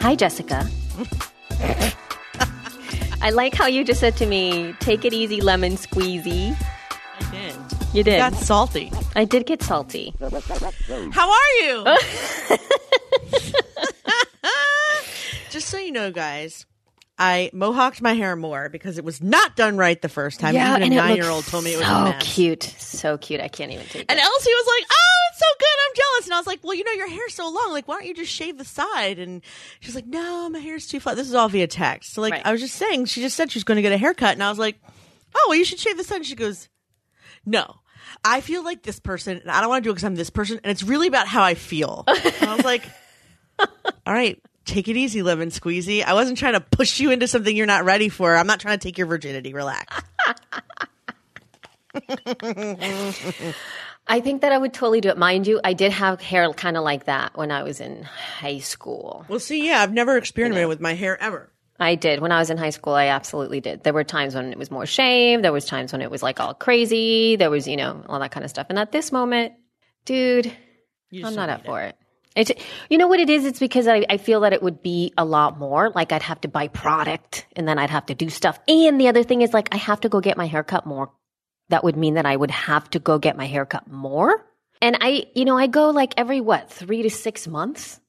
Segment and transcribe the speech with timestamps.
[0.00, 0.68] Hi, Jessica.
[3.22, 6.54] I like how you just said to me, take it easy, lemon squeezy.
[7.20, 7.54] I did.
[7.94, 8.20] You did.
[8.20, 8.92] That's salty.
[9.16, 10.12] I did get salty.
[10.20, 11.86] How are you?
[15.50, 16.66] Just so you know, guys,
[17.20, 20.54] I mohawked my hair more because it was not done right the first time.
[20.54, 23.40] Even a nine year old told me it was so cute, so cute.
[23.40, 24.22] I can't even take And it.
[24.24, 25.66] Elsie was like, "Oh, it's so good.
[25.88, 27.72] I'm jealous." And I was like, "Well, you know, your hair's so long.
[27.72, 29.42] Like, why don't you just shave the side?" And
[29.80, 32.12] she's like, "No, my hair's too flat." This is all via text.
[32.12, 32.46] So, like, Right.
[32.46, 34.48] I was just saying, she just said she's going to get a haircut, and I
[34.48, 34.80] was like,
[35.34, 36.68] "Oh, well, you should shave the side." And she goes,
[37.44, 37.80] "No."
[38.24, 40.30] I feel like this person, and I don't want to do it because I'm this
[40.30, 42.04] person, and it's really about how I feel.
[42.06, 42.84] And I was like,
[43.58, 43.66] "All
[44.14, 46.04] right, take it easy, lemon squeezy.
[46.04, 48.36] I wasn't trying to push you into something you're not ready for.
[48.36, 49.52] I'm not trying to take your virginity.
[49.54, 50.02] Relax."
[54.10, 55.18] I think that I would totally do it.
[55.18, 58.58] Mind you, I did have hair kind of like that when I was in high
[58.58, 59.26] school.
[59.28, 61.52] Well, see, yeah, I've never experimented with my hair ever.
[61.80, 62.20] I did.
[62.20, 63.84] When I was in high school, I absolutely did.
[63.84, 65.44] There were times when it was more shaved.
[65.44, 67.36] There was times when it was like all crazy.
[67.36, 68.66] There was, you know, all that kind of stuff.
[68.68, 69.52] And at this moment,
[70.04, 70.52] dude,
[71.12, 71.96] I'm not up need for it.
[72.38, 72.52] It's,
[72.88, 73.44] you know what it is?
[73.44, 75.90] It's because I, I feel that it would be a lot more.
[75.90, 78.58] Like I'd have to buy product and then I'd have to do stuff.
[78.68, 81.10] And the other thing is like I have to go get my hair cut more.
[81.68, 84.46] That would mean that I would have to go get my hair cut more.
[84.80, 88.00] And I, you know, I go like every what, three to six months?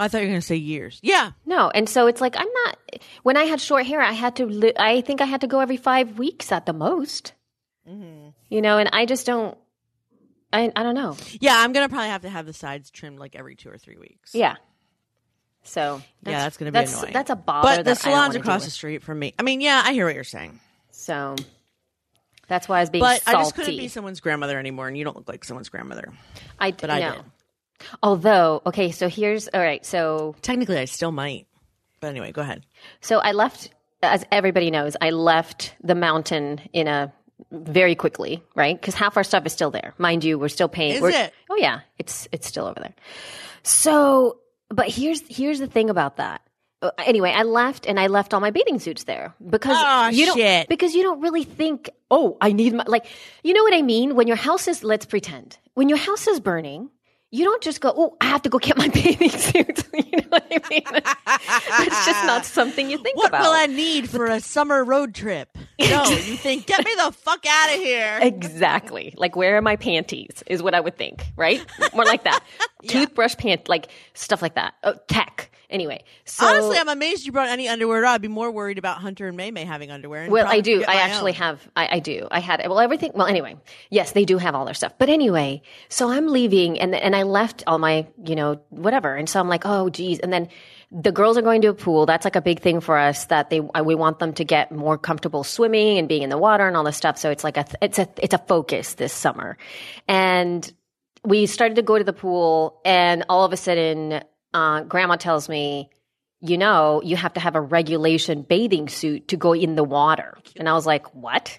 [0.00, 0.98] I thought you were going to say years.
[1.02, 1.32] Yeah.
[1.44, 2.78] No, and so it's like I'm not.
[3.22, 4.46] When I had short hair, I had to.
[4.46, 7.34] Li- I think I had to go every five weeks at the most.
[7.86, 8.30] Mm-hmm.
[8.48, 9.58] You know, and I just don't.
[10.52, 11.16] I I don't know.
[11.40, 13.78] Yeah, I'm going to probably have to have the sides trimmed like every two or
[13.78, 14.34] three weeks.
[14.34, 14.56] Yeah.
[15.62, 17.12] So Yeah, that's gonna be that's, annoying.
[17.12, 17.76] That's a bother.
[17.76, 19.34] But the I salon's across the street from me.
[19.38, 20.58] I mean, yeah, I hear what you're saying.
[20.90, 21.36] So
[22.48, 23.36] that's why I was being But salty.
[23.36, 26.12] I just couldn't be someone's grandmother anymore, and you don't look like someone's grandmother.
[26.58, 27.12] I, but I no.
[27.12, 27.24] did.
[28.02, 29.84] Although, okay, so here's all right.
[29.84, 31.46] So Technically, I still might.
[32.00, 32.64] But anyway, go ahead.
[33.02, 33.70] So I left,
[34.02, 37.12] as everybody knows, I left the mountain in a
[37.50, 38.78] very quickly, right?
[38.80, 40.38] Because half our stuff is still there, mind you.
[40.38, 40.94] We're still paying.
[40.94, 41.32] Is we're- it?
[41.50, 42.94] Oh yeah, it's it's still over there.
[43.62, 44.38] So,
[44.68, 46.42] but here's here's the thing about that.
[46.82, 50.26] Uh, Anyway, I left and I left all my bathing suits there because Oh, you
[50.26, 50.68] don't shit.
[50.68, 53.04] because you don't really think, oh, I need my like,
[53.42, 54.14] you know what I mean?
[54.14, 56.88] When your house is, let's pretend, when your house is burning,
[57.30, 59.84] you don't just go, oh, I have to go get my bathing suits.
[59.94, 60.82] you know what I mean?
[61.82, 63.42] It's just not something you think What about.
[63.42, 65.56] What will I need for a summer road trip?
[65.80, 68.18] No, you think, get me the fuck out of here.
[68.20, 69.14] Exactly.
[69.16, 70.42] Like, where are my panties?
[70.46, 71.64] Is what I would think, right?
[71.94, 72.44] More like that.
[72.86, 74.74] Toothbrush, pant, like stuff like that.
[74.84, 75.49] Oh, tech.
[75.70, 78.04] Anyway, so Honestly, I'm amazed you brought any underwear.
[78.04, 80.24] I'd be more worried about Hunter and May May having underwear.
[80.24, 80.84] and well, I do.
[80.86, 81.36] I actually own.
[81.36, 81.68] have.
[81.76, 82.26] I, I do.
[82.30, 83.12] I had well everything.
[83.14, 83.56] Well, anyway,
[83.88, 84.94] yes, they do have all their stuff.
[84.98, 89.28] But anyway, so I'm leaving, and and I left all my you know whatever, and
[89.28, 90.48] so I'm like, oh geez, and then.
[90.92, 92.04] The girls are going to a pool.
[92.04, 93.26] That's like a big thing for us.
[93.26, 96.36] That they uh, we want them to get more comfortable swimming and being in the
[96.36, 97.16] water and all this stuff.
[97.16, 99.56] So it's like a it's a it's a focus this summer,
[100.08, 100.68] and
[101.24, 104.24] we started to go to the pool, and all of a sudden,
[104.54, 105.90] uh, Grandma tells me,
[106.40, 110.38] you know, you have to have a regulation bathing suit to go in the water.
[110.56, 111.58] And I was like, what?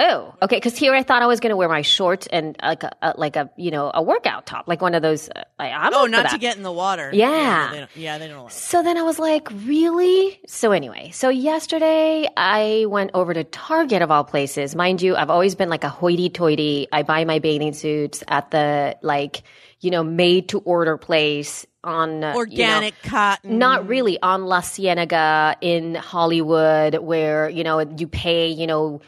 [0.00, 0.56] Oh, okay.
[0.56, 3.14] Because here I thought I was going to wear my shorts and like a, a
[3.18, 5.28] like a you know a workout top, like one of those.
[5.28, 7.10] Uh, I, I'm Oh, not to get in the water.
[7.12, 7.70] Yeah.
[7.72, 8.44] they don't, yeah, they don't.
[8.44, 10.40] Like So then I was like, really?
[10.46, 14.76] So anyway, so yesterday I went over to Target of all places.
[14.76, 16.86] Mind you, I've always been like a hoity toity.
[16.92, 19.42] I buy my bathing suits at the like,
[19.80, 23.58] you know, made to order place on uh, you know, organic cotton.
[23.58, 29.00] not really on La Cienega in Hollywood, where you know you pay, you know,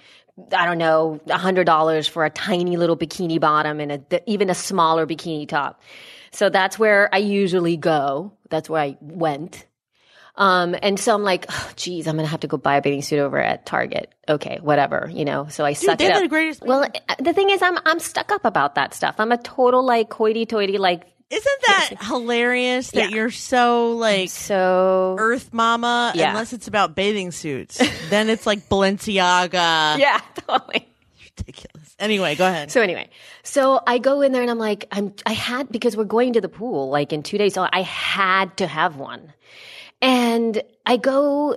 [0.52, 4.50] I don't know, a hundred dollars for a tiny little bikini bottom and a, even
[4.50, 5.82] a smaller bikini top.
[6.32, 8.32] So that's where I usually go.
[8.48, 9.66] That's where I went.
[10.36, 13.02] Um, and so I'm like, oh, geez, I'm gonna have to go buy a bathing
[13.02, 14.14] suit over at Target.
[14.28, 15.48] Okay, whatever, you know.
[15.50, 16.22] So I suck they it up.
[16.22, 19.16] the greatest- well, uh, the thing is, I'm I'm stuck up about that stuff.
[19.18, 23.16] I'm a total like hoity-toity, like Isn't that hilarious that Yeah.
[23.16, 26.30] you're so like So Earth Mama Yeah.
[26.30, 27.78] unless it's about bathing suits?
[28.10, 29.98] then it's like Balenciaga.
[29.98, 30.88] yeah, totally.
[31.38, 31.94] Ridiculous.
[31.98, 32.70] Anyway, go ahead.
[32.72, 33.08] So anyway,
[33.42, 36.40] so I go in there and I'm like, I'm, I had, because we're going to
[36.40, 37.54] the pool like in two days.
[37.54, 39.32] So I had to have one.
[40.02, 41.56] And I go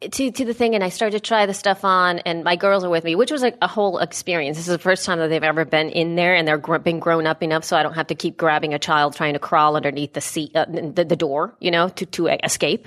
[0.00, 2.84] to, to the thing and I started to try the stuff on and my girls
[2.84, 4.56] are with me, which was a, a whole experience.
[4.56, 7.00] This is the first time that they've ever been in there and they're gr- been
[7.00, 9.76] grown up enough so I don't have to keep grabbing a child trying to crawl
[9.76, 12.86] underneath the seat, uh, the, the door, you know, to, to escape.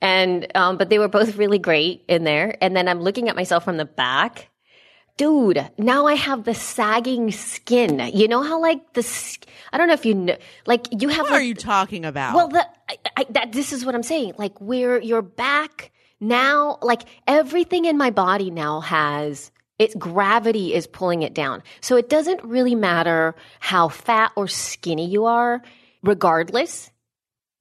[0.00, 2.56] And, um, but they were both really great in there.
[2.60, 4.48] And then I'm looking at myself from the back
[5.16, 8.12] dude, now I have the sagging skin.
[8.14, 9.02] You know how like the,
[9.72, 11.24] I don't know if you know, like you have.
[11.24, 12.36] What like, are you talking about?
[12.36, 14.34] Well, the, I, I, that this is what I'm saying.
[14.38, 19.50] Like where your back now, like everything in my body now has.
[19.78, 21.62] Its gravity is pulling it down.
[21.80, 25.62] So it doesn't really matter how fat or skinny you are,
[26.02, 26.90] regardless,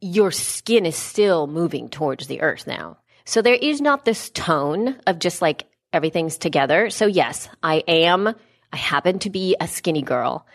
[0.01, 2.97] your skin is still moving towards the earth now.
[3.25, 6.89] So there is not this tone of just like everything's together.
[6.89, 8.27] So yes, I am,
[8.73, 10.47] I happen to be a skinny girl,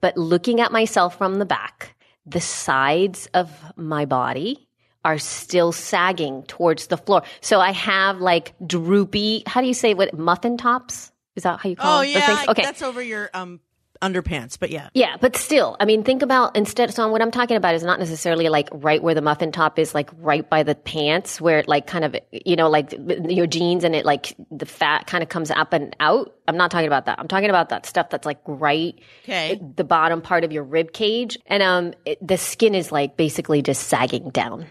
[0.00, 4.68] but looking at myself from the back, the sides of my body
[5.04, 7.22] are still sagging towards the floor.
[7.40, 11.10] So I have like droopy, how do you say what, muffin tops?
[11.36, 12.10] Is that how you call it?
[12.10, 12.44] oh the yeah.
[12.48, 12.62] Okay.
[12.62, 13.60] that's over your um
[14.02, 14.58] underpants.
[14.58, 16.92] But yeah, Yeah, but still, I mean, think about instead.
[16.94, 19.94] So what I'm talking about is not necessarily like right where the muffin top is,
[19.94, 22.94] like right by the pants, where it like kind of, you know, like
[23.28, 26.34] your jeans and it like the fat kind of comes up and out.
[26.48, 27.18] I'm not talking about that.
[27.18, 29.60] I'm talking about that stuff that's like right Okay.
[29.76, 33.60] the bottom part of your rib cage, and um, it, the skin is like basically
[33.60, 34.66] just sagging down,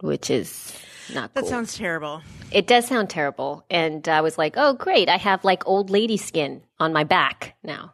[0.00, 0.72] which is
[1.14, 1.50] not that cool.
[1.50, 2.22] sounds terrible.
[2.50, 3.64] It does sound terrible.
[3.70, 5.08] And I was like, oh, great.
[5.08, 7.92] I have like old lady skin on my back now.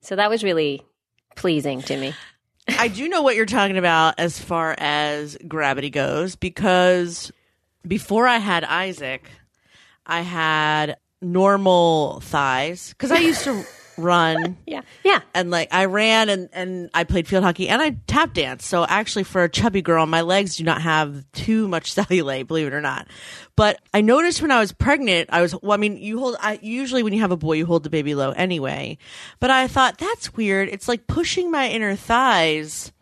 [0.00, 0.82] So that was really
[1.34, 2.14] pleasing to me.
[2.68, 7.30] I do know what you're talking about as far as gravity goes because
[7.86, 9.30] before I had Isaac,
[10.04, 13.64] I had normal thighs because I used to
[13.98, 14.82] run Yeah.
[15.04, 15.20] Yeah.
[15.34, 18.66] and like I ran and and I played field hockey and I tap danced.
[18.66, 22.66] So actually, for a chubby girl, my legs do not have too much cellulite, believe
[22.66, 23.06] it or not.
[23.56, 25.72] But I noticed when I was pregnant, I was well.
[25.72, 26.36] I mean, you hold.
[26.40, 28.98] I usually when you have a boy, you hold the baby low anyway.
[29.40, 30.68] But I thought that's weird.
[30.68, 32.92] It's like pushing my inner thighs,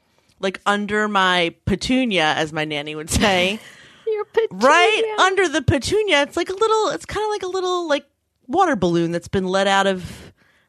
[0.40, 3.58] like under my petunia, as my nanny would say.
[4.06, 4.66] Your petunia.
[4.68, 8.04] right under the petunia it's like a little it's kind of like a little like
[8.46, 10.23] water balloon that's been let out of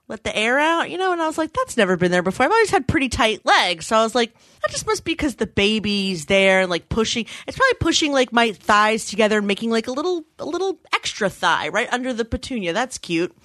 [0.08, 1.12] let the air out you know?
[1.12, 2.46] And i was like that's never been there before.
[2.46, 3.88] I've always had pretty tight legs.
[3.88, 7.26] So i was like that just must be because the baby's there and like pushing
[7.48, 11.30] it's probably pushing like my thighs together and making like a little a little extra
[11.30, 12.74] thigh right under the petunia.
[12.74, 13.36] That's cute.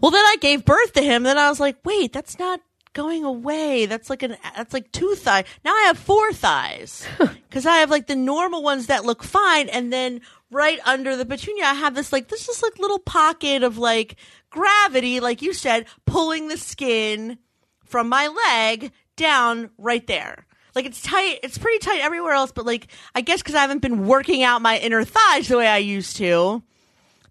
[0.00, 1.22] Well then i gave birth to him.
[1.24, 2.60] Then i was like wait that's not
[2.96, 3.84] going away.
[3.84, 7.06] That's like an that's like two thigh now i have four thighs.
[7.48, 9.68] Because i have like the normal ones that look fine.
[9.68, 13.62] And then right under the petunia i have this like this is like little pocket
[13.62, 14.16] of like
[14.50, 17.38] gravity like you said pulling the skin
[17.84, 20.46] from my leg down right there.
[20.74, 23.82] Like it's tight it's pretty tight everywhere else but like i guess because i haven't
[23.82, 26.62] been working out my inner thighs the way i used to.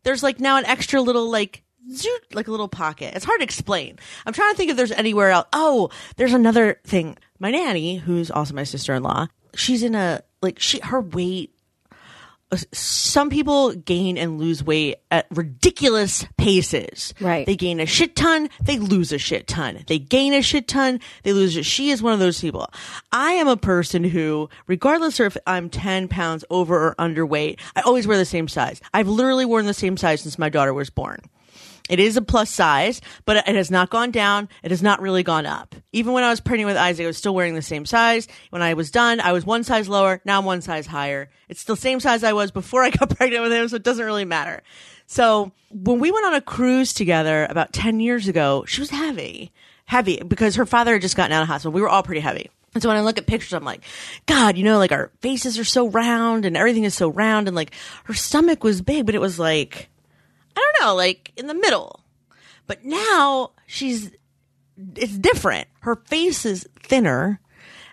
[0.03, 1.63] There's like now an extra little like
[2.33, 3.13] like a little pocket.
[3.15, 3.97] It's hard to explain.
[4.25, 5.47] I'm trying to think if there's anywhere else.
[5.53, 7.17] Oh, there's another thing.
[7.39, 11.53] My nanny, who's also my sister-in-law, she's in a like she her weight.
[12.51, 17.13] uh, Some people gain and lose weight at ridiculous paces.
[17.19, 17.45] Right.
[17.45, 19.83] They gain a shit ton, they lose a shit ton.
[19.87, 21.65] They gain a shit ton, they lose it.
[21.65, 22.69] She is one of those people.
[23.11, 27.81] I am a person who, regardless of if I'm 10 pounds over or underweight, I
[27.81, 28.79] always wear the same size.
[28.93, 31.19] I've literally worn the same size since my daughter was born.
[31.89, 34.49] It is a plus size, but it has not gone down.
[34.63, 35.75] It has not really gone up.
[35.91, 38.27] Even when I was pregnant with Isaac, I was still wearing the same size.
[38.49, 40.19] When I was done, I was one size lower.
[40.25, 41.29] Now I'm one size higher.
[41.47, 44.05] It's the same size I was before I got pregnant with him, so it doesn't
[44.05, 44.63] really matter.
[45.05, 49.51] So when we went on a cruise together about 10 years ago, she was heavy,
[49.85, 51.71] heavy because her father had just gotten out of hospital.
[51.71, 52.49] We were all pretty heavy.
[52.73, 53.83] And so when I look at pictures, I'm like,
[54.25, 57.55] God, you know, like our faces are so round and everything is so round and
[57.55, 57.71] like
[58.05, 59.87] her stomach was big, but it was like,
[60.55, 62.01] I don't know, like in the middle.
[62.67, 64.11] But now she's
[64.95, 65.67] it's different.
[65.81, 67.39] Her face is thinner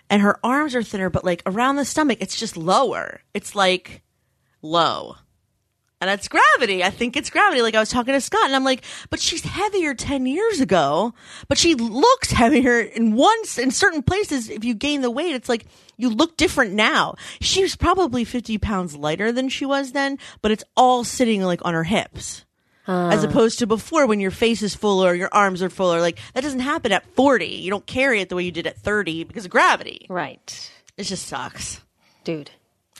[0.09, 3.21] and her arms are thinner, but like around the stomach, it's just lower.
[3.33, 4.03] It's like
[4.61, 5.15] low.
[6.01, 6.83] And it's gravity.
[6.83, 7.61] I think it's gravity.
[7.61, 11.13] Like I was talking to Scott and I'm like, but she's heavier 10 years ago,
[11.47, 14.49] but she looks heavier in once in certain places.
[14.49, 15.65] If you gain the weight, it's like
[15.95, 17.15] you look different now.
[17.39, 21.73] She's probably 50 pounds lighter than she was then, but it's all sitting like on
[21.73, 22.42] her hips.
[22.85, 23.27] As ah.
[23.27, 26.19] opposed to before when your face is full or your arms are full or like
[26.33, 27.45] that doesn't happen at 40.
[27.45, 30.05] You don't carry it the way you did at 30 because of gravity.
[30.09, 30.71] Right.
[30.97, 31.81] It just sucks.
[32.23, 32.51] Dude.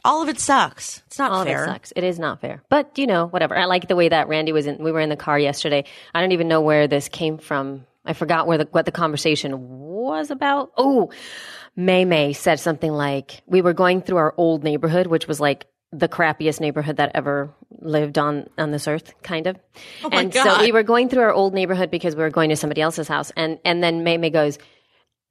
[0.06, 1.02] All of it sucks.
[1.08, 1.64] It's not All fair.
[1.64, 1.94] of it sucks.
[1.96, 2.62] It is not fair.
[2.70, 3.56] But, you know, whatever.
[3.56, 5.86] I like the way that Randy was in, we were in the car yesterday.
[6.14, 7.86] I don't even know where this came from.
[8.06, 10.72] I forgot where the, what the conversation was about.
[10.76, 11.12] Oh,
[11.76, 15.68] May May said something like, we were going through our old neighborhood, which was like
[15.94, 19.58] the crappiest neighborhood that ever lived on, on this earth, kind of.
[20.04, 22.50] Oh my and so we were going through our old neighborhood because we were going
[22.50, 23.32] to somebody else's house.
[23.38, 24.58] And, and then May goes,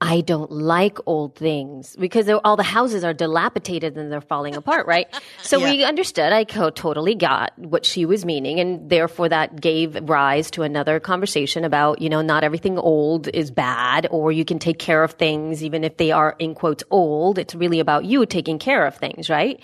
[0.05, 4.87] I don't like old things because all the houses are dilapidated and they're falling apart,
[4.87, 5.07] right?
[5.43, 6.33] So we understood.
[6.33, 11.65] I totally got what she was meaning, and therefore that gave rise to another conversation
[11.65, 15.63] about you know not everything old is bad, or you can take care of things
[15.63, 17.39] even if they are in quotes old.
[17.39, 19.61] It's really about you taking care of things, right?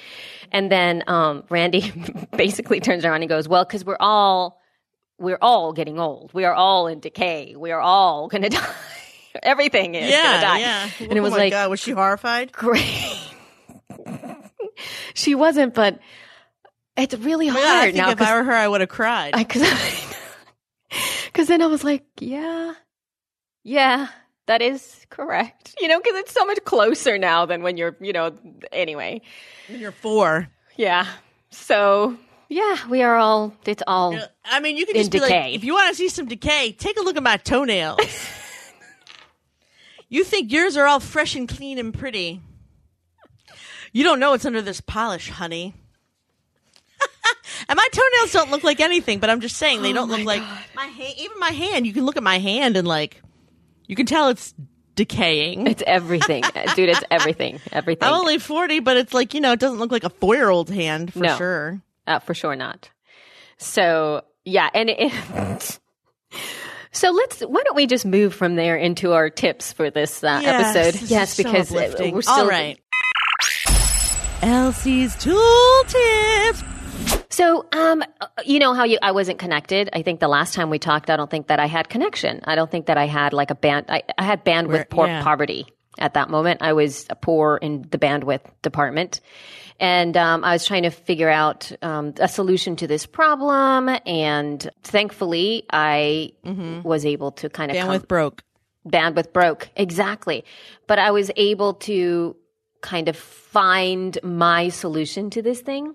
[0.53, 1.93] And then um, Randy
[2.37, 4.61] basically turns around and goes, "Well, because we're all."
[5.21, 6.33] We're all getting old.
[6.33, 7.57] We are all in decay.
[7.57, 8.75] We are all going to die.
[9.43, 10.59] Everything is going to Yeah, die.
[10.61, 10.91] yeah.
[11.01, 12.53] And it oh was my like, God, was she horrified?
[12.53, 13.19] great.
[15.15, 15.99] she wasn't, but
[16.97, 19.35] it's really Yeah, hard I think now if I were her, I would have cried.
[19.37, 19.63] because
[21.47, 22.75] then I was like, yeah,
[23.65, 24.09] yeah,
[24.47, 25.75] that is correct.
[25.81, 28.35] You know, because it's so much closer now than when you're, you know.
[28.73, 29.21] Anyway,
[29.69, 30.49] When you're four.
[30.77, 31.07] yeah.
[31.51, 32.17] So
[32.49, 33.55] yeah, we are all.
[33.67, 34.19] It's all.
[34.45, 35.43] I mean, you can just be decay.
[35.45, 37.99] like, if you want to see some decay, take a look at my toenails.
[40.09, 42.41] You think yours are all fresh and clean and pretty.
[43.93, 45.75] You don't know what's under this polish, honey.
[47.69, 50.43] and my toenails don't look like anything, but I'm just saying they don't look like
[50.75, 51.15] my hand.
[51.19, 53.23] Even my hand, you can look at my hand and like,
[53.87, 54.55] you can tell it's
[54.95, 55.67] decaying.
[55.67, 56.43] It's everything,
[56.75, 56.91] dude.
[56.91, 57.61] It's everything.
[57.73, 58.07] Everything.
[58.09, 60.51] I'm only 40, but it's like, you know, it doesn't look like a four year
[60.51, 61.37] old hand for No.
[61.37, 61.81] sure.
[62.07, 62.91] Uh, for sure not.
[63.59, 65.13] So yeah, and it,
[66.99, 67.41] so let's.
[67.41, 71.01] Why don't we just move from there into our tips for this uh, Yes, episode?
[71.01, 72.15] this yes, is so because uh, uplifting.
[72.15, 72.79] we're still All right.
[74.43, 76.63] Elsie's tool tips.
[77.31, 78.03] So, um,
[78.45, 79.91] you know how you I wasn't connected.
[79.93, 82.41] I think the last time we talked, I don't think that I had connection.
[82.45, 83.87] I don't think that I had like a band.
[83.89, 85.23] I, I had bandwidth Where- poor yeah.
[85.23, 85.67] poverty
[85.99, 86.63] at that moment.
[86.63, 89.21] I was poor in the bandwidth department,
[89.81, 93.89] and um, I was trying to figure out um, a solution to this problem.
[94.07, 96.33] And thankfully, I
[96.85, 98.43] was able to kind of Bandwidth broke.
[98.87, 99.71] bandwidth broke.
[99.77, 100.45] Exactly.
[100.87, 102.37] But i was able to
[102.81, 105.95] kind of find my solution to this thing.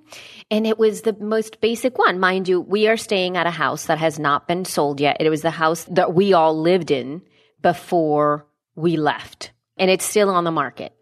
[0.51, 2.19] And it was the most basic one.
[2.19, 5.17] Mind you we are staying at a house that has not been sold yet.
[5.19, 7.21] It was the house that we all lived in
[7.61, 9.51] before we left.
[9.77, 10.93] And it's still on the market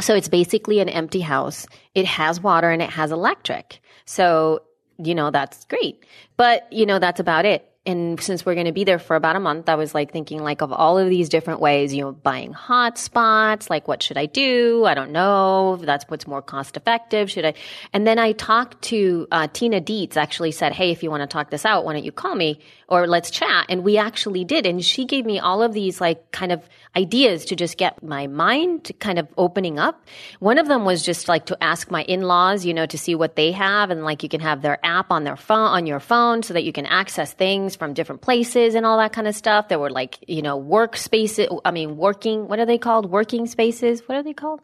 [0.00, 1.66] so it's basically an empty house.
[1.94, 3.80] It has water and it has electric.
[4.06, 4.62] So,
[4.98, 6.04] you know, that's great.
[6.36, 7.70] But, you know, that's about it.
[7.86, 10.42] And since we're going to be there for about a month, I was like thinking
[10.42, 14.16] like of all of these different ways, you know, buying hot spots, like what should
[14.16, 14.86] I do?
[14.86, 15.76] I don't know.
[15.76, 17.30] That's what's more cost effective.
[17.30, 17.54] Should I?
[17.92, 21.26] And then I talked to uh, Tina Dietz actually said, Hey, if you want to
[21.26, 23.66] talk this out, why don't you call me or let's chat?
[23.68, 24.64] And we actually did.
[24.64, 28.26] And she gave me all of these like kind of ideas to just get my
[28.28, 30.06] mind kind of opening up.
[30.38, 33.36] One of them was just like to ask my in-laws, you know, to see what
[33.36, 36.42] they have and like you can have their app on their phone on your phone
[36.42, 39.68] so that you can access things from different places and all that kind of stuff.
[39.68, 43.10] There were like, you know, workspaces, I mean, working, what are they called?
[43.10, 44.02] Working spaces.
[44.06, 44.60] What are they called?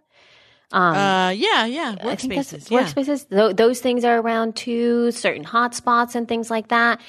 [0.73, 1.97] Um, uh, yeah, yeah.
[2.01, 2.71] I think that's Workspaces.
[2.71, 2.85] Yeah.
[2.85, 3.29] workspaces.
[3.29, 7.01] Tho- those things are around too, certain hotspots and things like that.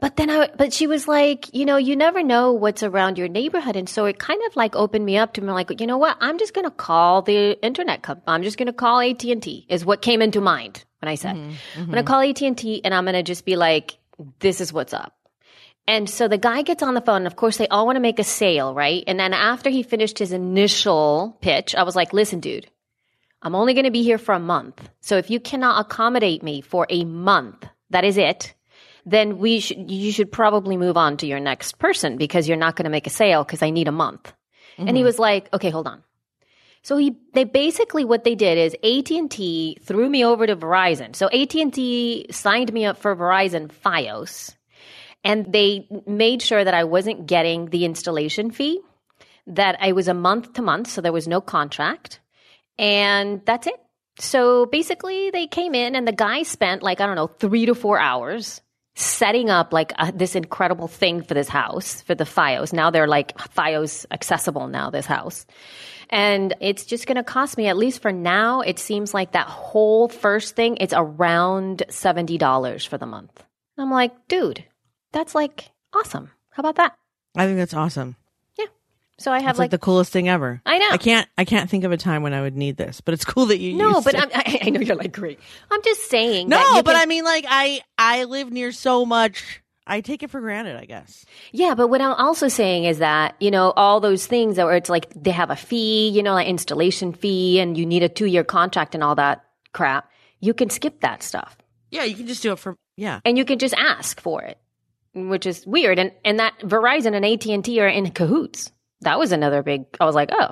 [0.00, 3.28] But then I, but she was like, you know, you never know what's around your
[3.28, 3.76] neighborhood.
[3.76, 6.16] And so it kind of like opened me up to me like, you know what?
[6.20, 8.24] I'm just going to call the internet company.
[8.26, 11.80] I'm just going to call AT&T is what came into mind when I said, mm-hmm,
[11.80, 12.06] I'm going to mm-hmm.
[12.06, 13.98] call AT&T and I'm going to just be like,
[14.40, 15.14] this is what's up.
[15.86, 17.18] And so the guy gets on the phone.
[17.18, 19.04] And of course, they all want to make a sale, right?
[19.06, 22.66] And then after he finished his initial pitch, I was like, listen, dude,
[23.42, 24.88] I'm only going to be here for a month.
[25.00, 28.54] So if you cannot accommodate me for a month, that is it.
[29.04, 32.74] Then we should, you should probably move on to your next person because you're not
[32.76, 34.32] going to make a sale because I need a month.
[34.78, 35.04] And he mm-hmm.
[35.04, 36.02] was like, okay, hold on.
[36.82, 41.14] So he, they basically what they did is AT&T threw me over to Verizon.
[41.14, 44.54] So AT&T signed me up for Verizon FiOS
[45.24, 48.80] and they made sure that I wasn't getting the installation fee,
[49.46, 52.20] that I was a month to month, so there was no contract,
[52.78, 53.80] and that's it.
[54.18, 57.74] So basically, they came in, and the guy spent like I don't know three to
[57.74, 58.60] four hours
[58.96, 62.72] setting up like uh this incredible thing for this house for the FiOS.
[62.72, 64.90] Now they're like FiOS accessible now.
[64.90, 65.46] This house.
[66.10, 69.48] And it's just going to cost me, at least for now, it seems like that
[69.48, 73.42] whole first thing, it's around $70 for the month.
[73.78, 74.64] I'm like, dude,
[75.14, 76.30] That's like awesome.
[76.50, 76.96] How about that?
[77.36, 78.16] I think that's awesome.
[78.58, 78.66] Yeah.
[79.18, 80.60] So I have like, like, the coolest thing ever.
[80.66, 80.88] I know.
[80.90, 81.28] I can't.
[81.38, 83.58] I can't think of a time when I would need this, but it's cool that
[83.58, 83.74] you.
[83.76, 85.38] no, but I, I know you're like great.
[85.70, 86.48] I'm just saying.
[86.48, 89.62] no, but can- I mean, like I I live near so much.
[89.86, 90.76] I take it for granted.
[90.76, 91.24] I guess.
[91.52, 94.76] Yeah, but what I'm also saying is that, you know, all those things that where
[94.76, 98.08] it's like they have a fee, you know, like installation fee and you need a
[98.08, 101.56] two year contract and all that crap, you can skip that stuff.
[101.90, 102.76] Yeah, you can just do it for.
[102.96, 103.20] Yeah.
[103.24, 104.56] And you can just ask for it,
[105.14, 105.98] which is weird.
[105.98, 108.72] And and that Verizon and AT&T are in cahoots.
[109.00, 110.50] That was another big I was like, "Oh.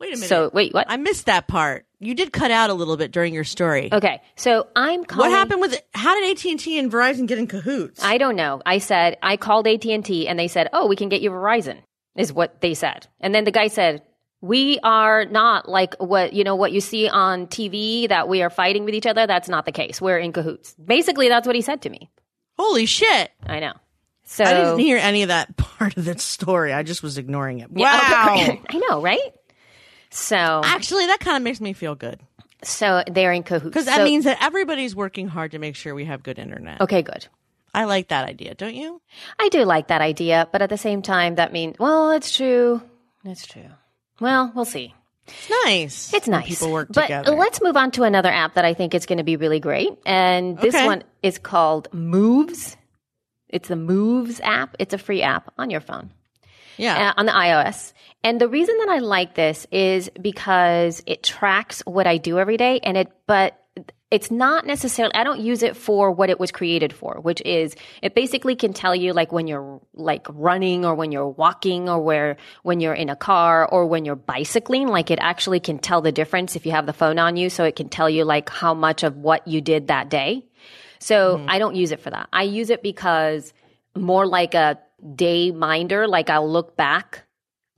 [0.00, 0.28] Wait a minute.
[0.28, 1.84] So, wait, what?" I missed that part.
[1.98, 3.88] You did cut out a little bit during your story.
[3.92, 4.22] okay.
[4.36, 7.48] So, I'm calling What happened with how did AT and T and Verizon get in
[7.48, 8.02] cahoots?
[8.04, 8.62] I don't know.
[8.64, 11.78] I said I called AT&T and they said, "Oh, we can get you Verizon."
[12.16, 13.06] Is what they said.
[13.20, 14.02] And then the guy said,
[14.40, 18.50] "We are not like what, you know, what you see on TV that we are
[18.50, 19.26] fighting with each other.
[19.26, 20.00] That's not the case.
[20.00, 22.08] We're in cahoots." Basically, that's what he said to me.
[22.56, 23.30] Holy shit!
[23.46, 23.72] I know.
[24.30, 26.72] So I didn't hear any of that part of that story.
[26.72, 27.70] I just was ignoring it.
[27.74, 28.58] Yeah, Wow.
[28.68, 29.32] I know, right?
[30.10, 32.20] So Actually, that kind of makes me feel good
[32.62, 33.64] so they're in cahoots.
[33.64, 36.80] because that So- means that everybody's working hard to make sure we have good internet.
[36.80, 37.26] Okay, good.
[37.74, 39.00] I like that idea, don't you?
[39.38, 42.82] I do like that idea, but at the same time that means well, it's true.
[43.24, 43.68] It's true.
[44.20, 44.94] Well, we'll see.
[45.26, 46.14] It's nice.
[46.14, 46.48] It's nice.
[46.48, 47.32] People work but together.
[47.36, 49.90] let's move on to another app that I think is going to be really great.
[50.06, 50.86] And this Okay.
[50.86, 52.77] one is called Moves.
[53.48, 54.76] It's the Moves app.
[54.78, 56.10] It's a free app on your phone
[56.78, 57.10] yeah.
[57.10, 57.92] uh, on the iOS.
[58.24, 62.56] And the reason that I like this is because it tracks what I do every
[62.56, 63.62] day and it but
[64.10, 67.76] it's not necessarily I don't use it for what it was created for, which is
[68.00, 72.00] it basically can tell you like when you're like running or when you're walking or
[72.00, 76.00] where when you're in a car or when you're bicycling, like it actually can tell
[76.00, 78.48] the difference if you have the phone on you so it can tell you like
[78.48, 80.42] how much of what you did that day.
[80.98, 82.28] So I don't use it for that.
[82.32, 83.52] I use it because
[83.94, 84.78] more like a
[85.14, 87.24] day minder, like I'll look back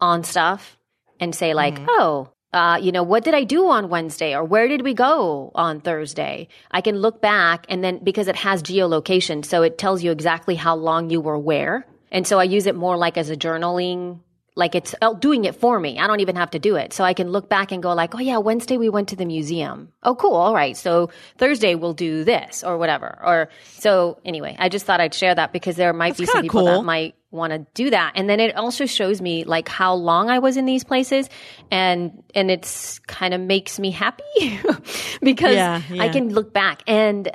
[0.00, 0.78] on stuff
[1.18, 4.66] and say like, oh, uh, you know, what did I do on Wednesday or where
[4.66, 6.48] did we go on Thursday?
[6.70, 10.56] I can look back and then because it has geolocation, so it tells you exactly
[10.56, 11.86] how long you were where.
[12.10, 14.20] And so I use it more like as a journaling
[14.56, 15.98] like it's oh, doing it for me.
[15.98, 16.92] I don't even have to do it.
[16.92, 19.24] So I can look back and go like, oh yeah, Wednesday we went to the
[19.24, 19.92] museum.
[20.02, 20.34] Oh cool.
[20.34, 20.76] All right.
[20.76, 23.18] So Thursday we'll do this or whatever.
[23.24, 26.62] Or so anyway, I just thought I'd share that because there might be some people
[26.62, 26.78] cool.
[26.78, 28.12] that might want to do that.
[28.16, 31.28] And then it also shows me like how long I was in these places
[31.70, 34.60] and and it's kind of makes me happy
[35.22, 37.28] because Yeah, I can look back and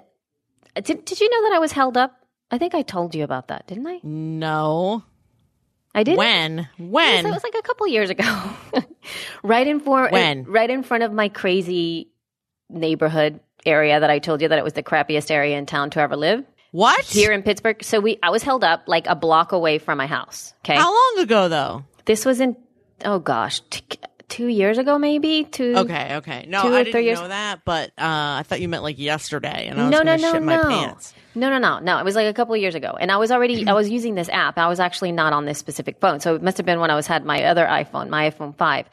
[0.76, 2.20] uh, did, did you know that I was held up?
[2.52, 4.00] I think I told you about that, didn't I?
[4.04, 5.04] no.
[5.96, 6.18] I did.
[6.18, 6.58] When?
[6.58, 7.26] Yes, When?
[7.26, 8.44] it was like a couple years ago.
[9.44, 10.44] right in for When?
[10.44, 12.10] right in front of my crazy
[12.70, 16.00] neighborhood area that I told you that it was the crappiest area in town to
[16.02, 16.44] ever live.
[16.72, 17.04] what?
[17.06, 17.84] Here in Pittsburgh.
[17.84, 20.54] So we I was held up like a block away from my house.
[20.66, 20.76] Okay.
[20.76, 21.86] How long ago though?
[22.06, 22.56] This was in
[23.04, 23.82] oh gosh, t-
[24.30, 25.44] 2 years ago maybe?
[25.44, 26.46] 2 Okay, okay.
[26.48, 28.84] No, Two I or didn't three years- know that, but uh, I thought you meant
[28.84, 30.64] like yesterday, and I was no, no, no, shit my no.
[30.64, 31.14] pants.
[31.36, 31.98] No, no, no, no.
[32.00, 34.16] It was like a couple of years ago, and I was already I was using
[34.16, 34.58] this app.
[34.58, 36.96] I was actually not on this specific phone, so it must have been when I
[36.96, 38.86] was had my other iPhone, my iPhone five,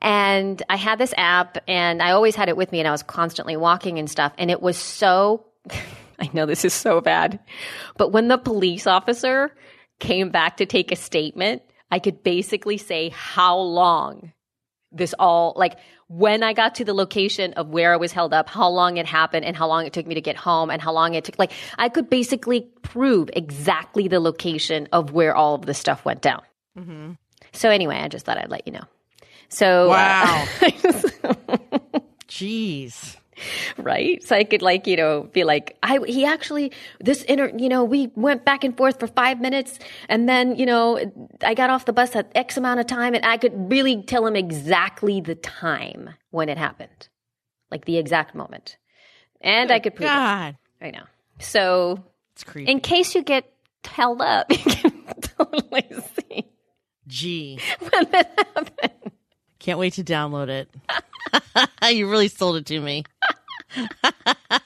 [0.00, 3.02] and I had this app, and I always had it with me, and I was
[3.02, 5.46] constantly walking and stuff, and it was so.
[6.18, 7.40] I know this is so bad,
[7.96, 9.50] but when the police officer
[9.98, 14.32] came back to take a statement, I could basically say how long
[14.94, 15.78] this all like
[16.08, 19.06] when I got to the location of where I was held up, how long it
[19.06, 21.38] happened, and how long it took me to get home, and how long it took.
[21.38, 26.20] Like I could basically prove exactly the location of where all of this stuff went
[26.22, 26.42] down.
[27.52, 28.84] So anyway, I just thought I'd let you know.
[29.48, 30.46] So uh, Wow.
[32.28, 33.16] Jeez.
[33.78, 34.22] Right?
[34.22, 37.84] So I could like, you know, be like, I, he actually, this inter, you know,
[37.84, 40.98] we went back and forth for five minutes and then, you know,
[41.42, 44.26] I got off the bus at X amount of time and I could really tell
[44.26, 47.08] him exactly the time when it happened.
[47.70, 48.76] Like the exact moment.
[49.40, 50.86] And I could prove God, it.
[50.86, 51.04] I know.
[51.38, 52.70] So it's creepy.
[52.70, 53.50] in case you get
[53.84, 55.86] held up, you can totally
[56.30, 56.50] see
[57.06, 59.12] Gee, when that happened.
[59.58, 60.68] can't wait to download it.
[61.94, 63.04] you really sold it to me.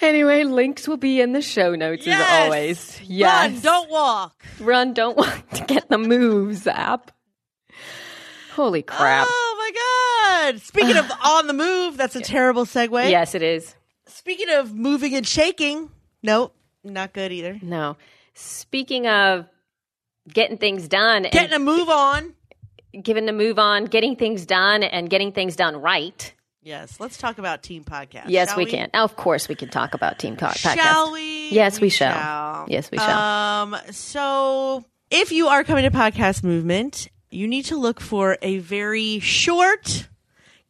[0.00, 2.20] Anyway, links will be in the show notes Yes!
[2.30, 3.00] as always.
[3.02, 3.50] Yes.
[3.52, 4.44] Run, don't walk.
[4.60, 7.10] Run, don't walk to get the moves app.
[8.52, 9.26] Holy crap.
[9.28, 10.60] Oh my God.
[10.60, 13.10] Speaking of on the move, that's a terrible segue.
[13.10, 13.74] Yes, it is.
[14.06, 15.90] Speaking of moving and shaking,
[16.22, 17.58] nope, not good either.
[17.60, 17.96] No.
[18.34, 19.46] Speaking of
[20.32, 22.34] getting things done Getting a move on.
[23.02, 26.32] giving the move on, getting things done and getting things done right.
[26.62, 28.24] Yes, let's talk about team podcast.
[28.28, 28.90] Yes, shall we, can.
[28.92, 30.74] Now, of course, we can talk about Team Co- Podcast.
[30.74, 31.50] Shall we?
[31.50, 32.66] Yes, we shall.
[32.68, 33.18] Yes, we shall.
[33.18, 38.58] Um, so if you are coming to podcast movement, you need to look for a
[38.58, 40.08] very short,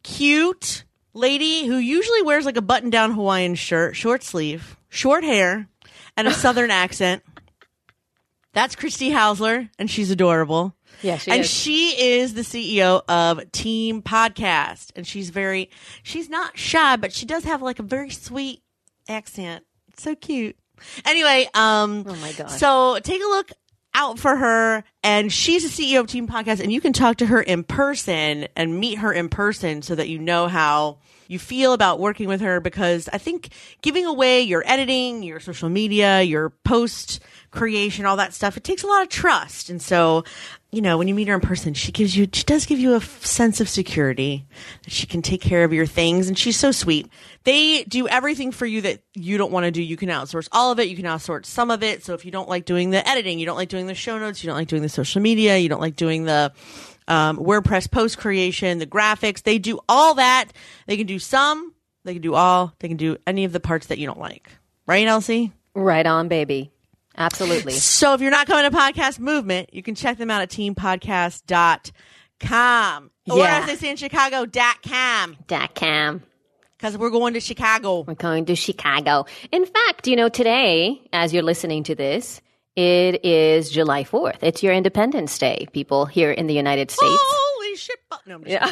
[0.03, 5.67] cute lady who usually wears like a button down Hawaiian shirt, short sleeve, short hair,
[6.15, 7.23] and a southern accent.
[8.53, 10.75] That's Christy Hausler, and she's adorable.
[11.01, 11.49] Yeah, she and is.
[11.49, 15.69] she is the CEO of Team Podcast, and she's very,
[16.03, 18.61] she's not shy, but she does have like a very sweet
[19.07, 19.65] accent.
[19.89, 20.57] It's so cute.
[21.05, 22.51] Anyway, um, Oh my gosh.
[22.51, 23.51] So take a look
[23.93, 27.25] out for her, and she's the CEO of Team Podcast, and you can talk to
[27.25, 31.73] her in person and meet her in person so that you know how you feel
[31.73, 33.49] about working with her because I think
[33.81, 37.19] giving away your editing, your social media, your post
[37.51, 39.69] creation, all that stuff, it takes a lot of trust.
[39.69, 40.23] And so,
[40.71, 42.93] you know, when you meet her in person, she gives you, she does give you
[42.93, 44.45] a sense of security
[44.83, 46.27] that she can take care of your things.
[46.27, 47.09] And she's so sweet.
[47.43, 49.81] They do everything for you that you don't want to do.
[49.81, 50.87] You can outsource all of it.
[50.87, 52.03] You can outsource some of it.
[52.03, 54.43] So if you don't like doing the editing, you don't like doing the show notes,
[54.43, 56.51] you don't like doing the social media, you don't like doing the,
[57.07, 59.41] um, WordPress post creation, the graphics.
[59.41, 60.49] They do all that.
[60.85, 61.73] They can do some.
[62.03, 62.73] They can do all.
[62.79, 64.49] They can do any of the parts that you don't like.
[64.85, 65.51] Right, Elsie?
[65.75, 66.71] right on, baby.
[67.19, 67.73] Absolutely.
[67.73, 73.11] So if you're not coming to Podcast Movement, you can check them out at teampodcast.com.
[73.29, 73.59] Or Yeah.
[73.59, 75.35] as they say in Chicago, dot .com.
[75.47, 76.23] Dot cam.
[76.77, 78.05] Because we're going to Chicago.
[78.07, 79.25] We're going to Chicago.
[79.51, 82.39] In fact, you know, today, as you're listening to this,
[82.77, 84.37] it is July 4th.
[84.41, 87.11] It's your Independence Day, people here in the United States.
[87.13, 87.99] Holy shit.
[88.25, 88.71] No, I'm just Yeah.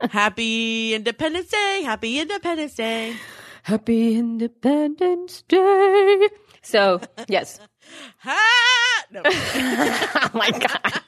[0.10, 1.82] Happy Independence Day.
[1.84, 3.14] Happy Independence Day.
[3.64, 6.28] Happy Independence Day.
[6.62, 7.58] So, yes.
[8.18, 9.04] Ha!
[9.10, 9.22] No.
[9.26, 11.00] oh my God.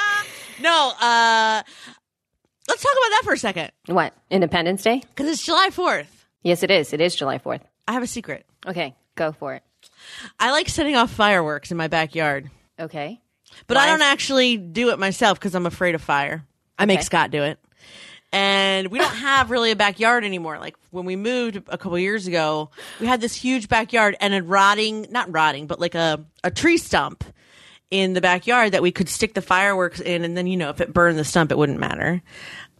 [0.62, 1.62] no, uh,
[2.68, 3.72] let's talk about that for a second.
[3.86, 4.14] What?
[4.30, 5.00] Independence Day?
[5.00, 6.06] Because it's July 4th.
[6.42, 6.92] Yes, it is.
[6.92, 7.60] It is July 4th.
[7.88, 8.46] I have a secret.
[8.66, 9.62] Okay, go for it.
[10.38, 13.20] I like setting off fireworks in my backyard, Okay.
[13.66, 16.46] but Why I don't actually do it myself because I'm afraid of fire.
[16.78, 17.04] I make Okay.
[17.04, 17.58] Scott do it.
[18.32, 20.58] And we don't have really a backyard anymore.
[20.58, 24.42] Like when we moved a couple years ago, we had this huge backyard and a
[24.42, 27.24] rotting, not rotting, but like a, a tree stump
[27.90, 30.24] in the backyard that we could stick the fireworks in.
[30.24, 32.22] And then, you know, if it burned the stump, it wouldn't matter.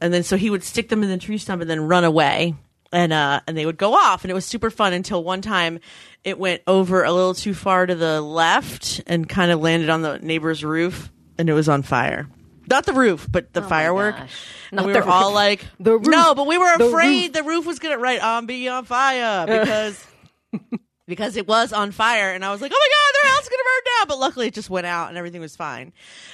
[0.00, 2.54] And then so he would stick them in the tree stump and then run away.
[2.90, 5.80] And, uh, and they would go off and it was super fun until one time
[6.24, 10.02] it went over a little too far to the left and kind of landed on
[10.02, 12.28] the neighbor's roof and it was on fire.
[12.68, 14.16] Not the roof, but the oh firework.
[14.18, 14.28] And
[14.72, 16.06] Not we the were all like, The roof.
[16.06, 18.84] no, but we were The afraid the roof was going to right on be on
[18.84, 19.58] fire uh.
[19.64, 20.06] because
[21.06, 23.48] because it was on fire and I was like, "Oh my god, their house is
[23.48, 25.92] going to burn down." But luckily it just went out and everything was fine.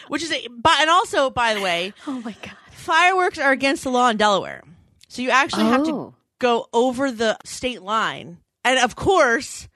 [0.08, 2.52] Which is a, but and also by the way, Oh my God.
[2.72, 4.62] fireworks are against the law in Delaware.
[5.08, 6.14] So you actually have to Oh.
[6.38, 8.38] go over the state line.
[8.64, 9.68] And of course,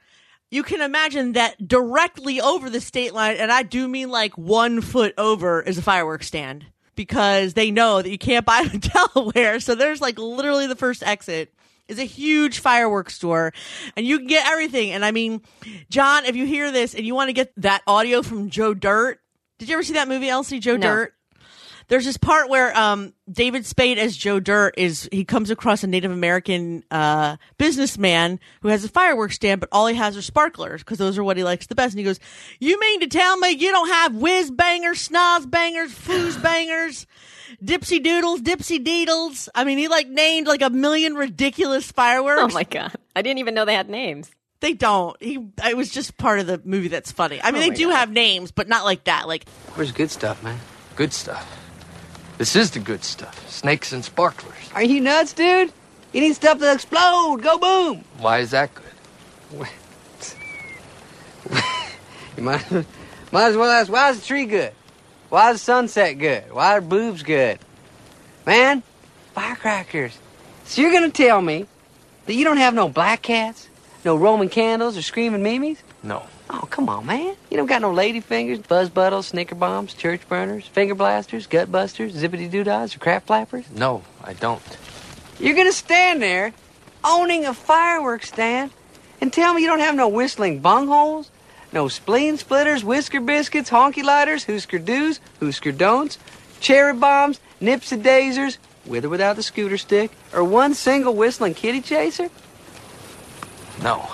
[0.53, 4.83] you can imagine that directly over the state line, and I do mean like one
[4.83, 8.81] foot over, is a fireworks stand because they know that you can't buy them in
[9.15, 9.61] Delaware.
[9.61, 11.55] So there's like literally the first exit
[11.88, 13.55] is a huge fireworks store
[13.97, 14.91] and you can get everything.
[14.91, 15.41] And I mean,
[15.88, 19.21] John, if you hear this and you want to get that audio from Joe Dirt,
[19.59, 20.61] did you ever see that movie, Elsie?
[20.61, 20.87] Joe No.
[20.87, 21.15] Dirt?
[21.88, 25.87] There's this part where um, David Spade as Joe Dirt is he comes across a
[25.87, 30.83] Native American uh, businessman who has a fireworks stand, but all he has are sparklers
[30.83, 31.92] because those are what he likes the best.
[31.95, 32.18] And he goes,
[32.61, 37.07] "You mean to tell me you don't have whiz bangers, snoz bangers, foos bangers,
[37.62, 42.40] dipsy doodles, dipsy deedles?" I mean, he like named like a million ridiculous fireworks.
[42.42, 42.92] Oh my God.
[43.14, 44.31] I didn't even know they had names.
[44.61, 45.21] They don't.
[45.21, 45.38] He.
[45.64, 47.40] It was just part of the movie that's funny.
[47.42, 47.97] I mean, Oh they do God.
[47.97, 49.27] have names, but not like that.
[49.27, 50.59] Like Where's good stuff, man?
[50.95, 51.59] Good stuff.
[52.38, 53.49] This is the good stuff.
[53.49, 54.71] Snakes and sparklers.
[54.75, 55.73] Are you nuts, dude?
[56.12, 57.40] You need stuff to explode.
[57.42, 58.05] Go boom.
[58.18, 59.68] Why is that good?
[62.37, 62.73] You might,
[63.31, 64.73] might as well ask, why is the tree good?
[65.29, 66.51] Why is the sunset good?
[66.53, 67.59] Why are boobs good?
[68.47, 68.83] Man,
[69.35, 70.18] firecrackers.
[70.64, 71.66] So you're gonna tell me
[72.27, 73.68] that you don't have no black cats,
[74.05, 75.83] no Roman candles, or screaming mimes?
[76.03, 76.23] No.
[76.55, 77.35] Oh, come on, man.
[77.51, 81.73] You don't got no lady fingers, buzz buttles, snicker bombs, church burners, finger blasters, gut
[81.73, 83.65] busters, zippity doodads, or crap flappers?
[83.75, 84.62] No, I don't.
[85.41, 86.53] You're gonna stand there
[87.03, 88.71] owning a fireworks stand
[89.21, 91.29] and tell me you don't have no whistling bungholes,
[91.73, 96.19] no spleen splitters, whisker biscuits, honky lighters, hoosker do's, hoosker don'ts,
[96.61, 101.81] cherry bombs, nipsy dazers, with or without the scooter stick, or one single whistling kitty
[101.81, 102.29] chaser?
[103.83, 104.07] No.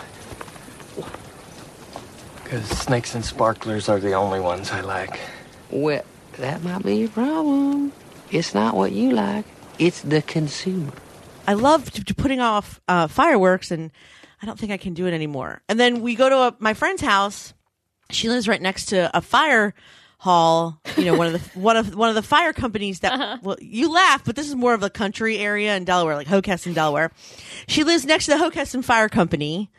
[2.49, 5.21] Because snakes and sparklers are the only ones I like.
[5.71, 6.03] Well,
[6.39, 7.93] that might be your problem.
[8.31, 9.45] It's not what you like,
[9.79, 10.93] it's the consumer.
[11.47, 13.91] I love t- t- putting off uh, fireworks, and
[14.41, 15.61] I don't think I can do it anymore.
[15.69, 17.53] And then we go to a, my friend's house.
[18.09, 19.75] She lives right next to a fire
[20.17, 20.81] hall.
[20.97, 23.43] You know, one of the one of one of the fire companies that.
[23.43, 26.73] Well, you laugh, but this is more of a country area in Delaware, like Hockessin,
[26.73, 27.13] Delaware.
[27.67, 29.71] She lives next to the Hockessin Fire Company,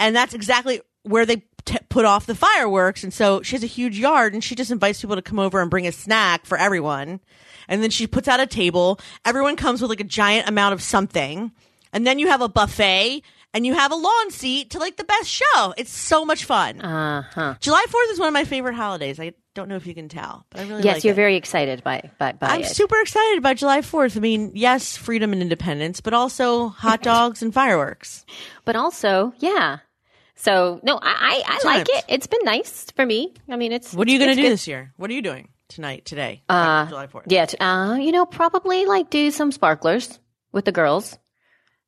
[0.00, 3.04] and that's exactly where they t- put off the fireworks.
[3.04, 5.60] And so she has a huge yard, and she just invites people to come over
[5.60, 7.20] and bring a snack for everyone.
[7.68, 8.98] And then she puts out a table.
[9.24, 11.52] Everyone comes with like a giant amount of something,
[11.92, 13.22] and then you have a buffet.
[13.54, 15.72] And you have a lawn seat to like the best show.
[15.78, 16.78] It's so much fun.
[16.82, 17.54] Uh huh.
[17.58, 19.18] July 4th is one of my favorite holidays.
[19.18, 21.16] I don't know if you can tell, but I really Yes, like you're it.
[21.16, 22.66] very excited by by, by I'm it.
[22.66, 24.14] super excited about July 4th.
[24.14, 28.26] I mean, yes, freedom and independence, but also hot dogs and fireworks.
[28.66, 29.78] but also, yeah.
[30.36, 32.04] So no, I I, I like it.
[32.08, 33.34] It's been nice for me.
[33.48, 34.52] I mean, it's What are you going to do good.
[34.52, 34.92] this year?
[34.96, 37.22] What are you doing tonight, today, Uh, July 4th?
[37.28, 40.18] Yeah, t- uh, you know, probably like do some sparklers
[40.52, 41.18] with the girls.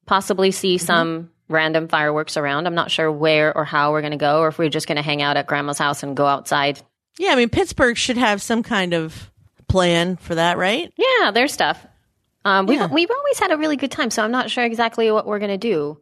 [0.07, 0.87] Possibly see Mm-hmm.
[0.87, 2.67] some random fireworks around.
[2.67, 4.97] I'm not sure where or how we're going to go, or if we're just going
[4.97, 6.81] to hang out at grandma's house and go outside.
[7.19, 9.31] Yeah, I mean, Pittsburgh should have some kind of
[9.69, 10.93] plan for that, right?
[10.97, 11.85] Yeah, there's stuff.
[12.45, 12.87] Um, we've Yeah.
[12.87, 15.51] we've always had a really good time, so I'm not sure exactly what we're going
[15.51, 16.01] to do.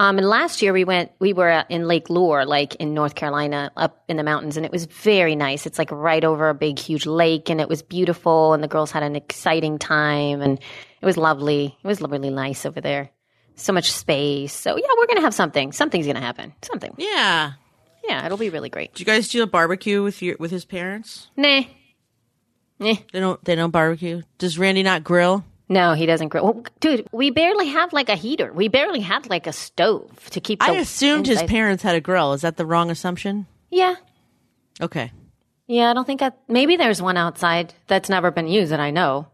[0.00, 3.70] Um, and last year we went, we were in Lake Lure, like in North Carolina,
[3.76, 5.66] up in the mountains, and it was very nice.
[5.66, 8.90] It's like right over a big, huge lake, and it was beautiful, and the girls
[8.90, 10.58] had an exciting time, and
[11.00, 11.76] it was lovely.
[11.82, 13.10] It was really nice over there.
[13.54, 14.52] So much space.
[14.52, 15.70] So yeah, we're gonna have something.
[15.70, 16.52] Something's gonna happen.
[16.62, 16.94] Something.
[16.98, 17.52] Yeah.
[18.06, 18.92] Yeah, it'll be really great.
[18.94, 21.28] Did you guys do a barbecue with your with his parents?
[21.36, 21.62] Nah.
[22.80, 22.94] Nah.
[23.12, 23.42] They don't.
[23.44, 24.22] They don't barbecue.
[24.38, 25.44] Does Randy not grill?
[25.74, 26.44] No, he doesn't grill.
[26.44, 28.52] Well, dude, we barely have like a heater.
[28.52, 30.60] We barely had like a stove to keep.
[30.60, 32.32] The I assumed his parents had a grill.
[32.32, 33.46] Is that the wrong assumption?
[33.70, 33.96] Yeah,
[34.80, 35.10] Okay.
[35.66, 35.90] yeah.
[35.90, 36.22] I don't think.
[36.22, 39.26] I, maybe there's one outside that's never been used that I know.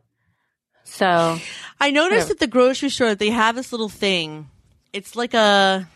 [0.85, 1.39] So
[1.79, 4.49] I noticed at the grocery store that they have this little thing.
[4.95, 5.87] It's like a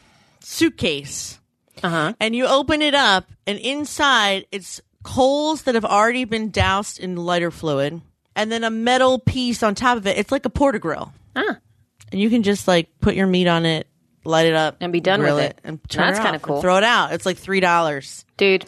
[0.41, 1.41] suitcase.
[1.83, 2.13] Uh huh.
[2.21, 7.17] And you open it up, and inside it's coals that have already been doused in
[7.17, 8.01] lighter fluid,
[8.37, 10.19] and then a metal piece on top of it.
[10.19, 11.13] It's like a porta grill.
[11.37, 11.59] Ah.
[12.13, 13.87] And you can just like put your meat on it,
[14.25, 15.61] light it up, And be done with it.
[15.65, 16.61] and turn That's kinda cool.
[16.61, 17.13] Throw it out.
[17.13, 18.25] It's like three dollars.
[18.37, 18.65] dude,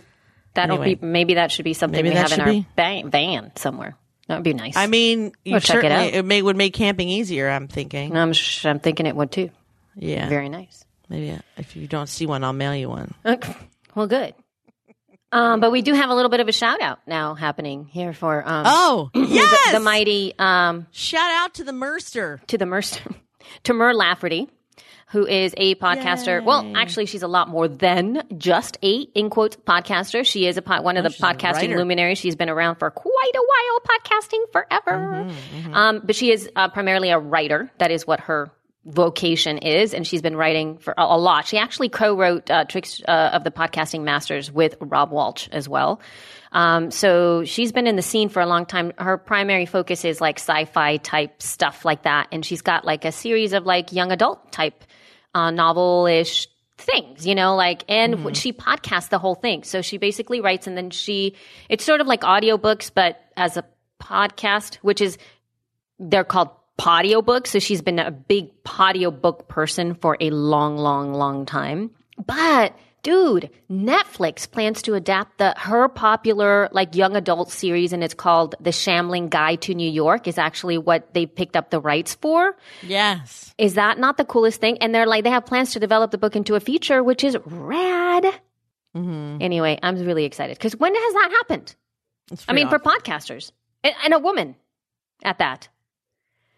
[0.55, 0.95] that'll Anyway.
[0.97, 3.97] be maybe that should be something Maybe we have in our van somewhere.
[4.29, 4.77] That would be nice.
[4.77, 6.07] I mean, you We'll check it out.
[6.13, 7.49] it may, would make camping easier.
[7.49, 8.17] I'm thinking.
[8.17, 9.51] I'm sh- I'm thinking it would too.
[9.95, 10.85] Yeah, Very nice.
[11.09, 13.15] maybe uh, if you don't see one, I'll mail you one.
[13.25, 13.55] Okay.
[13.95, 14.35] Well, good.
[15.37, 18.12] Um, but we do have a little bit of a shout out now happening here
[18.12, 19.72] for um, Oh, the- yes!
[19.72, 22.40] the, mighty um, Shout out to the Mercer.
[22.46, 23.03] to the Mercer,
[23.64, 24.49] to Mur Lafferty,
[25.09, 26.42] who is a podcaster.
[26.42, 30.25] Well, actually, she's a lot more than just a in quotes podcaster.
[30.27, 32.18] She is a pod, one of the podcasting luminaries.
[32.18, 35.31] She's been around for quite a while, podcasting forever.
[35.72, 37.70] Um, but she is uh, primarily a writer.
[37.79, 38.51] That is what her
[38.87, 41.46] vocation is, and she's been writing for a, lot.
[41.46, 46.01] She actually co-wrote uh, Tricks uh, of the Podcasting Masters with Rob Walch as well.
[46.53, 48.92] Um, so she's been in the scene for a long time.
[48.96, 53.12] Her primary focus is like sci-fi type stuff like that, and she's got like a
[53.12, 54.85] series of like young adult type
[55.35, 59.64] uh, novel-ish things, you know, like, and she podcasts the whole thing.
[59.64, 61.35] So she basically writes and then she,
[61.68, 63.64] it's sort of like audiobooks, but as a
[64.01, 65.18] podcast, which is,
[65.99, 67.47] they're called podiobook.
[67.47, 71.91] So she's been a big podiobook person for a long, long, long time.
[72.25, 78.15] But dude, Netflix plans to adapt the her popular like young adult series and it's
[78.15, 82.17] called The Shambling Guide to New York is actually what they picked up the rights
[82.17, 82.57] for.
[82.83, 83.55] Yes.
[83.59, 84.79] Is that not the coolest thing?
[84.79, 87.37] And they're like, they have plans to develop the book into a feature, which is
[87.47, 88.25] rad.
[88.97, 89.39] Mm-hmm.
[89.41, 91.77] Anyway, I'm really excited because when has that happened?
[92.49, 93.53] I mean, for podcasters
[93.85, 94.57] and, and a woman
[95.23, 95.69] at that.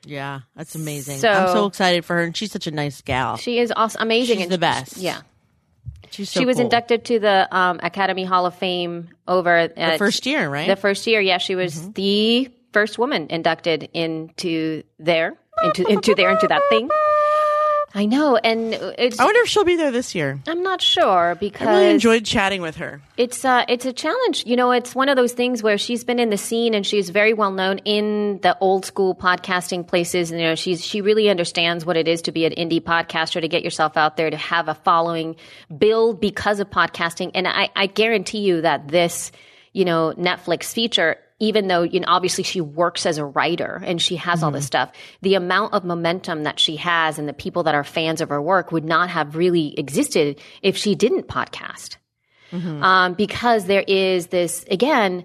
[0.04, 1.18] Yeah, that's amazing.
[1.18, 3.36] So- I'm so excited for her, and she's such a nice gal.
[3.36, 4.36] She is awesome, amazing.
[4.38, 4.96] She's and the she- best.
[4.98, 5.20] Yeah.
[6.10, 6.64] She's so she was cool.
[6.64, 10.66] inducted to the um, Academy Hall of Fame over the first year, right?
[10.66, 11.90] The first year, yeah, she was Mm-hmm.
[11.92, 16.88] the first woman inducted into there, into into there, into that thing.
[17.94, 19.18] I know, and it's.
[19.18, 20.38] I wonder if she'll be there this year.
[20.46, 23.00] I'm not sure because I really enjoyed chatting with her.
[23.16, 24.44] it's uh it's a challenge.
[24.46, 27.08] You know, it's one of those things where she's been in the scene and she's
[27.08, 30.30] very well known in the old school podcasting places.
[30.30, 33.40] And, you know, she's she really understands what it is to be an indie podcaster,
[33.40, 35.36] to get yourself out there, to have a following,
[35.76, 37.30] build because of podcasting.
[37.34, 39.32] And I, I guarantee you that this,
[39.72, 44.00] you know, Netflix feature even though you know obviously she works as a writer and
[44.02, 44.90] she has all this stuff
[45.22, 48.42] the amount of momentum that she has and the people that are fans of her
[48.42, 51.96] work would not have really existed if she didn't podcast
[52.82, 55.24] um, because there is this again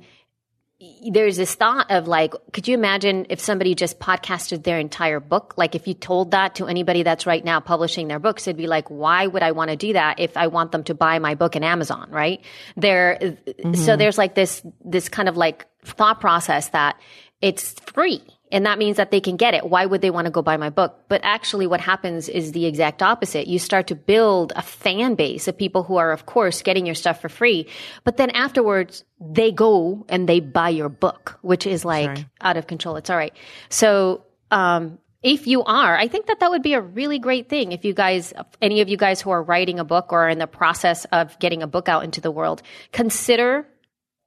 [1.11, 5.53] there's this thought of like, could you imagine if somebody just podcasted their entire book?
[5.55, 8.67] Like if you told that to anybody that's right now publishing their books, it'd be
[8.67, 11.35] like, why would I want to do that if I want them to buy my
[11.35, 12.41] book in Amazon, right?
[12.75, 13.75] There, Mm-hmm.
[13.75, 16.99] so there's like this, this kind of like thought process that
[17.41, 18.21] it's free.
[18.53, 19.67] And that means that they can get it.
[19.67, 21.05] Why would they want to go buy my book?
[21.09, 23.47] But actually what happens is the exact opposite.
[23.47, 26.93] You start to build a fan base of people who are, of course, getting your
[26.93, 27.67] stuff for free.
[28.03, 32.29] But then afterwards, they go and they buy your book, which is like Sorry.
[32.41, 32.95] out of control.
[32.95, 33.33] It's all right.
[33.69, 37.71] So, um, if you are, I think that that would be a really great thing.
[37.71, 40.37] If you guys, any of you guys who are writing a book or are in
[40.37, 43.65] the process of getting a book out into the world, consider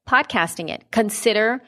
[0.06, 0.84] podcasting it.
[0.90, 1.62] Consider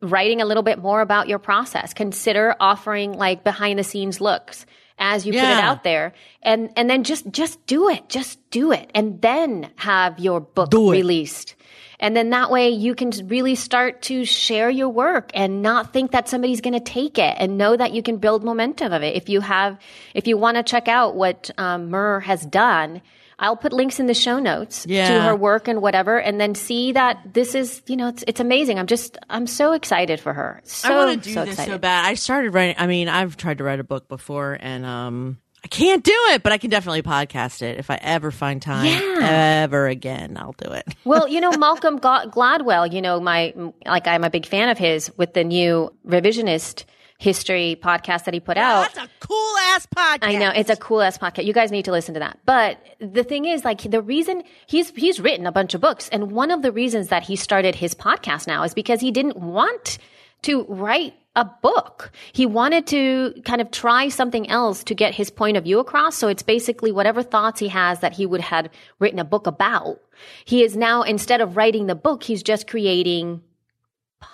[0.00, 1.94] writing a little bit more about your process.
[1.94, 4.66] Consider offering like behind the scenes looks
[4.98, 6.12] as you put it out there.
[6.42, 8.08] And and then just just do it.
[8.08, 8.90] Just do it.
[8.94, 11.56] And then have your book released.
[12.00, 16.10] And then that way you can really start to share your work and not think
[16.10, 19.16] that somebody's going to take it and know that you can build momentum of it.
[19.16, 19.78] If you have,
[20.12, 23.00] if you want to check out what um, Mur has done,
[23.38, 26.92] I'll put links in the show notes to her work and whatever, and then see
[26.92, 28.78] that this is, you know, it's, it's amazing.
[28.78, 30.60] I'm just, I'm so excited for her.
[30.64, 31.72] So, I want to do so this excited.
[31.72, 32.06] so bad.
[32.06, 32.76] I started writing.
[32.78, 36.42] I mean, I've tried to write a book before, and um, I can't do it.
[36.42, 38.86] But I can definitely podcast it if I ever find time.
[38.86, 39.62] Yeah.
[39.64, 40.86] Ever again, I'll do it.
[41.04, 43.52] well, you know, Malcolm Gladwell, you know, my,
[43.84, 46.84] like, I'm a big fan of his with the new revisionist
[47.24, 48.94] history podcast that he put out.
[48.94, 50.18] That's a cool ass podcast.
[50.22, 51.46] I know it's a cool ass podcast.
[51.46, 52.38] You guys need to listen to that.
[52.44, 56.30] But the thing is, like, the reason he's he's written a bunch of books, and
[56.32, 59.98] one of the reasons that he started his podcast now is because he didn't want
[60.42, 62.12] to write a book.
[62.32, 66.16] He wanted to kind of try something else to get his point of view across.
[66.16, 68.68] So it's basically whatever thoughts he has that he would have
[69.00, 69.98] written a book about.
[70.44, 73.42] He is now instead of writing the book, he's just creating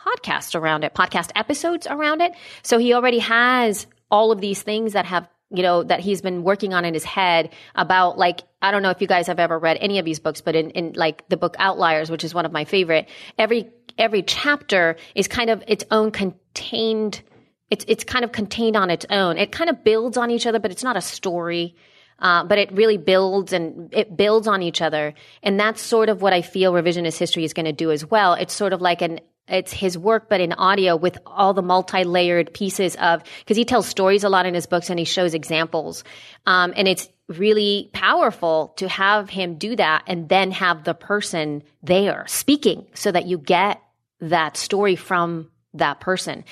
[0.06, 2.32] podcast around it, podcast episodes around it.
[2.62, 6.42] So he already has all of these things that have, you know, that he's been
[6.42, 9.58] working on in his head about like, I don't know if you guys have ever
[9.58, 12.46] read any of these books, but in, in like the book Outliers, which is one
[12.46, 17.22] of my favorite, every, every chapter is kind of its own contained,
[17.70, 19.38] it's, it's kind of contained on its own.
[19.38, 21.76] It kind of builds on each other, but it's not a story.
[22.18, 25.14] Uh, but it really builds and it builds on each other.
[25.42, 28.34] And that's sort of what I feel revisionist history is going to do as well.
[28.34, 32.54] It's sort of like an, it's his work, but in audio with all the multi-layered
[32.54, 36.04] pieces of, because he tells stories a lot in his books and he shows examples.
[36.46, 41.62] Um, and it's really powerful to have him do that and then have the person
[41.82, 43.80] there speaking so that you get
[44.20, 46.44] that story from that person.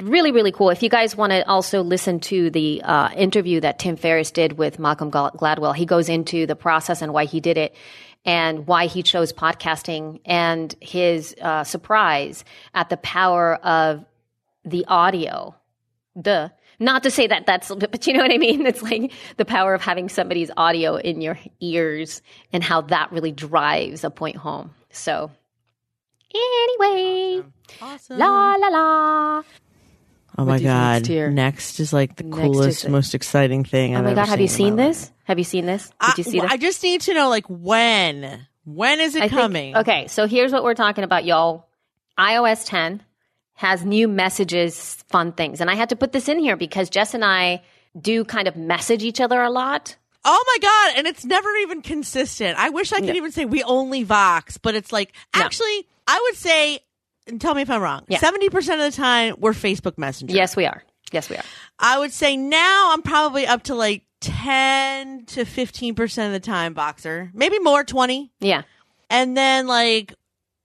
[0.00, 0.70] Really, really cool.
[0.70, 4.58] If you guys want to also listen to the uh, interview that Tim Ferriss did
[4.58, 7.76] with Malcolm Gladwell, he goes into the process and why he did it
[8.24, 14.04] and why he chose podcasting and his uh, surprise at the power of
[14.64, 15.54] the audio.
[16.20, 16.48] Duh.
[16.80, 18.66] Not to say that that's, but you know what I mean?
[18.66, 22.20] It's like the power of having somebody's audio in your ears
[22.52, 24.70] and how that really drives a point home.
[24.90, 25.30] So,
[26.34, 27.42] anyway,
[27.80, 28.18] Awesome.
[28.18, 29.42] la la la.
[30.36, 31.08] Oh my do you think god!
[31.08, 31.34] next?
[31.34, 33.94] Next is like the Next coolest, is- most exciting thing.
[33.94, 35.12] Oh I've my ever god, have you seen in seen my this?
[35.24, 35.90] Have you seen this?
[36.00, 36.18] Did life.
[36.18, 36.52] you see I, this?
[36.52, 38.46] I just need to know, like, when?
[38.64, 39.76] When is it I think- coming?
[39.76, 41.66] okay, so here's what we're talking about, y'all.
[42.18, 43.02] iOS 10
[43.54, 45.60] has new messages, fun things.
[45.60, 47.62] And I had to put this in here because Jess and I
[48.00, 49.96] do kind of message each other a lot.
[50.24, 50.98] Oh my god!
[50.98, 52.58] And it's never even consistent.
[52.58, 55.42] I wish I could even say we only Vox, but it's like No.
[55.42, 56.80] actually, I would say.
[57.26, 58.04] And tell me if I'm wrong.
[58.08, 58.18] Yeah.
[58.18, 60.34] Seventy percent of the time, we're Facebook Messenger.
[60.34, 60.82] Yes, we are.
[61.12, 61.42] Yes, we are.
[61.78, 66.44] I would say now I'm probably up to like ten to fifteen percent of the
[66.46, 68.62] time Voxer, maybe more, twenty, Yeah.
[69.10, 70.14] and then like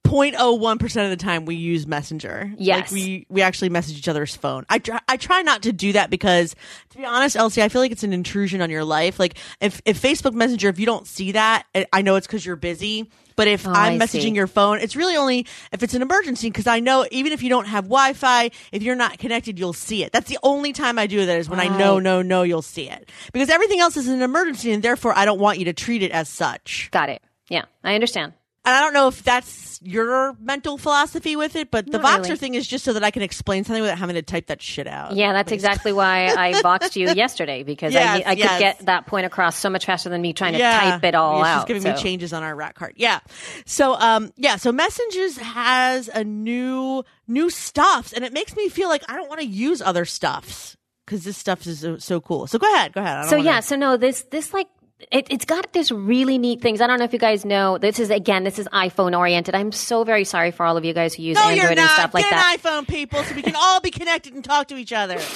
[0.06, 2.52] 0.01 percent of the time we use Messenger.
[2.58, 2.80] Yes.
[2.80, 4.64] like we we actually message each other's phone.
[4.68, 6.56] I try, I try not to do that because
[6.90, 9.20] to be honest, Elsie, I feel like it's an intrusion on your life.
[9.20, 12.44] Like if if Facebook Messenger, if you don't see that, I- I know it's because
[12.44, 13.08] you're busy.
[13.40, 14.30] But if Oh, I'm I messaging see.
[14.34, 17.48] your phone, it's really only if it's an emergency because I know even if you
[17.48, 20.12] don't have Wi-Fi, if you're not connected, you'll see it.
[20.12, 22.02] That's the only time I do that is when I know, Right.
[22.02, 25.40] no, no, you'll see it because everything else is an emergency, and therefore I don't
[25.40, 26.90] want you to treat it as such.
[26.90, 27.22] Got it.
[27.48, 28.34] Yeah, I understand.
[28.62, 32.24] And I don't know if that's your mental philosophy with it, but the Not Voxer
[32.24, 32.36] really.
[32.36, 34.86] thing is just so that I can explain something without having to type that shit
[34.86, 35.16] out.
[35.16, 38.58] Yeah, that's exactly why I voxed you yesterday because I, Yes, I could yes.
[38.60, 41.46] get that point across so much faster than me trying to type it all Yeah,
[41.54, 41.60] out.
[41.60, 41.92] She's giving so.
[41.94, 42.92] me changes on our rat card.
[42.96, 43.20] Yeah.
[43.64, 48.90] So um yeah, so Messages has a new new stuffs and it makes me feel
[48.90, 50.76] like I don't want to use other stuffs
[51.06, 52.46] because this stuff is so, so cool.
[52.46, 53.16] So go ahead, go ahead.
[53.16, 54.68] I don't So wanna- yeah, so no, this this like
[55.10, 56.80] it, it's got this really neat things.
[56.80, 57.78] I don't know if you guys know.
[57.78, 59.54] This is again, this is iPhone oriented.
[59.54, 62.14] I'm so very sorry for all of you guys who use No, Android and stuff
[62.14, 62.56] like Get that.
[62.64, 65.18] an iPhone, people, so we can all be connected and talk to each other.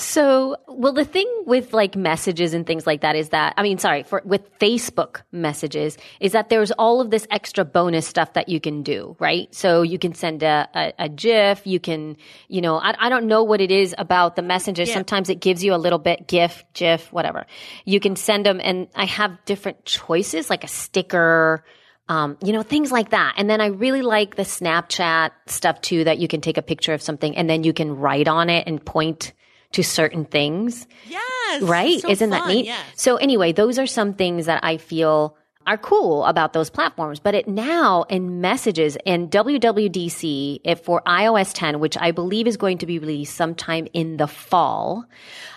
[0.00, 3.78] So, well, the thing with like messages and things like that is that, I mean,
[3.78, 8.48] sorry, for with Facebook messages is that there's all of this extra bonus stuff that
[8.48, 9.52] you can do, right?
[9.52, 13.26] So you can send a, a, a GIF, you can, you know, I, I don't
[13.26, 14.88] know what it is about the messages.
[14.92, 17.46] Sometimes it gives you a little bit GIF, GIF, whatever.
[17.84, 21.64] You can send them and I have different choices, like a sticker,
[22.08, 23.34] um, you know, things like that.
[23.36, 26.92] And then I really like the Snapchat stuff too, that you can take a picture
[26.92, 29.32] of something and then you can write on it and point
[29.72, 30.86] to certain things.
[31.06, 31.62] Yes.
[31.62, 32.00] Right?
[32.00, 32.66] So Isn't that neat?
[32.66, 32.80] Yes.
[32.96, 35.36] So anyway, those are some things that I feel
[35.68, 37.20] are cool about those platforms.
[37.20, 42.56] But it now in messages in WWDC if for iOS 10, which I believe is
[42.56, 45.04] going to be released sometime in the fall,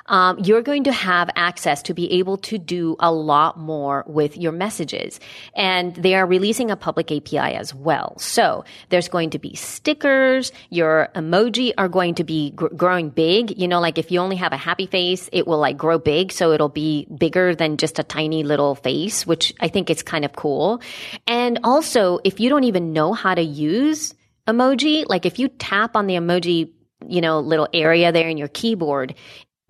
[0.08, 4.38] um, you're going to have access to be able to do a lot more with
[4.38, 5.20] your messages.
[5.56, 8.18] And they are releasing a public API as well.
[8.20, 10.52] So there's going to be stickers.
[10.70, 13.58] Your emoji are going to be gr- growing big.
[13.60, 16.32] You know, like if you only have a happy face, it will like grow big.
[16.32, 20.26] So it'll be bigger than just a tiny little face, which I think is kind
[20.26, 20.82] of cool.
[21.28, 24.14] And also, if you don't even know how to use
[24.48, 26.72] emoji, like if you tap on the emoji,
[27.08, 29.16] you know, little area there in your keyboard,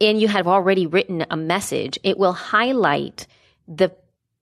[0.01, 3.27] and you have already written a message, it will highlight
[3.67, 3.95] the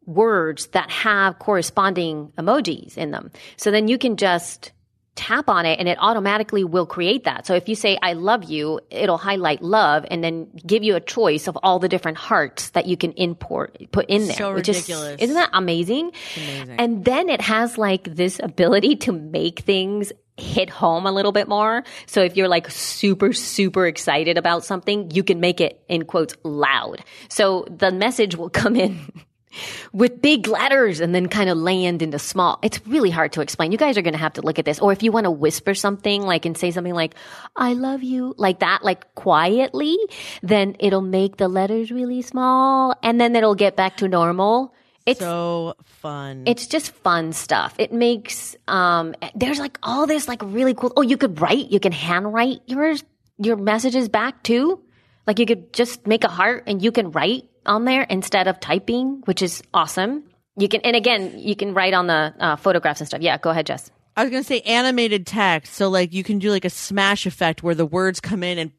[0.05, 3.32] words that have corresponding emojis in them.
[3.57, 4.72] So then you can just
[5.20, 7.45] tap on it and it automatically will create that.
[7.45, 11.01] So if you say, I love you, it'll highlight love and then give you a
[11.01, 14.38] choice of all the different hearts that you can import, put in there.
[14.38, 15.16] So which ridiculous.
[15.16, 16.14] Is, isn't that amazing?
[16.78, 21.47] And then it has like this ability to make things hit home a little bit
[21.47, 21.83] more.
[22.05, 26.35] So if you're like super, super excited about something, you can make it in quotes
[26.43, 27.03] loud.
[27.29, 29.11] So the message will come in
[29.93, 32.59] with big letters and then kind of land into small.
[32.61, 33.71] It's really hard to explain.
[33.71, 34.79] You guys are going to have to look at this.
[34.79, 37.15] Or if you want to whisper something like and say something like,
[37.55, 39.97] I love you, like that, like quietly,
[40.41, 44.73] then it'll make the letters really small and then it'll get back to normal.
[45.06, 46.43] It's so fun.
[46.45, 47.76] it's just fun stuff.
[47.78, 51.80] It makes um there's like all this like really cool oh you could write, you
[51.80, 53.04] can handwrite yours
[53.38, 54.82] your messages back too.
[55.26, 58.60] Like you could just make a heart and you can write on there instead of
[58.60, 60.24] typing, which is awesome.
[60.58, 63.22] You can and again, you can write on the uh, photographs and stuff.
[63.22, 63.89] Yeah, go ahead, Jess.
[64.18, 67.64] I was gonna say animated text, so like you can do like a smash effect
[67.64, 68.72] where the words come in and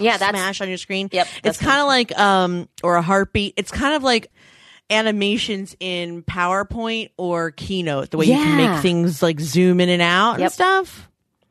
[0.00, 1.08] Yeah, that's smash on your screen.
[1.12, 3.54] Yep, it's kind of like um or a heartbeat.
[3.56, 4.32] It's kind of like
[4.90, 8.56] animations in PowerPoint or Keynote, the way you can Yeah.
[8.74, 10.52] make things like zoom in and out and Yep.
[10.52, 11.06] stuff.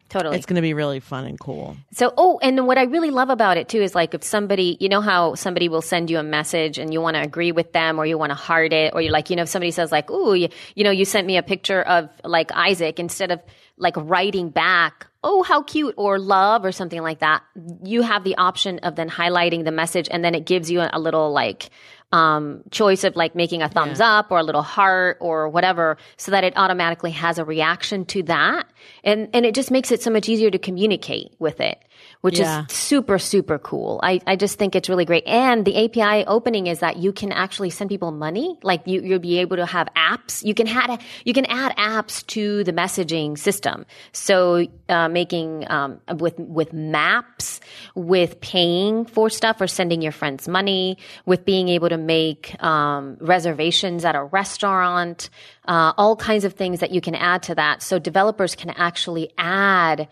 [0.09, 0.37] totally.
[0.37, 1.77] It's gonna be really fun and cool.
[1.93, 4.89] So, oh, and what I really love about it too is like if somebody, you
[4.89, 7.99] know how somebody will send you a message and you want to agree with them
[7.99, 10.09] or you want to heart it or you're like, you know, if somebody says like,
[10.09, 13.39] ooh, you, you know, you sent me a picture of like Isaac instead of
[13.77, 17.43] like writing back, oh, how cute or love or something like that,
[17.83, 20.89] you have the option of then highlighting the message and then it gives you a,
[20.91, 21.69] a little like,
[22.11, 26.31] um, choice of like making a thumbs up or a little heart or whatever so
[26.31, 28.67] that it automatically has a reaction to that.
[29.03, 31.83] And, and it just makes it so much easier to communicate with it,
[32.21, 32.65] which Yeah.
[32.67, 33.99] is super, super cool.
[34.03, 35.25] I, I just think it's really great.
[35.25, 38.57] And the API opening is that you can actually send people money.
[38.61, 40.43] Like you, you'll be able to have apps.
[40.43, 43.85] You can add, you can add apps to the messaging system.
[44.11, 47.61] So, uh, making, um, with, with maps,
[47.95, 53.15] with paying for stuff or sending your friends money, with being able to make, um,
[53.21, 55.29] reservations at a restaurant,
[55.69, 57.81] uh, all kinds of things that you can add to that.
[57.81, 60.09] So developers can actually add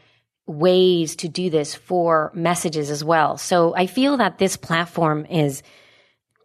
[0.48, 3.38] ways to do this for messages as well.
[3.38, 5.62] So I feel that this platform is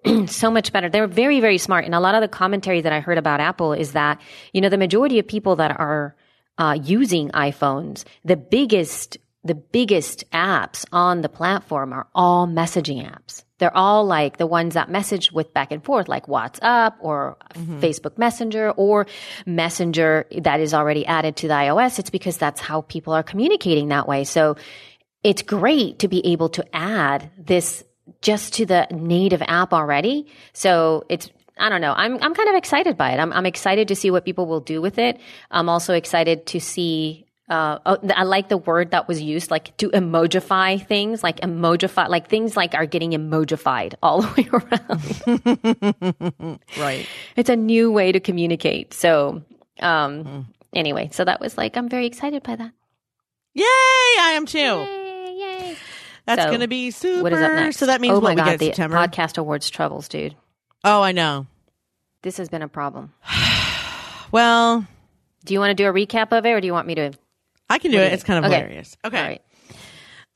[0.27, 0.89] so much better.
[0.89, 1.85] They're very, very smart.
[1.85, 4.21] And a lot of the commentary that I heard about Apple is that,
[4.53, 6.17] you know, the majority of people that are
[6.59, 13.45] uh, using iPhones, the biggest, the biggest apps on the platform are all messaging apps.
[13.59, 17.81] They're all like the ones that message with back and forth, like WhatsApp or mm-hmm.
[17.81, 19.07] Facebook Messenger or
[19.47, 21.99] Messenger that is already added to the iOS.
[21.99, 24.25] It's because that's how people are communicating that way.
[24.25, 24.57] So
[25.23, 27.85] it's great to be able to add this
[28.21, 30.27] just to the native app already.
[30.53, 31.93] So it's I don't know.
[31.97, 33.19] I'm I'm kind of excited by it.
[33.19, 35.21] I'm I'm excited to see what people will do with it.
[35.51, 37.27] I'm also excited to see.
[37.53, 42.09] Uh, oh, I like the word that was used, like to emojify things, like emojify,
[42.09, 44.49] like things like are getting emojified all the way
[46.49, 46.59] around.
[46.79, 47.07] Right.
[47.37, 48.95] it's a new way to communicate.
[48.95, 49.43] So,
[49.81, 52.73] um, anyway, so that was like I'm very excited by that.
[53.53, 53.65] Yay!
[53.67, 54.59] I am too.
[54.59, 55.35] Yay!
[55.39, 55.77] Yay!
[56.25, 57.23] That's So, gonna be super.
[57.23, 57.77] What is up next?
[57.77, 58.97] So that means oh what my we god, get the September.
[58.97, 60.35] podcast awards troubles, dude.
[60.85, 61.47] Oh, I know.
[62.23, 63.13] This has been a problem.
[64.33, 64.87] Well,
[65.45, 67.13] Do you want to do a recap of it, or do you want me to?
[67.73, 68.13] I can do it.
[68.13, 68.61] It's kind of Okay.
[68.61, 68.97] hilarious.
[69.05, 69.41] Okay.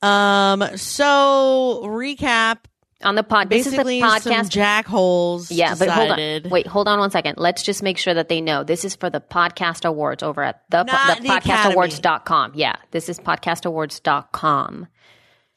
[0.02, 0.62] Right.
[0.62, 0.76] Um.
[0.76, 2.58] So recap.
[3.04, 4.48] On the pod, this is the Basically, some podcast.
[4.84, 5.48] jackholes.
[5.50, 6.42] yeah, but hold on.
[6.48, 7.36] Wait, hold on one second.
[7.36, 10.62] Let's just make sure that they know this is for the podcast awards over at
[10.70, 11.74] the, Not the the Academy.
[11.74, 12.52] podcastawards.com.
[12.54, 14.86] Yeah, this is podcastawards.com.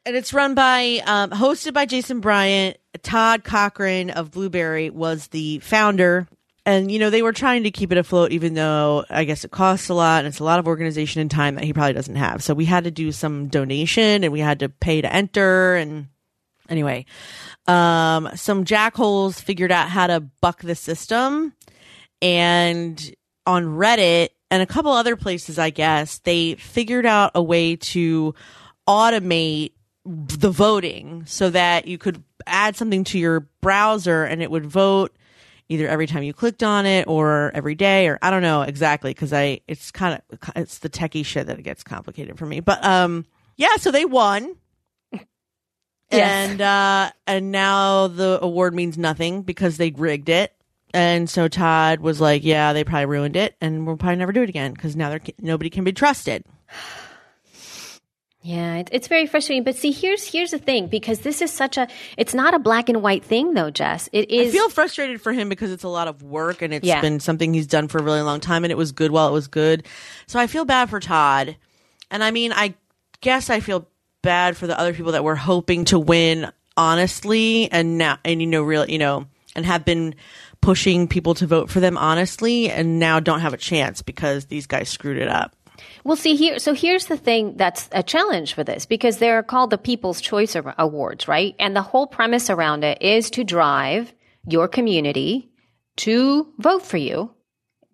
[0.06, 2.76] And it's run by, um, hosted by Jason Bryant.
[3.04, 6.28] Todd Cochran of Blubrry was the founder.
[6.70, 9.50] And, you know, they were trying to keep it afloat, even though I guess it
[9.50, 12.16] costs a lot and it's a lot of organization and time that he probably doesn't
[12.16, 12.44] have.
[12.44, 15.74] So we had to do some donation and we had to pay to enter.
[15.74, 16.10] And
[16.70, 17.08] anyway,
[17.66, 21.54] um, some jackholes figured out how to buck the system.
[22.22, 23.16] And
[23.48, 28.36] on Reddit and a couple other places, I guess, they figured out a way to
[28.88, 29.72] automate
[30.06, 35.16] the voting so that you could add something to your browser and it would vote
[35.70, 39.12] either every time you clicked on it or every day or I don't know exactly
[39.12, 42.60] because I it's kind of it's the techie shit that gets complicated for me.
[42.60, 44.56] But um yeah, so they won.
[46.12, 46.50] Yes.
[46.50, 50.52] And uh and now the award means nothing because they rigged it.
[50.92, 54.42] And so Todd was like, "Yeah, they probably ruined it, and we'll probably never do
[54.42, 56.44] it again because now they're nobody can be trusted."
[58.42, 59.64] Yeah, it, it's very frustrating.
[59.64, 61.88] But see, here's here's the thing because this is such a
[62.18, 64.08] it's not a black and white thing though, Jess.
[64.14, 64.50] It is.
[64.50, 67.02] I feel frustrated for him because it's a lot of work and it's Yeah.
[67.02, 69.34] been something he's done for a really long time and it was good while it
[69.34, 69.86] was good.
[70.28, 71.58] So I feel bad for Todd.
[72.10, 72.76] And I mean, I
[73.20, 73.88] guess I feel
[74.22, 78.48] bad for the other people that were hoping to win honestly and now, and you
[78.48, 80.16] know, real, you know, and have been
[80.62, 84.66] pushing people to vote for them honestly and now don't have a chance because these
[84.66, 85.56] guys screwed it up.
[86.10, 86.58] Well, see here.
[86.58, 90.56] So here's the thing that's a challenge for this because they're called the People's Choice
[90.56, 91.56] Awards, right?
[91.60, 94.12] And the whole premise around it is to drive
[94.44, 95.52] your community
[95.98, 97.30] to vote for you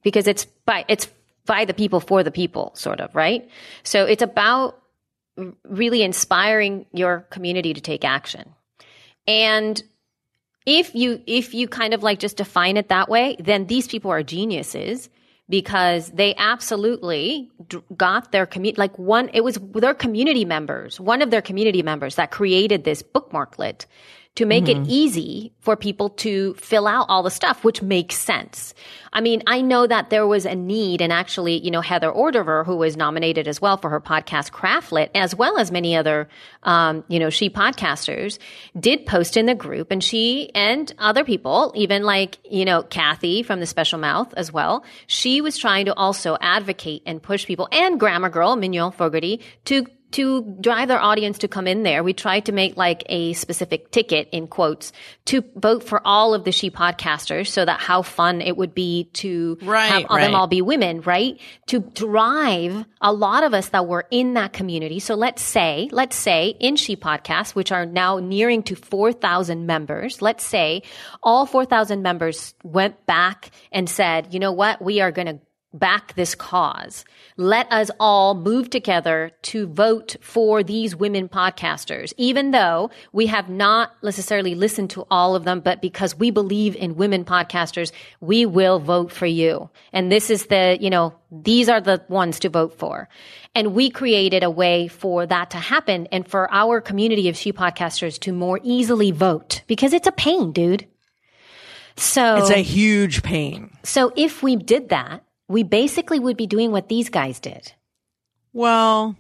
[0.02, 1.10] because it's by it's
[1.46, 3.50] by the people for the people, sort of, right?
[3.84, 4.82] So it's about
[5.66, 8.56] really inspiring your community to take action.
[9.28, 9.84] And
[10.66, 14.10] if you if you kind of like just define it that way, then these people
[14.10, 15.10] are geniuses
[15.48, 17.52] because they absolutely
[17.96, 22.16] got their community like one it was their community members, one of their community members
[22.16, 23.86] that created this bookmarklet
[24.36, 28.74] to make it easy for people to fill out all the stuff, which makes sense.
[29.14, 32.66] I mean, I know that there was a need, and actually, you know, Heather Ordover,
[32.66, 36.28] who was nominated as well for her podcast Craftlit, as well as many other,
[36.64, 38.38] um, you know, she podcasters,
[38.78, 43.42] did post in the group, and she and other people, even like, you know, Kathy
[43.42, 47.70] from the Special Mouth as well, she was trying to also advocate and push people,
[47.72, 52.14] and Grammar Girl, Mignon Fogarty, to to drive their audience to come in there, we
[52.14, 54.92] tried to make like a specific ticket in quotes
[55.26, 59.10] to vote for all of the she podcasters so that how fun it would be
[59.14, 61.40] to Right, have all- them all be women, right?
[61.68, 65.00] To drive a lot of us that were in that community.
[65.00, 70.22] So let's say, let's say in she podcasts, which are now nearing to 4,000 members,
[70.22, 70.84] let's say
[71.24, 74.82] all 4,000 members went back and said, you know what?
[74.82, 75.40] We are going to
[75.80, 77.06] back this cause.
[77.38, 83.50] Let us all move together to vote for these women podcasters, even though we have
[83.50, 88.46] not necessarily listened to all of them, but because we believe in women podcasters, we
[88.46, 89.70] will vote for you.
[89.92, 93.10] And this is the, you know, these are the ones to vote for.
[93.54, 97.52] And we created a way for that to happen and for our community of she
[97.52, 100.88] podcasters to more easily vote because it's a pain, dude.
[101.98, 103.72] So It's a huge pain.
[103.84, 107.72] so if we did that, we basically would be doing what these guys did.
[108.54, 109.16] Well,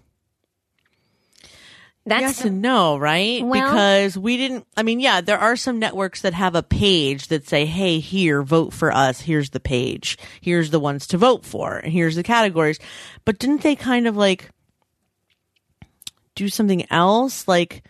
[2.05, 3.43] That's yes and no, right?
[3.43, 4.67] Well- because we didn't.
[4.77, 8.43] I mean, yeah, there are some networks that have a page that say, "Hey, here,
[8.43, 9.21] vote for us.
[9.21, 10.17] Here's the page.
[10.41, 12.79] Here's the ones to vote for, and here's the categories."
[13.25, 14.49] But didn't they kind of like
[16.35, 17.47] do something else?
[17.47, 17.83] Like,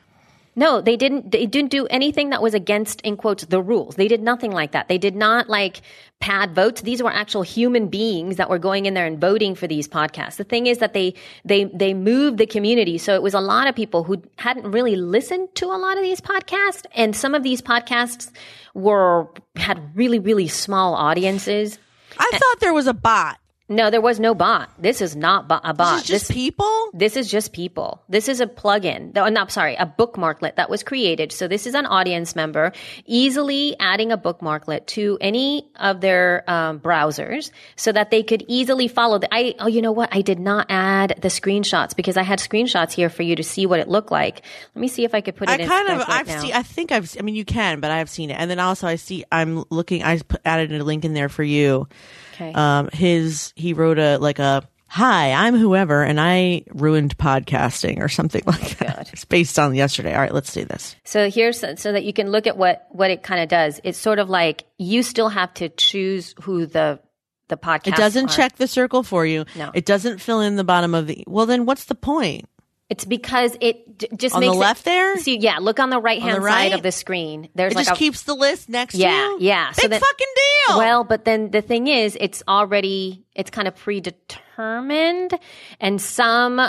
[0.56, 1.32] no, they didn't.
[1.32, 3.96] They didn't do anything that was against, in quotes, the rules.
[3.96, 4.88] They did nothing like that.
[4.88, 5.82] They did not like
[6.22, 6.82] pad votes.
[6.82, 10.38] These were actual human beings that were going in there and voting for these podcasts.
[10.38, 13.68] The thing is that they they they moved the community, so it was a lot
[13.68, 17.44] of people who hadn't really listened to a lot of these podcasts, and some of
[17.44, 18.32] these podcasts
[18.74, 19.28] were
[19.58, 21.78] had really really small audiences.
[22.18, 24.70] I thought there was a bot No, there was no bot.
[24.78, 25.96] This is not bo- a bot.
[25.96, 26.90] This is just people.
[26.94, 28.04] This is just people.
[28.08, 29.14] This is a plugin.
[29.16, 31.32] No, no, sorry, a bookmarklet that was created.
[31.32, 32.74] So this is an audience member
[33.08, 38.88] easily adding a bookmarklet to any of their um, browsers so that they could easily
[38.88, 39.18] follow.
[39.18, 40.10] The, I oh, you know what?
[40.12, 43.66] I did not add the screenshots because I had screenshots here for you to see
[43.66, 44.44] what it looked like.
[44.76, 45.54] Let me see if I could put it.
[45.54, 47.90] I in kind of, right I've seen, I think I've, I mean, you can, but
[47.90, 48.36] I've seen it.
[48.36, 51.88] And then also I see, I'm looking, I added a link in there for you.
[52.36, 52.54] Okay.
[52.54, 58.10] Um, his, he wrote a, like a, hi, I'm whoever, and I ruined podcasting or
[58.10, 59.10] something like that.
[59.12, 60.14] It's based on yesterday.
[60.14, 60.96] All right, let's do this.
[61.04, 63.80] So here's so that you can look at what what it kind of does.
[63.84, 67.00] It's sort of like you still have to choose who the
[67.48, 67.88] the podcast.
[67.88, 68.36] It doesn't are.
[68.36, 69.46] check the circle for you.
[69.56, 69.72] No.
[69.74, 72.50] It doesn't fill in the bottom of the, well, then what's the point?
[72.90, 75.18] It's because it just On the makes it- left there?
[75.18, 76.70] See, yeah, look on the right hand right?
[76.70, 77.50] side of the screen.
[77.56, 79.38] There's It like just a keeps the list next yeah, to you?
[79.40, 79.72] yeah.
[79.76, 80.28] Big that- fucking
[80.68, 80.78] deal.
[80.78, 85.38] Well, but then the thing is, it's already it's kind of predetermined,
[85.80, 86.62] and some.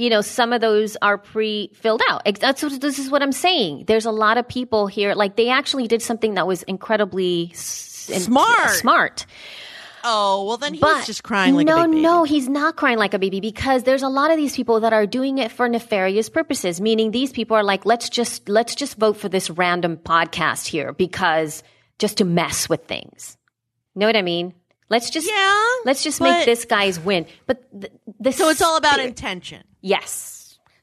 [0.00, 2.22] You know, some of those are pre-filled out.
[2.38, 3.86] That's what, this is what I'm saying.
[3.88, 5.12] There's a lot of people here.
[5.16, 9.26] Like they actually did something that was incredibly s- Smart.
[10.04, 12.00] Oh, well, then he's But just crying like no, a baby.
[12.00, 14.80] no, no, he's not crying like a baby because there's a lot of these people
[14.80, 16.80] that are doing it for nefarious purposes.
[16.80, 20.92] Meaning these people are like, let's just let's just vote for this random podcast here
[20.92, 21.62] because
[21.98, 23.36] just to mess with things.
[23.94, 24.54] Know what I mean?
[24.90, 27.26] Let's just Yeah, let's just but- make this guy's win.
[27.46, 29.64] But th- the So it's all about spirit- intention.
[29.80, 30.34] yes.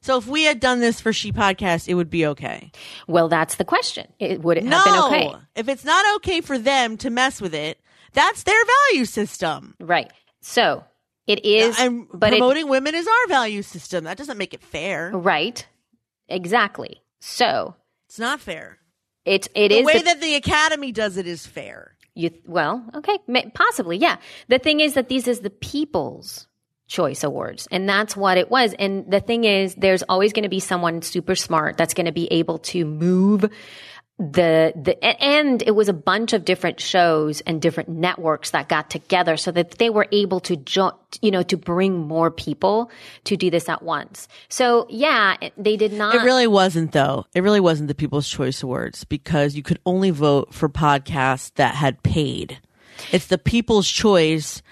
[0.02, 2.70] So if we had done this for She Podcast, it would be okay.
[3.08, 4.06] Well, that's the question.
[4.20, 5.36] It, would it No, have been okay?
[5.56, 7.80] if it's not okay for them to mess with it,
[8.16, 8.62] that's their
[8.92, 9.76] value system.
[9.78, 10.10] Right.
[10.40, 10.82] So
[11.28, 14.02] it is, And but it, promoting women is our value system.
[14.04, 15.12] That doesn't make it fair.
[15.12, 15.64] right.
[16.28, 17.00] Exactly.
[17.20, 17.76] So
[18.08, 18.78] It's not fair.
[19.24, 21.92] it's it The is way the- that the Academy does it is fair.
[22.14, 23.18] You well, okay,
[23.54, 24.16] possibly, yeah.
[24.48, 26.46] The thing is that these is the people's
[26.88, 28.72] choice awards, and that's what it was.
[28.78, 32.12] And the thing is, there's always going to be someone super smart that's going to
[32.12, 33.44] be able to move
[34.18, 38.88] the the and it was a bunch of different shows and different networks that got
[38.88, 42.90] together so that they were able to jo- you know to bring more people
[43.24, 44.26] to do this at once.
[44.48, 47.26] So yeah, they did not It really wasn't though.
[47.34, 51.74] It really wasn't the People's Choice Awards because you could only vote for podcasts that
[51.74, 52.58] had paid.
[53.12, 54.62] It's the people's choice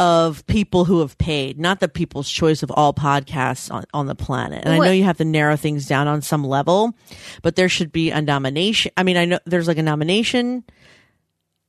[0.00, 4.14] of people who have paid, not the people's choice of all podcasts on, on the
[4.14, 4.64] planet.
[4.64, 6.94] And I know you have to narrow things down on some level,
[7.42, 8.92] but there should be a nomination.
[8.96, 10.64] I mean, I know there's like a nomination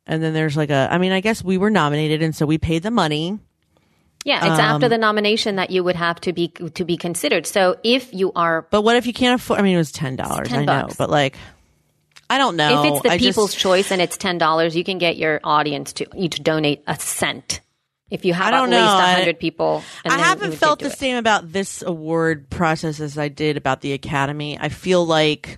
[0.07, 2.57] and then there's like a, I mean, I guess we were nominated and so we
[2.57, 3.37] paid the money.
[4.23, 7.45] yeah, it's Um, after the nomination that you would have to be to be considered.
[7.45, 10.19] So if you are But what if you can't afford, I mean, it was $10.
[10.21, 11.35] I 10 know, but like,
[12.29, 12.79] I don't know.
[12.85, 15.41] If it's the I just- people's choice and it's ten dollars, you can get your
[15.43, 17.59] audience to each donate a cent.
[18.11, 18.97] If you have I don't at least know.
[18.97, 20.97] I- hundred people, and I haven't felt the it.
[20.97, 24.59] same about this award process as I did about the Academy.
[24.59, 25.57] I feel like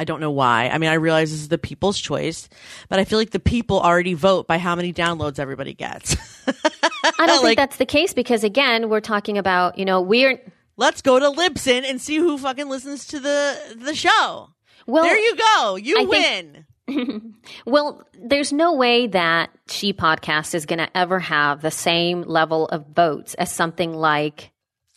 [0.00, 0.68] I don't know why.
[0.68, 2.48] I mean, I realize this is the people's choice,
[2.88, 6.16] but I feel like the people already vote by how many downloads everybody gets.
[6.46, 10.40] I don't like- think that's the case because again, we're talking about you know we're
[10.76, 14.48] Let's go to Libsyn and see who fucking listens to the the show.
[14.86, 15.76] well there you go.
[15.76, 16.66] You I think- win.
[17.66, 18.06] well.
[18.24, 22.86] There's no way that She Podcast is going to ever have the same level of
[22.86, 24.52] votes as something like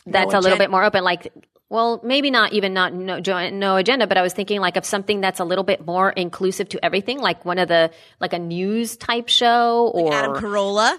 [0.06, 1.02] that's a little bit more open.
[1.02, 1.32] Like,
[1.68, 5.20] well, maybe not even not no, no agenda, but I was thinking like of something
[5.20, 8.96] that's a little bit more inclusive to everything, like one of the like a news
[8.96, 10.98] type show or Adam Carolla.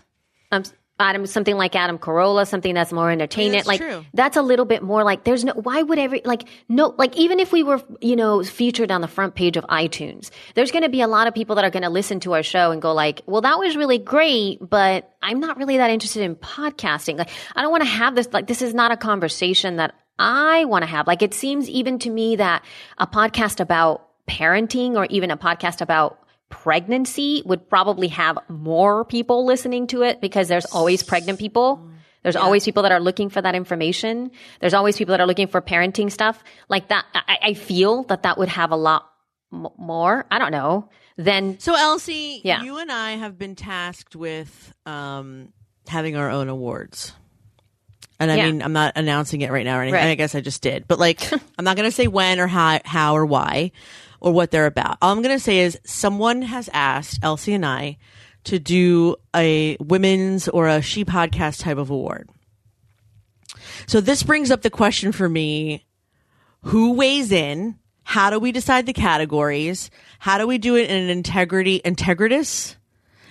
[0.52, 0.64] um,
[1.00, 3.66] Adam, something like Adam Carolla, something that's more entertainment.
[3.66, 4.04] that's like true.
[4.14, 5.54] that's a little bit more like there's no.
[5.54, 9.08] Why would every like no like even if we were you know featured on the
[9.08, 11.84] front page of iTunes, there's going to be a lot of people that are going
[11.84, 15.40] to listen to our show and go like, well, that was really great, but I'm
[15.40, 17.18] not really that interested in podcasting.
[17.18, 18.30] Like I don't want to have this.
[18.32, 21.06] Like this is not a conversation that I want to have.
[21.06, 22.64] Like it seems even to me that
[22.98, 26.20] a podcast about parenting or even a podcast about
[26.50, 31.90] pregnancy would probably have more people listening to it because there's always pregnant people.
[32.24, 34.32] There's always people that are looking for that information.
[34.60, 37.06] There's always people that are looking for parenting stuff like that.
[37.14, 39.10] I, I feel that that would have a lot
[39.54, 40.26] m- more.
[40.30, 40.90] I don't know.
[41.16, 42.64] Then So Elsie, Yeah.
[42.64, 45.54] you and I have been tasked with um,
[45.88, 47.14] having our own awards.
[48.20, 48.46] And I Yeah.
[48.48, 50.02] mean, I'm not announcing it right now or anything.
[50.02, 50.10] Right.
[50.10, 50.88] I guess I just did.
[50.88, 53.72] But like, I'm not going to say when or how, how or why
[54.28, 54.98] or what they're about.
[55.02, 57.98] All I'm going to say is someone has asked Elsie and I
[58.44, 62.30] to do a women's or a she podcast type of award.
[63.88, 65.86] So this brings up the question for me
[66.64, 67.80] who weighs in?
[68.04, 69.90] How do we decide the categories?
[70.20, 72.76] How do we do it in an integrity, integritous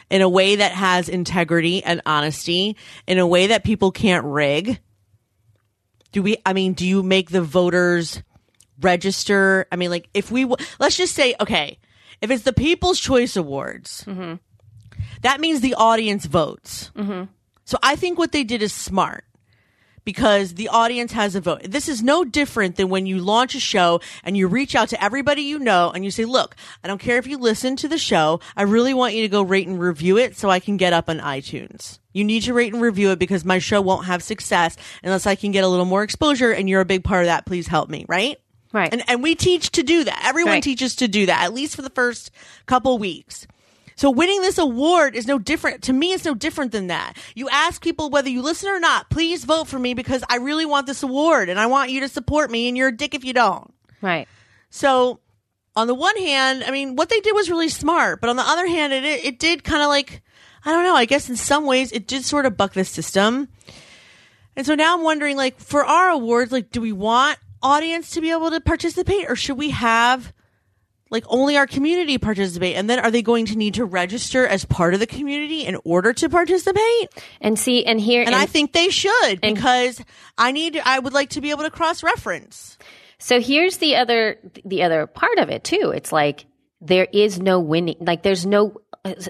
[0.09, 2.77] in a way that has integrity and honesty,
[3.07, 4.81] in a way that people can't rig?
[6.13, 8.23] Do we, I mean, do you make the voters
[8.81, 9.67] register?
[9.73, 11.79] I mean, like, if we, w- let's just say, okay,
[12.21, 14.05] if it's the People's Choice Awards,
[15.23, 16.91] that means the audience votes.
[17.65, 19.25] So I think what they did is smart
[20.05, 21.63] because the audience has a vote.
[21.65, 25.03] This is no different than when you launch a show and you reach out to
[25.03, 26.55] everybody you know and you say, look,
[26.85, 28.39] I don't care if you listen to the show.
[28.57, 31.09] I really want you to go rate and review it so I can get up
[31.11, 31.99] on iTunes.
[32.13, 35.35] You need to rate and review it because my show won't have success unless I
[35.35, 37.45] can get a little more exposure and you're a big part of that.
[37.45, 38.07] Please help me.
[38.09, 38.39] Right.
[38.73, 38.93] Right.
[38.93, 40.23] And, and we teach to do that.
[40.25, 40.63] Everyone Right.
[40.63, 42.31] teaches to do that, at least for the first
[42.67, 43.47] couple weeks.
[43.95, 45.83] So winning this award is no different.
[45.85, 47.17] To me, it's no different than that.
[47.35, 50.67] You ask people whether you listen or not, please vote for me because I really
[50.67, 53.25] want this award and I want you to support me and you're a dick if
[53.25, 53.73] you don't.
[54.03, 54.29] right.
[54.69, 55.21] So
[55.75, 58.43] on the one hand, I mean, what they did was really smart, but on the
[58.43, 60.21] other hand, it, it did kind of like,
[60.65, 63.49] I don't know, I guess in some ways it did sort of buck the system.
[64.57, 68.21] And so now I'm wondering, like, for our awards, like, do we want audience to
[68.21, 70.33] be able to participate or should we have
[71.11, 72.77] like only our community participate?
[72.77, 75.79] And then are they going to need to register as part of the community in
[75.85, 77.09] order to participate?
[77.41, 80.03] And see, and here, And, and, I think they should because
[80.37, 82.77] I need, I would like to be able to cross reference.
[83.19, 85.93] so here's the other, the other part of it too.
[85.95, 86.47] It's like
[86.81, 87.97] there is no winning.
[88.01, 88.81] Like there's no.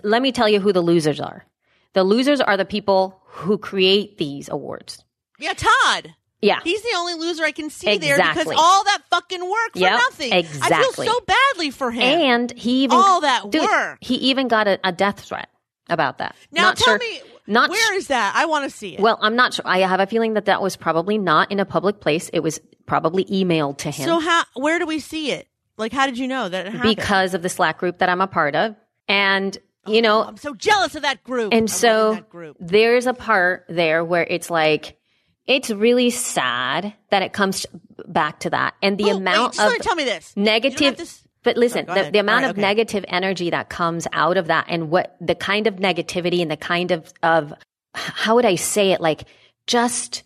[0.03, 1.45] Let me tell you who the losers are.
[1.93, 5.05] The losers are the people who create these awards.
[5.39, 6.15] Yeah, Todd.
[6.43, 6.61] Yeah.
[6.63, 9.93] He's the only loser I can see there because all that fucking work for Yep,
[9.93, 10.33] nothing.
[10.33, 12.03] I feel so badly for him.
[12.03, 13.99] And he even All that Dude, work.
[14.01, 15.49] He even got a, a death threat
[15.89, 16.37] about that.
[16.53, 18.35] now not tell sure, me, Not where su- is that?
[18.37, 19.01] I want to see it.
[19.01, 19.67] Well, I'm not sure.
[19.67, 22.29] I have a feeling that that was probably not in a public place.
[22.33, 24.45] It was probably emailed to him so how?
[24.55, 25.49] Where do we see it?
[25.79, 26.97] Like, how did you know that it happened?
[26.97, 28.77] because of the Slack group that I'm a part of.
[29.09, 29.57] And,
[29.87, 31.53] you oh, know, I'm so jealous of that group.
[31.53, 32.57] And in so group.
[32.61, 34.99] there's a part there where it's like,
[35.47, 37.67] it's really sad that it comes
[38.07, 38.75] back to that.
[38.83, 40.33] And the Oh, amount wanna of tell me this.
[40.37, 42.61] You don't have negative to but listen go the, the amount right, of okay.
[42.61, 46.57] negative energy that comes out of that and what the kind of negativity and the
[46.57, 47.55] kind of of
[47.95, 49.25] how would i say it like
[49.69, 50.25] just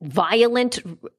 [0.00, 0.78] violent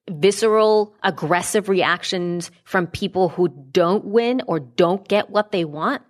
[0.09, 6.01] visceral aggressive reactions from people who don't win or don't get what they want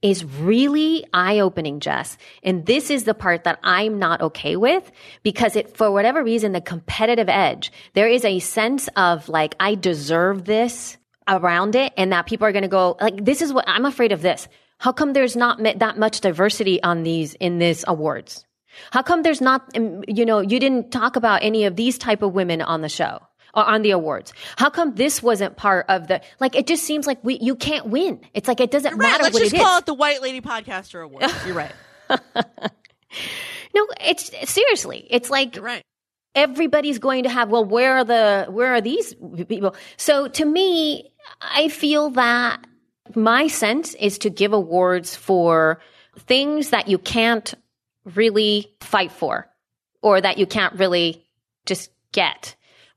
[0.00, 2.16] is really eye opening, Jess.
[2.42, 4.90] And this is the part that I'm not okay with
[5.22, 9.74] because it, for whatever reason, the competitive edge, there is a sense of like, I
[9.74, 10.96] deserve this
[11.26, 14.12] around it and that people are going to go like, this is what I'm afraid
[14.12, 14.48] of this.
[14.78, 18.44] How come there's not that much diversity on these, in this awards?
[18.92, 22.22] How come there's not, um, you know, you didn't talk about any of these type
[22.22, 23.18] of women on the show?
[23.54, 24.32] Or on the awards.
[24.56, 27.86] How come this wasn't part of the like it just seems like we you can't
[27.86, 28.20] win.
[28.34, 29.62] It's like it doesn't Right, matter let's what just it is.
[29.62, 31.24] call it the White Lady Podcaster Award.
[31.46, 31.72] You're right.
[33.74, 35.06] No, it's seriously.
[35.10, 35.82] It's like You're right.
[36.34, 37.50] everybody's going to have.
[37.50, 39.14] Well, where are the where are these
[39.48, 39.74] people?
[39.96, 42.64] So to me, I feel that
[43.14, 45.80] my sense is to give awards for
[46.18, 47.54] things that you can't
[48.14, 49.48] really fight for,
[50.02, 51.24] or that you can't really
[51.66, 52.56] just get.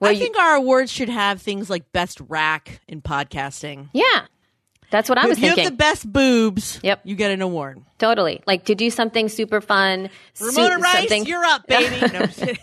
[0.10, 3.90] I you, think our awards should have things like best rack in podcasting.
[3.94, 4.26] yeah,
[4.90, 5.64] that's what I was if you thinking.
[5.66, 7.02] have the best boobs, Yep.
[7.06, 7.82] you get an award.
[8.02, 10.10] Totally, like to do something super fun.
[10.34, 11.96] su- Ramona Rice, something- you're up, baby.
[12.12, 12.58] No, I'm just kidding.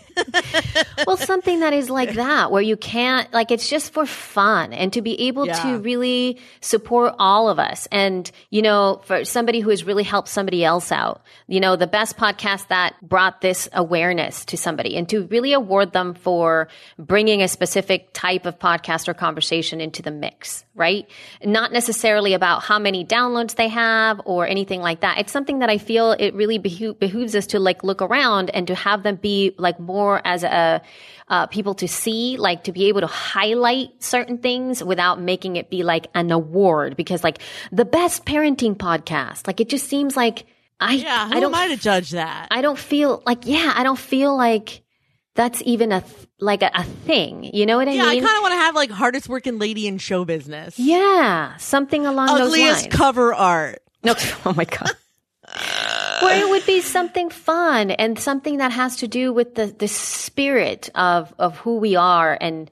[1.07, 4.91] well, something that is like that, where you can't, like, it's just for fun and
[4.93, 5.53] to be able Yeah.
[5.63, 7.87] to really support all of us.
[7.91, 11.87] And, you know, for somebody who has really helped somebody else out, you know, the
[11.87, 16.67] best podcast that brought this awareness to somebody and to really award them for
[16.97, 21.07] bringing a specific type of podcast or conversation into the mix, right?
[21.43, 25.17] Not necessarily about how many downloads they have or anything like that.
[25.19, 28.67] It's something that I feel it really behoo- behooves us to like look around and
[28.67, 30.81] to have them be like more as a
[31.27, 35.69] uh, people to see, like to be able to highlight certain things without making it
[35.69, 37.39] be like an award because like
[37.71, 40.45] the best parenting podcast, like it just seems like
[40.79, 42.47] I yeah, who I don't am I to judge that?
[42.51, 44.81] I don't feel like yeah I don't feel like
[45.35, 47.43] that's even a th- like a, a thing.
[47.53, 47.99] You know what I mean?
[47.99, 50.79] yeah, I kind of want to have like hardest working lady in show business.
[50.79, 52.95] yeah, something along those Ugliest lines.
[52.95, 53.81] cover art.
[54.03, 54.15] No,
[54.45, 54.91] oh my god.
[56.21, 59.87] Where it would be something fun and something that has to do with the the
[59.87, 62.69] spirit of of who we are and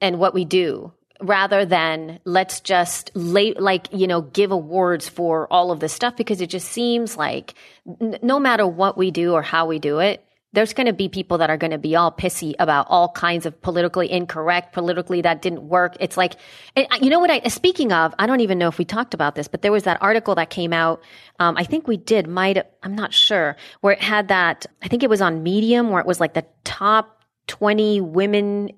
[0.00, 5.50] and what we do rather than let's just lay, like you know give awards for
[5.52, 7.54] all of this stuff because it just seems like
[8.00, 11.08] n- no matter what we do or how we do it there's going to be
[11.08, 15.22] people that are going to be all pissy about all kinds of politically incorrect, politically
[15.22, 15.96] that didn't work.
[15.98, 16.34] It's like,
[16.76, 17.30] you know what?
[17.30, 19.84] I speaking of, I don't even know if we talked about this, but there was
[19.84, 21.02] that article that came out.
[21.38, 22.26] Um, I think we did.
[22.26, 24.66] Might I'm not sure where it had that.
[24.82, 28.70] I think it was on Medium where it was like the top 20 women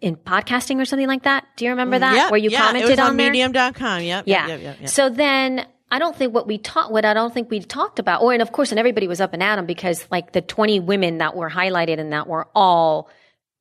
[0.00, 1.46] in podcasting or something like that.
[1.56, 2.14] Do you remember that?
[2.14, 4.02] Yep, where you yeah, commented it was on, on medium.com.
[4.02, 4.24] Yep.
[4.26, 4.46] Yeah.
[4.46, 4.90] Yep, yep, yep, yep.
[4.90, 8.22] So then I don't think what we taught, what I don't think we talked about,
[8.22, 11.18] or and of course, and everybody was up and at because like the 20 women
[11.18, 13.08] that were highlighted and that were all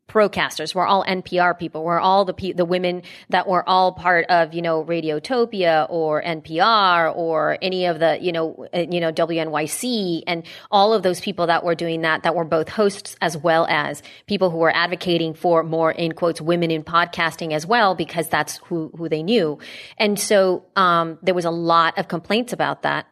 [0.10, 4.26] procasters, were all NPR people, We're all the pe- the women that were all part
[4.30, 9.14] of you know Radiotopia or NPR or any of the you know uh, you know
[9.14, 13.38] WNYC and all of those people that were doing that that were both hosts as
[13.38, 17.96] well as people who were advocating for more in quotes women in podcasting as well
[17.96, 19.58] because that's who who they knew,
[19.98, 23.08] and so um, there was a lot of complaints about that.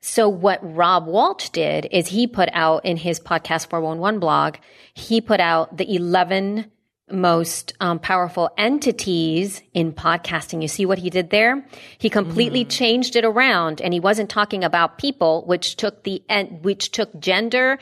[0.00, 4.56] So what Rob Walch did is he put out in his podcast 411 blog,
[4.94, 6.70] he put out the 11
[7.08, 10.60] most um, powerful entities in podcasting.
[10.60, 11.64] You see what he did there?
[11.98, 16.62] He completely changed it around and he wasn't talking about people, which took the, en-
[16.62, 17.78] which took gender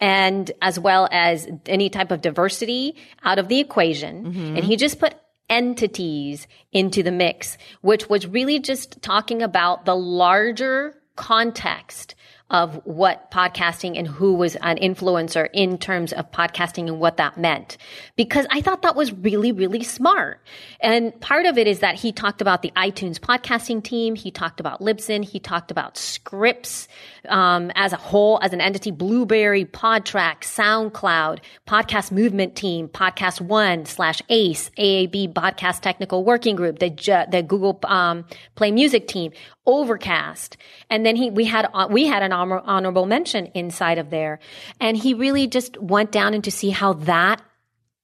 [0.00, 4.26] and as well as any type of diversity out of the equation.
[4.56, 5.14] And he just put
[5.48, 12.14] entities into the mix, which was really just talking about the larger context
[12.52, 17.38] of what podcasting and who was an influencer in terms of podcasting and what that
[17.38, 17.78] meant.
[18.14, 20.40] Because I thought that was really, really smart.
[20.78, 24.14] And part of it is that he talked about the iTunes podcasting team.
[24.14, 25.24] He talked about Libsyn.
[25.24, 26.88] He talked about scripts,
[27.28, 33.86] um, as a whole, as an entity, Blubrry, Podtrac, SoundCloud, Podcast Movement Team, Podcast One
[33.86, 36.90] slash ACE, IAB Podcast Technical Working Group, the,
[37.30, 38.26] the Google, um,
[38.56, 39.32] Play Music Team,
[39.64, 40.56] Overcast.
[40.90, 44.38] And then he, we had, uh, we had an honor- honorable mention inside of there.
[44.80, 47.40] And he really just went down and to see how that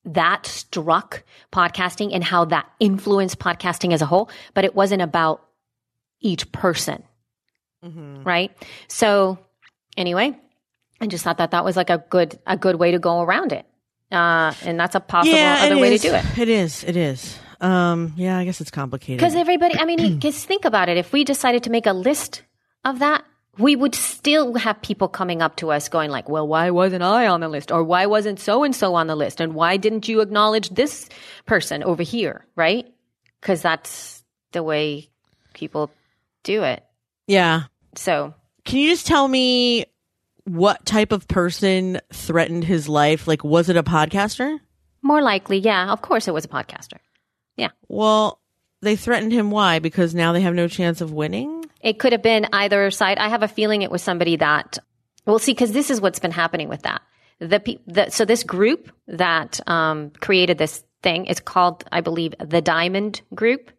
[0.04, 1.22] that struck
[1.52, 5.44] podcasting and how that influenced podcasting as a whole, but it wasn't about
[6.20, 7.02] each person.
[7.82, 8.50] Right.
[8.88, 9.38] So
[9.96, 10.38] anyway,
[11.00, 13.52] I just thought that that was like a good, a good way to go around
[13.52, 13.66] it.
[14.10, 16.02] Uh, and that's a possible other way is.
[16.02, 16.38] to do it.
[16.38, 16.84] It is.
[16.84, 17.38] It is.
[17.60, 19.18] Um, yeah, I guess it's complicated.
[19.18, 20.96] Because everybody, I mean, just think about it.
[20.96, 22.42] If we decided to make a list
[22.84, 23.24] of that,
[23.58, 27.26] we would still have people coming up to us going like, well, why wasn't I
[27.26, 27.70] on the list?
[27.72, 29.40] Or why wasn't so and so on the list?
[29.40, 31.08] And why didn't you acknowledge this
[31.46, 32.46] person over here?
[32.56, 32.86] Right?
[33.40, 35.08] Because that's the way
[35.54, 35.90] people
[36.44, 36.84] do it.
[37.26, 37.64] yeah.
[37.96, 38.32] So
[38.64, 39.86] Can you just tell me
[40.44, 43.26] what type of person threatened his life?
[43.26, 44.58] Like, was it a podcaster?
[45.02, 46.98] more likely, yeah, of course it was a podcaster.
[47.56, 47.70] Yeah.
[47.88, 48.40] Well,
[48.82, 49.50] they threatened him.
[49.50, 49.78] Why?
[49.78, 51.57] Because now they have no chance of winning.
[51.80, 53.18] It could have been either side.
[53.18, 54.78] I have a feeling it was somebody that,
[55.26, 57.02] we'll see, because this is what's been happening with that.
[57.40, 62.60] The, the so this group that um, created this thing is called, I believe, the
[62.60, 63.70] Diamond Group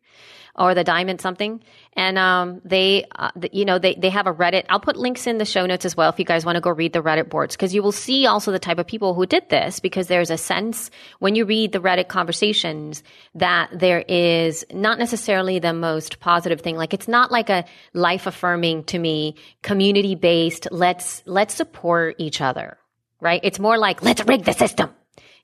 [0.59, 4.33] or the Diamond something, and um, they, uh, the, you know, they they have a
[4.33, 4.65] Reddit.
[4.69, 6.69] I'll put links in the show notes as well if you guys want to go
[6.69, 9.49] read the Reddit boards because you will see also the type of people who did
[9.49, 13.03] this because there's a sense when you read the Reddit conversations
[13.35, 16.75] that there is not necessarily the most positive thing.
[16.75, 20.67] Like it's not like a life affirming to me, community based.
[20.71, 22.77] Let's let's support each other,
[23.21, 23.39] right?
[23.43, 24.89] It's more like let's rig the system,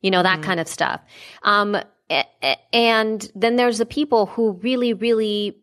[0.01, 0.99] you know, that kind of stuff.
[1.43, 1.77] Um,
[2.09, 5.57] and then there's the people who really, really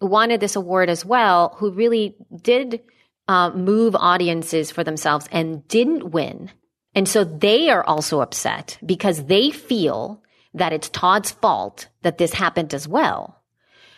[0.00, 2.80] wanted this award as well, who really did
[3.28, 6.50] uh, move audiences for themselves and didn't win.
[6.94, 10.22] And so they are also upset because they feel
[10.54, 13.42] that it's Todd's fault that this happened as well.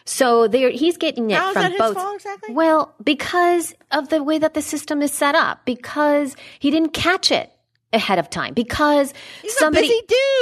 [0.04, 1.94] So they're, he's getting it How is from both.
[1.94, 2.54] fault exactly?
[2.54, 7.32] Well, because of the way that the system is set up, because he didn't catch
[7.32, 7.50] it
[7.94, 9.88] ahead of time, because He's somebody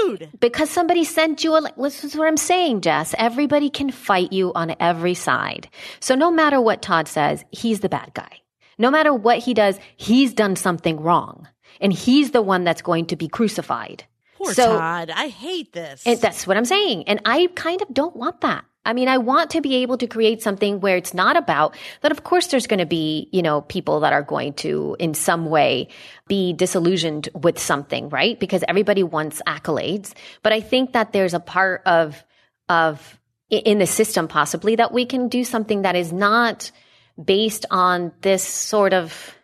[0.05, 0.31] dude.
[0.41, 3.15] because somebody sent you a this is what i'm saying jess.
[3.19, 5.69] Everybody can fight you on every side.
[6.01, 8.41] So no matter what todd says he's the bad guy.
[8.79, 11.47] No matter what he does he's done something wrong.
[11.81, 14.05] And he's the one that's going to be crucified.
[14.39, 15.11] Poor so Todd.
[15.11, 16.03] I hate this.
[16.07, 17.05] and that's what i'm saying.
[17.09, 20.07] And i kind of don't want that I mean, I want to be able to
[20.07, 22.11] create something where it's not about that.
[22.11, 25.47] Of course, there's going to be, you know, people that are going to in some
[25.47, 25.89] way
[26.27, 28.39] be disillusioned with something, right?
[28.41, 30.15] Because everybody wants accolades.
[30.43, 32.25] But I think that there's a part of,
[32.69, 33.21] of
[33.51, 36.73] in the system possibly that we can do something that is not
[37.23, 39.35] based on this sort of,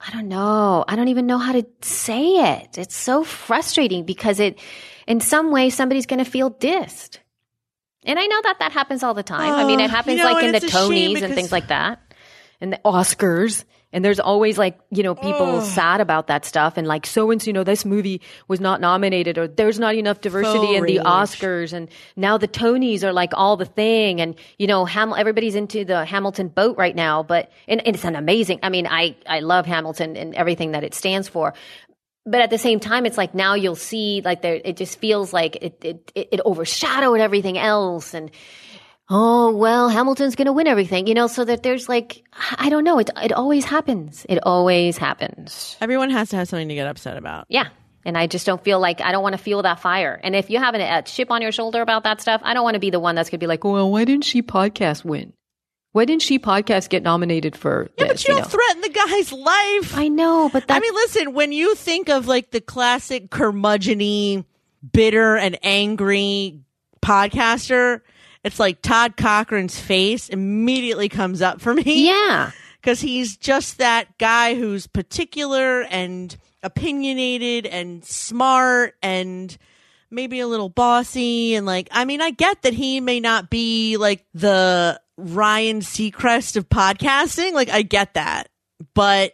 [0.00, 0.84] I don't know.
[0.88, 2.78] I don't even know how to say it.
[2.78, 4.58] It's so frustrating because it,
[5.06, 7.18] in some way, somebody's going to feel dissed.
[8.04, 9.52] And I know that that happens all the time.
[9.52, 11.22] I mean, Oh, it ah, happens you know, like in the it's a shame Tonys
[11.22, 12.00] and things like that,
[12.60, 16.86] and the Oscars And there's always like, you know, people sad about that stuff and
[16.86, 20.22] like, so and so, you know, this movie was not nominated or there's not enough
[20.22, 20.98] diversity Faux in the.
[20.98, 21.74] Oscars.
[21.74, 24.22] And now the Tonys are like all the thing.
[24.22, 27.22] And, you know, Ham- everybody's into the Hamilton boat right now.
[27.22, 30.84] But, and, and it's an amazing, I mean, I, I love Hamilton and everything that
[30.84, 31.52] it stands for.
[32.24, 35.32] But at the same time, it's like now you'll see like there, it just feels
[35.32, 38.14] like it, it, it, overshadowed everything else.
[38.14, 38.30] And,
[39.10, 42.22] oh well hamilton's gonna win everything you know so that there's like
[42.56, 46.68] i don't know it, it always happens it always happens Everyone has to have something
[46.68, 47.46] to get upset about.
[47.48, 47.68] yeah
[48.04, 50.50] and i just don't feel like i don't want to feel that fire and if
[50.50, 52.80] you have a, a chip on your shoulder about that stuff i don't want to
[52.80, 55.32] be the one that's gonna be like well why didn't she podcast win
[55.92, 58.48] why didn't she podcast get nominated for Yeah, this, but you don't know?
[58.48, 59.96] threaten the guy's life.
[59.96, 64.44] i know but that I mean, listen, when you think of like the classic curmudgeony,
[64.92, 66.60] bitter and angry
[67.02, 68.00] podcaster,
[68.44, 72.06] it's like Todd Cochran's face immediately comes up for me.
[72.06, 79.56] yeah Because he's just that guy who's particular and opinionated and smart and
[80.10, 81.54] maybe a little bossy.
[81.54, 86.56] And like, I mean, I get that he may not be like the Ryan Seacrest
[86.56, 87.52] of podcasting.
[87.52, 88.48] Like, I get that.
[88.94, 89.32] But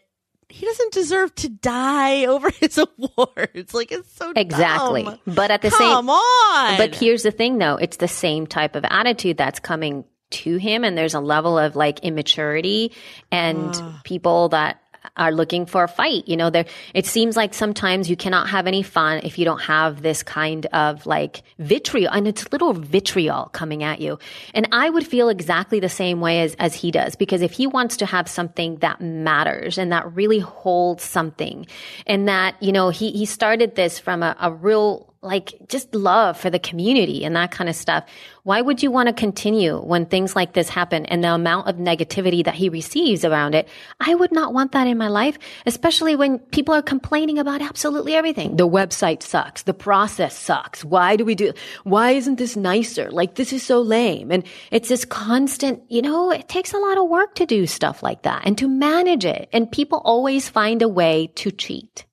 [0.48, 3.74] he doesn't deserve to die over his awards.
[3.74, 5.18] Like, it's so exactly dumb.
[5.26, 6.76] but at the same Come on.
[6.76, 10.84] But here's the thing though, it's the same type of attitude that's coming to him
[10.84, 12.92] and there's a level of like immaturity
[13.32, 14.00] and ah.
[14.04, 14.82] people that
[15.18, 16.26] are looking for a fight.
[16.26, 19.60] You know, there it seems like sometimes you cannot have any fun if you don't
[19.60, 24.18] have this kind of like vitriol and it's little vitriol coming at you.
[24.54, 27.66] And I would feel exactly the same way as as he does because if he
[27.66, 31.66] wants to have something that matters and that really holds something
[32.06, 36.40] and that, you know, he he started this from a, a real like just love
[36.40, 38.04] for the community and that kind of stuff.
[38.44, 41.76] Why would you want to continue when things like this happen and the amount of
[41.76, 43.68] negativity that he receives around it?
[44.00, 48.14] I would not want that in my life, especially when people are complaining about absolutely
[48.14, 48.56] everything.
[48.56, 49.64] The website sucks.
[49.64, 50.82] The process sucks.
[50.82, 51.52] Why do we do,
[51.84, 53.10] why isn't this nicer?
[53.10, 54.32] Like this is so lame.
[54.32, 58.02] And it's this constant, you know, it takes a lot of work to do stuff
[58.02, 59.50] like that and to manage it.
[59.52, 62.06] And people always find a way to cheat.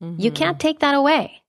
[0.00, 0.34] You mm-hmm.
[0.34, 1.42] can't take that away.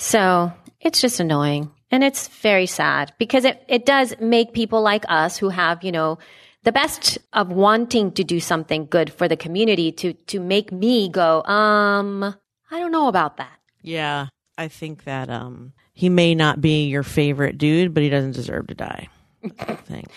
[0.00, 1.70] So it's just annoying.
[1.90, 5.92] And it's very sad because it, it does make people like us who have, you
[5.92, 6.18] know,
[6.62, 11.10] the best of wanting to do something good for the community to, to make me
[11.10, 12.34] go, um,
[12.70, 13.58] I don't know about that.
[13.82, 18.32] Yeah, I think that um he may not be your favorite dude, but he doesn't
[18.32, 19.08] deserve to die.
[19.42, 20.08] I think.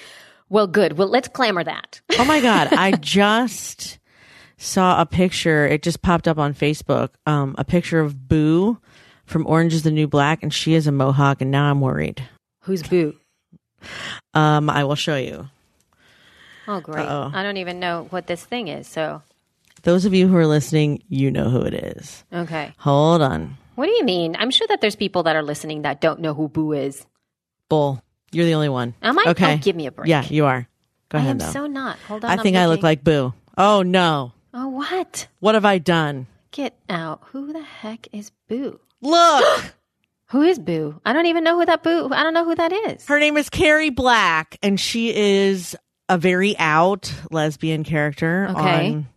[0.47, 0.97] Well, good.
[0.97, 1.99] Well, let's clamor that.
[2.19, 3.99] Oh my god, I just
[4.57, 5.65] saw a picture.
[5.65, 7.09] It just popped up on Facebook.
[7.25, 8.79] Um, a picture of Boo
[9.26, 12.24] from Orange Is the New Black, and she is a mohawk, and now I'm worried.
[12.61, 13.15] Who's Boo?
[14.34, 15.49] Um, I will show you.
[16.67, 17.05] Oh, great.
[17.05, 17.32] Uh-oh.
[17.34, 18.88] I don't even know what this thing is.
[18.88, 19.21] So,
[19.84, 22.24] Those of you who are listening, you know who it is.
[22.34, 22.74] okay.
[22.78, 24.36] Hold on, What do you mean?
[24.39, 27.05] I'm sure that there's people that are listening that don't know who Boo is.
[27.69, 28.01] Bull.
[28.32, 28.93] You're the only one.
[29.01, 29.26] Am I?
[29.28, 29.53] Okay.
[29.55, 30.07] Oh, give me a break.
[30.07, 30.67] Yeah, you are.
[31.09, 31.28] Go I ahead.
[31.30, 31.51] I am though.
[31.51, 31.97] so not.
[32.07, 32.32] Hold on.
[32.32, 33.34] I I'm think I look like Boo.
[33.57, 34.32] Oh no!
[34.53, 35.28] Oh, what?
[35.39, 36.26] What have I done?
[36.51, 37.21] Get out.
[37.32, 38.80] Who the heck is Boo?
[39.04, 39.66] Look.
[40.28, 40.99] Who is Boo?
[41.06, 42.10] I don't even know who that Boo.
[42.12, 43.06] I don't know who that is.
[43.06, 45.76] Her name is Carrie Black, and she is
[46.10, 48.89] a very out lesbian character Okay.
[48.93, 49.08] on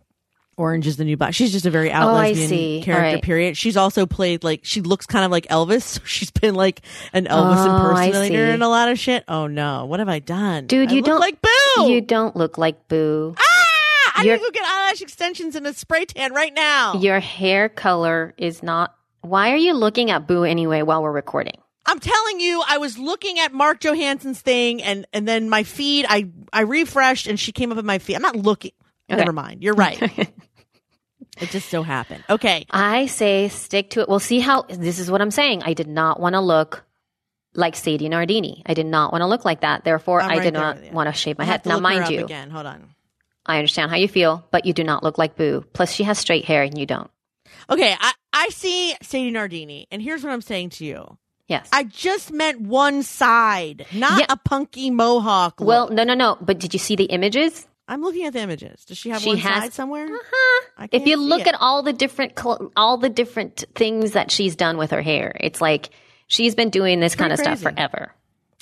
[0.57, 1.33] Orange is the New Black.
[1.33, 3.21] She's just a very out Oh, lesbian character, right.
[3.23, 3.57] period.
[3.57, 5.81] She's also played like, she looks kind of like Elvis.
[5.97, 6.81] So she's been like
[7.13, 9.23] an Elvis Oh, impersonator and a lot of shit.
[9.27, 10.67] Oh no, what have I done?
[10.67, 11.91] Dude, I you look don't look like Boo!
[11.91, 13.33] You don't look like Boo.
[13.37, 14.11] ah!
[14.15, 16.95] I need to go get eyelash extensions and a spray tan right now.
[16.95, 18.95] Your hair color is not.
[19.21, 21.59] Why are you looking at Boo anyway while we're recording?
[21.85, 26.05] I'm telling you, I was looking at Mark Johansson's thing, and and then my feed,
[26.07, 28.15] I I refreshed, and she came up in my feed.
[28.15, 28.71] I'm not looking.
[29.09, 29.17] Okay.
[29.17, 29.63] Never mind.
[29.63, 30.01] You're right.
[31.39, 32.25] it just so happened.
[32.29, 32.65] Okay.
[32.69, 34.09] I say stick to it.
[34.09, 34.63] We'll see how.
[34.63, 35.63] This is what I'm saying.
[35.63, 36.83] I did not want to look
[37.53, 38.63] like Sadie Nardini.
[38.65, 39.85] I did not want to look like that.
[39.85, 41.65] Therefore, I'm I did there not want to shave my I have head.
[41.67, 42.49] Now, mind you, again.
[42.49, 42.89] Hold on.
[43.45, 45.63] I understand how you feel, but you do not look like Boo.
[45.71, 47.09] Plus, she has straight hair and you don't.
[47.69, 51.17] Okay, I I see Sadie Nardini, and here's what I'm saying to you.
[51.47, 51.67] Yes.
[51.71, 54.25] I just meant one side, not Yeah.
[54.29, 55.59] a punky mohawk.
[55.61, 55.67] Look.
[55.67, 56.37] well, no, no, no.
[56.41, 57.67] But did you see the images?
[57.87, 58.83] I'm looking at the images.
[58.85, 60.05] Does she have She one has- side somewhere?
[60.07, 60.65] Uh-huh.
[60.77, 61.47] I If you look it.
[61.47, 65.35] at all the different cl- all the different things that she's done with her hair,
[65.39, 65.89] it's like
[66.27, 68.13] she's been doing this kind of Pretty stuff forever.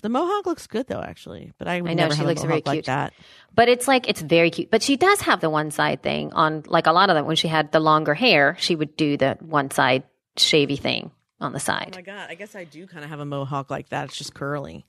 [0.06, 1.52] The mohawk looks good though, actually.
[1.58, 3.14] But I I know, never she looks a very mohawk like that.
[3.56, 4.70] But it's like it's very cute.
[4.70, 7.26] But she does have the one side thing on like a lot of them.
[7.26, 10.04] When she had the longer hair, she would do the one side
[10.38, 11.10] shavy thing
[11.42, 11.94] on the side.
[11.94, 14.06] Oh my god, I guess I do kind of have a mohawk like that.
[14.06, 14.86] It's just curly.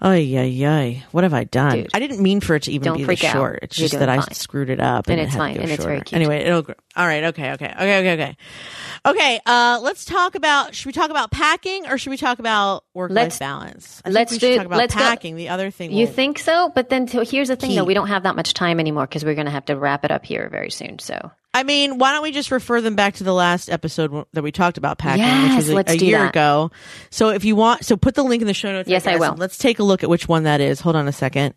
[0.00, 1.04] Ay, ay, ay.
[1.10, 1.78] What have I done?
[1.78, 1.88] Dude.
[1.92, 3.32] I didn't mean for it to even be this out.
[3.32, 3.60] short.
[3.62, 5.08] It's You're just that doing I screwed it up.
[5.08, 6.12] And it it's had to fine, and it's very cute.
[6.12, 6.76] Anyway, it'll grow.
[6.98, 7.24] All right.
[7.24, 7.52] Okay.
[7.52, 7.66] Okay.
[7.72, 7.98] Okay.
[8.00, 8.12] Okay.
[8.12, 8.36] Okay.
[9.06, 9.40] Okay.
[9.46, 13.10] Uh, let's talk about, should we talk about packing or should we talk about work
[13.12, 14.02] life balance?
[14.04, 15.36] I let's do- talk about let's go- packing.
[15.36, 15.92] The other thing.
[15.92, 16.70] You think so?
[16.74, 17.84] But then so here's the thing, though.
[17.84, 20.10] We don't have that much time anymore because we're going to have to wrap it
[20.10, 20.98] up here very soon.
[20.98, 24.42] So I mean, why don't we just refer them back to the last episode that
[24.42, 26.30] we talked about packing, which was a, a year that.
[26.30, 26.70] ago.
[27.10, 28.88] So if you want, so put the link in the show notes.
[28.88, 29.34] Yes, I will.
[29.34, 30.80] Let's take a look at which one that is.
[30.80, 31.54] Hold on a second.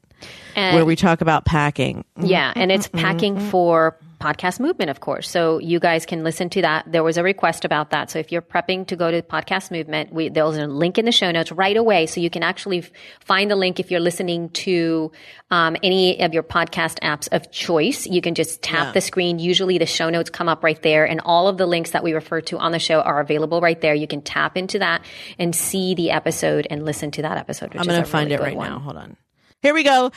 [0.55, 2.05] and where we talk about packing.
[2.21, 3.49] Yeah, and it's packing Mm-hmm.
[3.49, 5.29] for podcast movement, of course.
[5.29, 6.85] So you guys can listen to that.
[6.91, 8.11] There was a request about that.
[8.11, 11.11] So if you're prepping to go to podcast movement, we, there's a link in the
[11.11, 12.05] show notes right away.
[12.05, 15.11] So you can actually f- find the link if you're listening to
[15.49, 18.05] um, any of your podcast apps of choice.
[18.07, 18.91] You can just tap Yeah.
[18.93, 19.39] the screen.
[19.39, 22.13] Usually the show notes come up right there, and all of the links that we
[22.13, 23.93] refer to on the show are available right there.
[23.93, 25.03] You can tap into that
[25.39, 27.73] and see the episode and listen to that episode.
[27.73, 28.69] Which I'm going to find it right one.
[28.69, 28.79] now.
[28.79, 29.17] Hold on.
[29.61, 30.11] Here we go.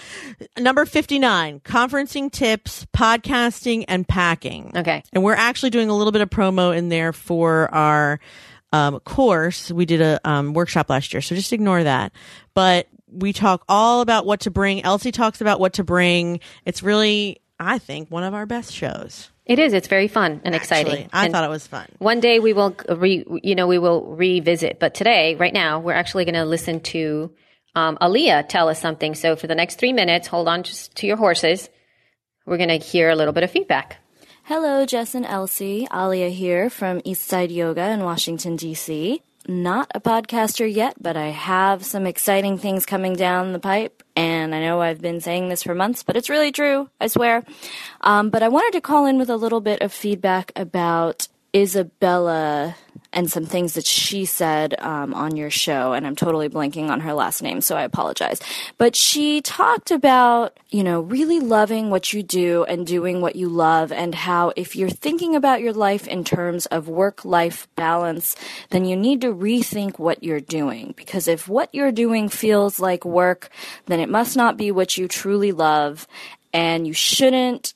[0.59, 4.72] Number 59, conferencing tips, podcasting and packing.
[4.74, 5.03] Okay.
[5.12, 8.20] And we're actually doing a little bit of promo in there for our
[8.72, 9.70] um, course.
[9.70, 12.12] We did a um, workshop last year, so just ignore that.
[12.55, 14.82] But we talk all about what to bring.
[14.82, 16.40] Elsie talks about what to bring.
[16.64, 19.30] It's really, I think, one of our best shows.
[19.45, 19.74] It is.
[19.74, 20.92] It's very fun and exciting.
[20.92, 21.86] Actually, I And- thought it was fun.
[21.99, 24.80] One day we will re, you know, we will revisit.
[24.80, 27.30] But today, right now, we're actually going to listen to
[27.75, 29.14] um, Aaliyah tell us something.
[29.14, 31.68] So for the next three minutes, hold on just to your horses.
[32.47, 33.99] We're going to hear a little bit of feedback.
[34.45, 35.89] Hello, Jess and Elsie.
[35.93, 39.22] Alia here from Eastside Yoga in Washington, D.C.
[39.49, 44.03] Not a podcaster yet, but I have some exciting things coming down the pipe.
[44.16, 47.45] And I know I've been saying this for months, but it's really true, I swear.
[48.03, 52.77] Um, but I wanted to call in with a little bit of feedback about Isabella
[53.14, 57.00] and some things that she said um, on your show, and I'm totally blanking on
[57.00, 58.40] her last name, so I apologize.
[58.76, 63.48] But she talked about, you know, really loving what you do and doing what you
[63.48, 68.34] love, and how if you're thinking about your life in terms of work life balance,
[68.70, 70.92] then you need to rethink what you're doing.
[70.96, 73.48] Because if what you're doing feels like work,
[73.86, 76.08] then it must not be what you truly love,
[76.52, 77.74] and you shouldn't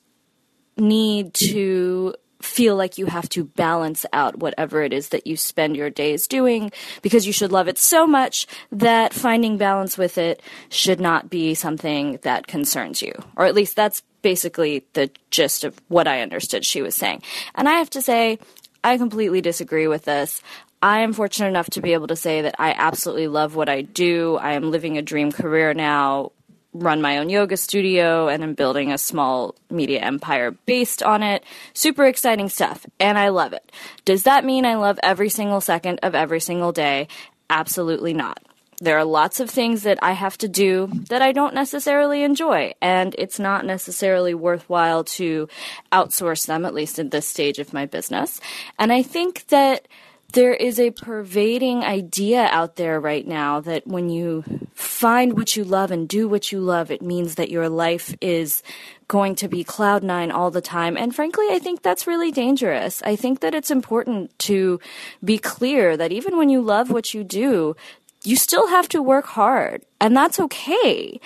[0.77, 5.77] need to feel like you have to balance out whatever it is that you spend
[5.77, 6.71] your days doing
[7.03, 11.55] because you should love it so much that finding balance with it should not be
[11.55, 13.13] something that concerns you.
[13.37, 17.23] Or at least that's basically the gist of what I understood she was saying.
[17.55, 18.39] And I have to say,
[18.85, 20.41] I completely disagree with this.
[20.81, 23.83] I am fortunate enough to be able to say that I absolutely love what I
[23.83, 24.37] do.
[24.37, 26.31] I am living a dream career now
[26.73, 31.45] run my own yoga studio and I'm building a small media empire based on it.
[31.73, 32.87] Super exciting stuff.
[33.01, 33.73] And I love it.
[34.05, 37.09] Does that mean I love every single second of every single day?
[37.51, 38.43] Absolutely not.
[38.81, 42.75] There are lots of things that I have to do that I don't necessarily enjoy,
[42.81, 45.49] and it's not necessarily worthwhile to
[45.91, 48.41] outsource them, at least at this stage of my business.
[48.79, 49.89] And I think that
[50.33, 55.65] there is a pervading idea out there right now that when you find what you
[55.65, 58.63] love and do what you love, it means that your life is
[59.09, 60.99] going to be cloud nine all the time.
[60.99, 63.03] And frankly, I think that's really dangerous.
[63.03, 64.81] I think that it's important to
[65.25, 67.75] be clear that even when you love what you do,
[68.23, 71.21] you still have to work hard, and that's okay.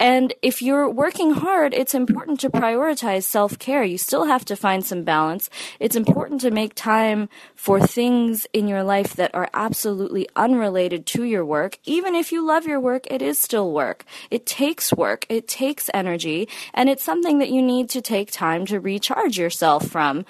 [0.00, 3.82] And if you're working hard, it's important to prioritize self care.
[3.82, 5.50] You still have to find some balance.
[5.80, 11.24] It's important to make time for things in your life that are absolutely unrelated to
[11.24, 11.78] your work.
[11.84, 14.04] Even if you love your work, it is still work.
[14.30, 15.26] It takes work.
[15.28, 16.48] It takes energy.
[16.74, 20.24] And it's something that you need to take time to recharge yourself from.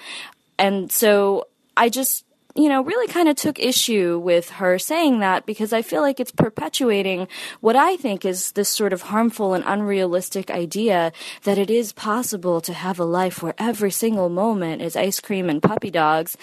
[0.57, 1.47] And so
[1.77, 2.25] I just
[2.55, 6.19] you know, really kind of took issue with her saying that because I feel like
[6.19, 7.27] it's perpetuating
[7.61, 11.11] what I think is this sort of harmful and unrealistic idea
[11.43, 15.49] that it is possible to have a life where every single moment is ice cream
[15.49, 16.37] and puppy dogs.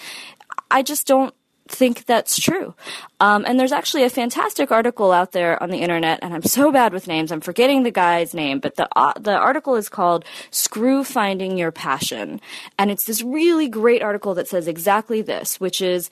[0.71, 1.33] I just don't
[1.71, 2.73] think that's true.
[3.19, 6.71] Um, and there's actually a fantastic article out there on the internet, and I'm so
[6.71, 10.25] bad with names, I'm forgetting the guy's name, but the uh, the article is called
[10.51, 12.41] "Screw Finding Your Passion,"
[12.77, 16.09] and it's this really great article that says exactly this, which is.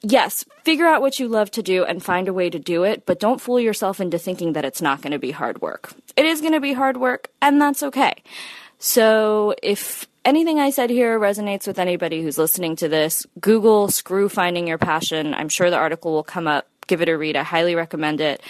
[0.00, 3.04] Yes, figure out what you love to do and find a way to do it,
[3.04, 5.92] but don't fool yourself into thinking that it's not going to be hard work.
[6.16, 8.14] It is going to be hard work, and that's okay.
[8.78, 14.28] So if anything I said here resonates with anybody who's listening to this, Google screw
[14.28, 15.34] finding your passion.
[15.34, 16.68] I'm sure the article will come up.
[16.86, 17.36] Give it a read.
[17.36, 18.42] I highly recommend it.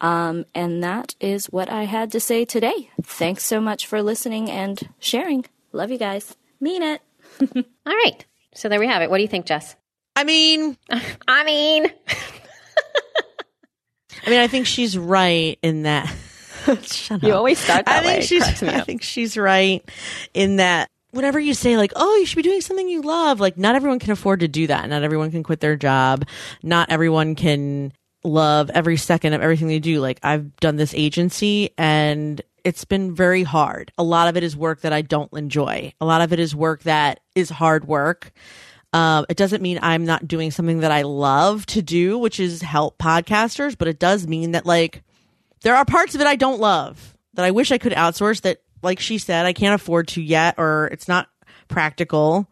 [0.00, 2.90] Um, and that is what I had to say today.
[3.02, 5.44] Thanks so much for listening and sharing.
[5.72, 6.36] Love you guys.
[6.60, 7.00] Mean it.
[7.86, 8.24] All right.
[8.54, 9.10] So there we have it.
[9.10, 9.76] What do you think, Jess?
[10.16, 10.76] I mean,
[11.28, 12.16] I mean, I
[14.26, 16.12] I mean, I think she's right in that.
[16.82, 17.36] Shut You up.
[17.38, 18.18] always start that I think way.
[18.18, 18.62] It she's.
[18.62, 18.86] I up.
[18.86, 19.82] think she's right
[20.34, 20.90] in that.
[21.12, 23.98] Whenever you say like, "Oh, you should be doing something you love," like not everyone
[23.98, 24.88] can afford to do that.
[24.88, 26.24] Not everyone can quit their job.
[26.62, 27.92] Not everyone can
[28.24, 30.00] love every second of everything they do.
[30.00, 33.92] Like I've done this agency and it's been very hard.
[33.98, 35.92] A lot of it is work that I don't enjoy.
[36.00, 38.32] A lot of it is work that is hard work.
[38.92, 42.60] Um, it doesn't mean I'm not doing something that I love to do, which is
[42.60, 45.02] help podcasters, but it does mean that like
[45.62, 48.60] there are parts of it I don't love that I wish I could outsource that,
[48.82, 51.28] like she said, I can't afford to yet, or it's not
[51.68, 52.48] practical.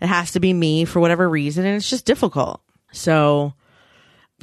[0.00, 2.62] It has to be me for whatever reason, and it's just difficult.
[2.92, 3.54] So,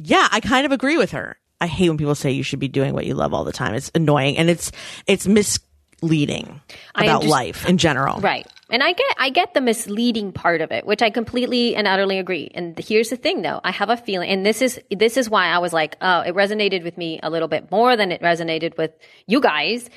[0.02, 1.36] yeah, I kind of agree with her.
[1.60, 3.74] I hate when people say you should be doing what you love all the time.
[3.74, 4.70] It's annoying and it's
[5.06, 6.60] it's misleading
[6.94, 8.20] about underst- life in general.
[8.20, 8.46] Right.
[8.70, 12.18] And I get I get the misleading part of it, which I completely and utterly
[12.18, 12.50] agree.
[12.54, 15.46] And here's the thing though, I have a feeling and this is this is why
[15.46, 18.76] I was like, oh, it resonated with me a little bit more than it resonated
[18.76, 18.92] with
[19.26, 19.90] you guys.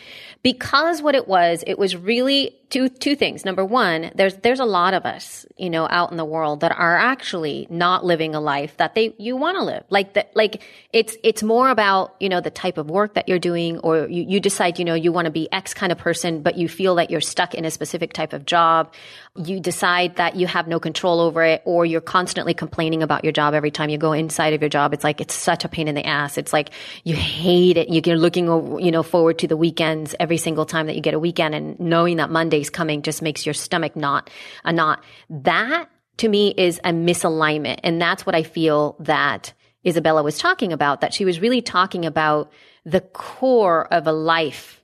[0.44, 3.46] Because what it was, it was really two two things.
[3.46, 6.72] Number one, there's there's a lot of us, you know, out in the world that
[6.72, 9.84] are actually not living a life that they you want to live.
[9.90, 13.40] Like that like it's it's more about, you know, the type of work that you're
[13.40, 16.42] doing or you, you decide, you know, you want to be X kind of person,
[16.42, 18.94] but you feel that you're stuck in a specific type of job.
[19.38, 23.32] You decide that you have no control over it or you're constantly complaining about your
[23.32, 24.94] job every time you go inside of your job.
[24.94, 26.38] It's like it's such a pain in the ass.
[26.38, 26.72] It's like
[27.06, 27.90] you hate it.
[27.90, 31.14] You're looking over, you know, forward to the weekends every single time that you get
[31.14, 34.30] a weekend and knowing that Monday's coming just makes your stomach knot
[34.66, 35.02] a knot.
[35.30, 37.80] That to me is a misalignment.
[37.84, 39.53] And that's what I feel that
[39.86, 42.52] Isabella was talking about, that she was really talking about
[42.86, 44.81] the core of a life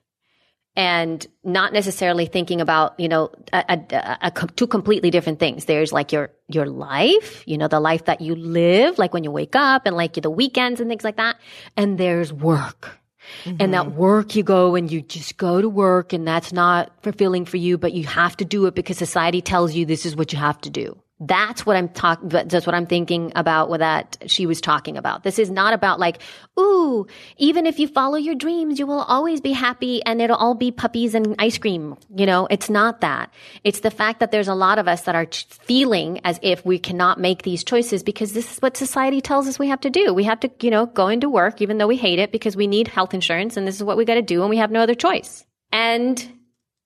[0.77, 5.65] and not necessarily thinking about you know a, a, a, two completely different things.
[5.65, 9.31] There's like your your life you know the life that you live like when you
[9.31, 11.37] wake up and like the weekends and things like that.
[11.75, 12.99] And there's work.
[13.45, 13.97] And that mm-hmm.
[13.97, 17.77] work you go and you just go to work and that's not fulfilling for you
[17.77, 20.61] but you have to do it because society tells you this is what you have
[20.61, 22.29] to do that's what I'm talking.
[22.29, 23.69] That's what I'm thinking about.
[23.69, 25.23] What that she was talking about.
[25.23, 26.21] This is not about like,
[26.59, 27.07] ooh,
[27.37, 30.71] even if you follow your dreams, you will always be happy, and it'll all be
[30.71, 31.97] puppies and ice cream.
[32.15, 33.33] You know, it's not that.
[33.63, 35.27] It's the fact that there's a lot of us that are
[35.61, 39.57] feeling as if we cannot make these choices because this is what society tells us
[39.57, 40.13] we have to do.
[40.13, 42.67] We have to, you know, go into work even though we hate it because we
[42.67, 44.81] need health insurance, and this is what we got to do, and we have no
[44.81, 45.45] other choice.
[45.71, 46.23] And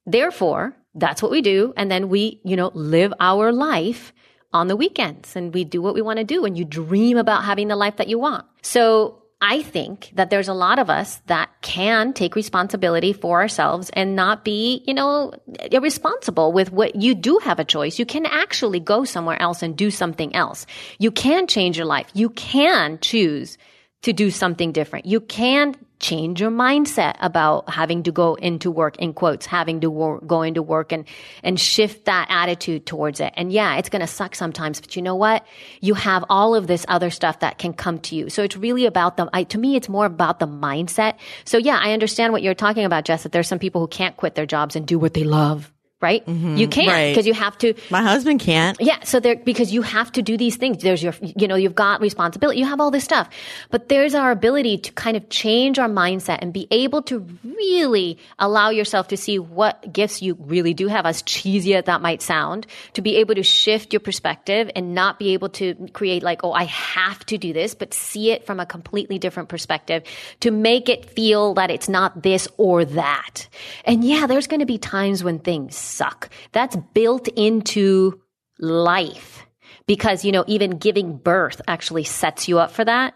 [0.05, 4.13] therefore, that's what we do, and then we, you know, live our life
[4.53, 7.43] on the weekends and we do what we want to do and you dream about
[7.43, 8.45] having the life that you want.
[8.61, 13.89] So I think that there's a lot of us that can take responsibility for ourselves
[13.93, 15.33] and not be, you know,
[15.71, 17.97] irresponsible with what you do have a choice.
[17.97, 20.67] You can actually go somewhere else and do something else.
[20.99, 22.07] You can change your life.
[22.13, 23.57] You can choose
[24.03, 25.07] to do something different.
[25.07, 29.89] You can change your mindset about having to go into work in quotes, having to
[29.89, 31.05] wor- go into work and,
[31.43, 33.31] and shift that attitude towards it.
[33.37, 35.45] And yeah, it's going to suck sometimes, but you know what?
[35.79, 38.29] You have all of this other stuff that can come to you.
[38.29, 41.17] So it's really about the, I, to me, it's more about the mindset.
[41.45, 44.17] So yeah, I understand what you're talking about, Jess, that there's some people who can't
[44.17, 45.71] quit their jobs and do what they love.
[46.01, 46.27] Right?
[46.27, 46.69] You mm-hmm.
[46.69, 47.09] can't right.
[47.11, 48.75] because you have to, My husband can't.
[48.81, 50.81] yeah, so there because you have to do these things.
[50.81, 53.29] There's your you know, you've got responsibility, you have all this stuff.
[53.69, 58.17] But there's our ability to kind of change our mindset and be able to really
[58.39, 62.21] allow yourself to see what gifts you really do have, as cheesy as that might
[62.21, 66.43] sound, to be able to shift your perspective and not be able to create like,
[66.43, 70.03] oh, I have to do this, but see it from a completely different perspective
[70.39, 73.47] to make it feel that it's not this or that.
[73.85, 76.30] And yeah, there's going to be times when things suck.
[76.51, 78.22] That's built into
[78.59, 79.45] life
[79.85, 83.13] because, you know, even giving birth actually sets you up for that.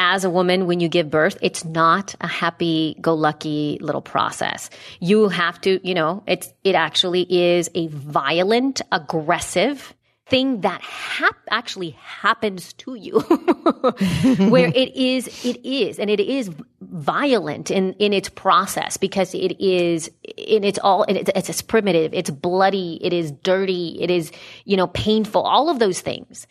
[0.00, 4.70] As a woman, when you give birth, it's not a happy go lucky little process.
[5.00, 9.92] You have to, you know, it's, it actually is a violent, aggressive,
[10.28, 13.20] thing that hap- actually happens to you.
[14.50, 16.50] Where it is it is and it is
[16.80, 22.14] violent in in its process because it is in its all it's, it's, it's primitive
[22.14, 24.30] it's bloody it is dirty it is
[24.64, 26.46] you know painful all of those things.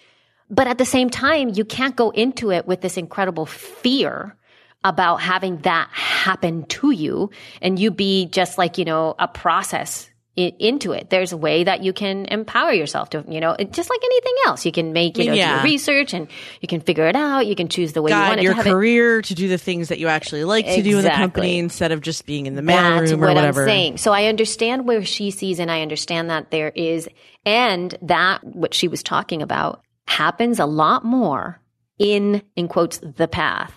[0.49, 4.35] But at the same time you can't go into it with this incredible fear
[4.83, 7.29] about having that happen to you
[7.61, 11.09] and you be just like you know a process into it.
[11.09, 14.33] There's a way that you can empower yourself to, you know, it- just like anything
[14.45, 14.65] else.
[14.65, 15.55] You can make, you know, do Yeah.
[15.55, 16.27] your research and
[16.61, 17.47] you can figure it out.
[17.47, 18.69] You can choose the way you want it your to have it.
[18.69, 21.91] career to do the things that you actually like to do in the company instead
[21.91, 23.61] of just being in the That's mailroom what or whatever.
[23.63, 23.97] I'm saying.
[23.97, 27.09] So I understand where she sees, and I understand that there is,
[27.45, 31.59] and that what she was talking about happens a lot more
[31.97, 33.73] in, in quotes, the path.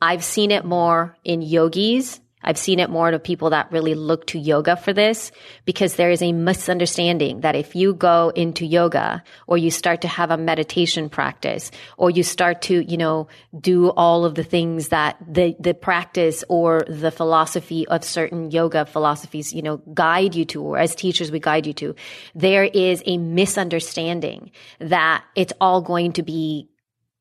[0.00, 2.20] I've seen it more in yogis.
[2.44, 5.32] I've seen it more to people that really look to yoga for this
[5.64, 10.08] because there is a misunderstanding that if you go into yoga or you start to
[10.08, 14.88] have a meditation practice or you start to, you know, do all of the things
[14.88, 20.44] that the, the practice or the philosophy of certain yoga philosophies, you know, guide you
[20.44, 21.94] to, or as teachers we guide you to,
[22.34, 26.68] there is a misunderstanding that it's all going to be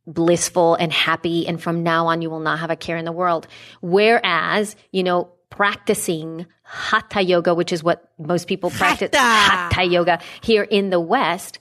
[0.05, 3.11] blissful and happy and from now on you will not have a care in the
[3.11, 3.47] world.
[3.81, 9.19] Whereas you know practicing hatha yoga which is what most people practice Hatha.
[9.19, 11.59] hatha yoga here in the west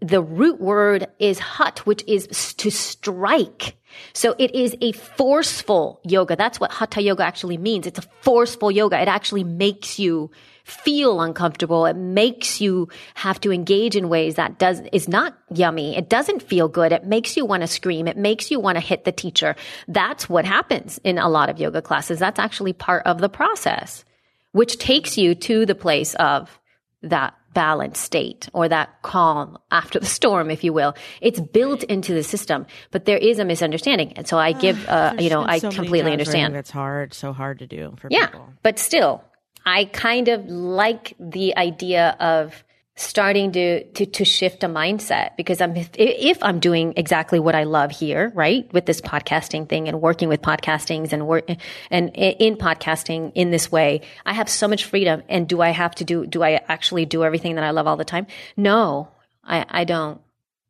[0.00, 3.76] the root word is hut which is to strike.
[4.12, 6.36] So it is a forceful yoga.
[6.36, 7.86] That's what hatha yoga actually means.
[7.86, 9.00] It's a forceful yoga.
[9.00, 10.30] It actually makes you
[10.64, 11.84] feel uncomfortable.
[11.86, 15.96] It makes you have to engage in ways that does is not yummy.
[15.96, 16.90] It doesn't feel good.
[16.90, 18.08] It makes you want to scream.
[18.08, 19.56] It makes you want to hit the teacher.
[19.88, 22.18] That's what happens in a lot of yoga classes.
[22.18, 24.04] That's actually part of the process,
[24.52, 26.58] which takes you to the place of
[27.02, 30.94] that balanced state or that calm after the storm, if you will.
[31.20, 34.14] It's built into the system, but there is a misunderstanding.
[34.14, 36.54] And so I give, uh, you know, I completely understand.
[36.54, 37.12] That's hard.
[37.12, 38.48] So hard to do for Yeah, people.
[38.62, 39.22] but still,
[39.66, 42.64] I kind of like the idea of
[42.96, 47.56] starting to, to, to shift a mindset because I'm, if, if I'm doing exactly what
[47.56, 48.72] I love here, right?
[48.72, 51.48] With this podcasting thing and working with podcastings and work
[51.90, 55.24] and in podcasting in this way, I have so much freedom.
[55.28, 57.96] And do I have to do, do I actually do everything that I love all
[57.96, 58.28] the time?
[58.56, 59.08] No,
[59.42, 60.20] I, I don't.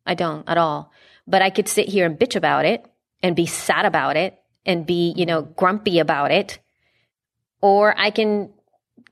[0.07, 0.91] I don't at all.
[1.27, 2.85] But I could sit here and bitch about it
[3.21, 6.59] and be sad about it and be, you know, grumpy about it.
[7.61, 8.51] Or I can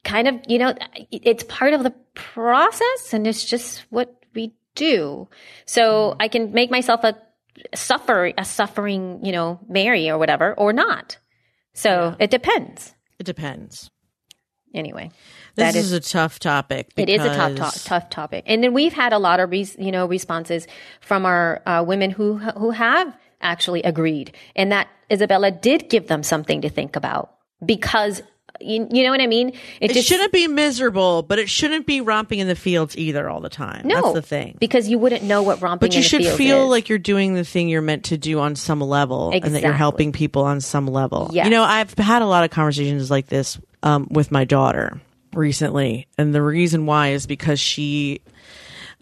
[0.04, 0.74] kind of, you know,
[1.12, 5.28] it's part of the process and it's just what we do.
[5.66, 7.16] So I can make myself a
[7.76, 11.18] suffer, a suffering, you know, Mary or whatever, or not.
[11.74, 12.94] So it depends.
[13.20, 13.90] It depends.
[14.74, 15.12] Anyway,
[15.56, 16.92] This that is, a tough topic.
[16.98, 19.76] it is a tough, to- tough topic, and then we've had a lot of res-
[19.78, 20.66] you know responses
[21.00, 26.24] from our uh, women who who have actually agreed, and that Isabella did give them
[26.24, 28.24] something to think about because
[28.62, 29.54] you, you know what I mean.
[29.82, 33.50] It shouldn't be miserable, but it shouldn't be romping in the fields either all the
[33.50, 33.88] time.
[33.88, 34.58] no That's the thing.
[34.60, 35.90] because you wouldn't know what romping.
[35.90, 35.96] Is.
[35.96, 36.70] But you should feel is.
[36.70, 39.74] like you're doing the thing you're meant to do on some level and that you're
[39.74, 41.30] helping people on some level.
[41.34, 41.46] Yes.
[41.46, 45.02] You know, I've had a lot of conversations like this um, with my daughter
[45.34, 46.08] recently.
[46.18, 48.22] And the reason why is because she,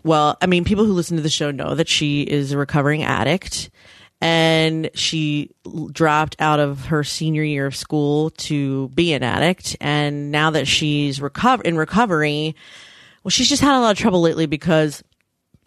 [0.04, 3.04] well, I mean, people who listen to the show know that she is a recovering
[3.04, 3.70] addict
[4.22, 5.50] and she
[5.92, 9.76] dropped out of her senior year of school to be an addict.
[9.82, 12.56] And now that she's recover in recovery,
[13.24, 15.04] well, she's just had a lot of trouble lately because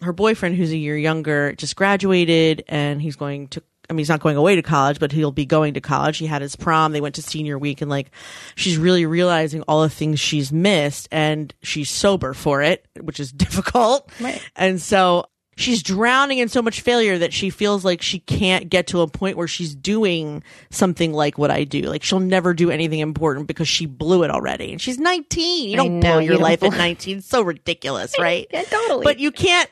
[0.02, 4.08] her boyfriend, who's a year younger, just graduated and he's going to, I mean, he's
[4.08, 6.18] not going away to college, but he'll be going to college.
[6.18, 6.92] He had his prom.
[6.92, 8.12] They went to senior week and like,
[8.54, 13.32] she's really realizing all the things she's missed and she's sober for it, which is
[13.32, 14.12] difficult.
[14.20, 14.40] Right.
[14.54, 15.26] And so
[15.56, 19.08] she's drowning in so much failure that she feels like she can't get to a
[19.08, 21.82] point where she's doing something like what I do.
[21.82, 24.72] Like she'll never do anything important because she blew it already.
[24.72, 25.70] And she's 19.
[25.70, 27.18] You don't know, blow your don't life at 19.
[27.18, 28.46] It's so ridiculous, right?
[28.50, 29.04] Yeah, totally.
[29.04, 29.70] But you can't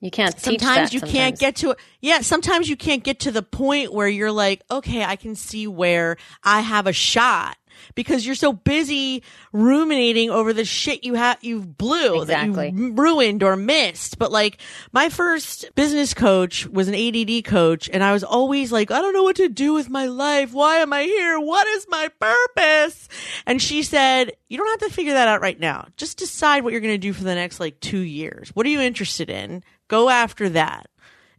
[0.00, 0.38] you can't.
[0.38, 1.78] sometimes you can't get to it.
[2.00, 5.68] yeah sometimes you can't get to the point where you're like okay i can see
[5.68, 7.56] where i have a shot
[7.94, 9.22] because you're so busy
[9.52, 12.70] ruminating over the shit you have you blew Exactly.
[12.70, 14.18] that you ruined or missed.
[14.18, 14.58] But like
[14.92, 19.12] my first business coach was an ADD coach and i was always like i don't
[19.12, 20.52] know what to do with my life.
[20.52, 21.38] Why am i here?
[21.40, 23.08] What is my purpose?
[23.46, 25.88] And she said you don't have to figure that out right now.
[25.96, 28.50] Just decide what you're going to do for the next like two years.
[28.50, 29.62] What are you interested in?
[29.88, 30.86] Go after that.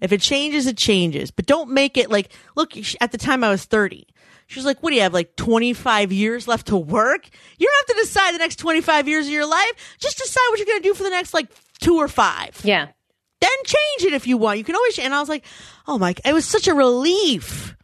[0.02, 1.32] If it changes, it changes.
[1.32, 4.06] But don't make it like, look, at the time I was 30.
[4.48, 7.30] She was like, what do you have, like 25 years left to work?
[7.58, 9.98] You don't have to decide the next 25 years of your life.
[10.00, 11.48] Just decide what you're going to do for the next like
[11.80, 12.60] two or five.
[12.64, 12.88] Yeah.
[13.40, 14.58] Then change it if you want.
[14.58, 15.46] You can always, and I was like,
[15.88, 17.76] oh my, it was such a relief.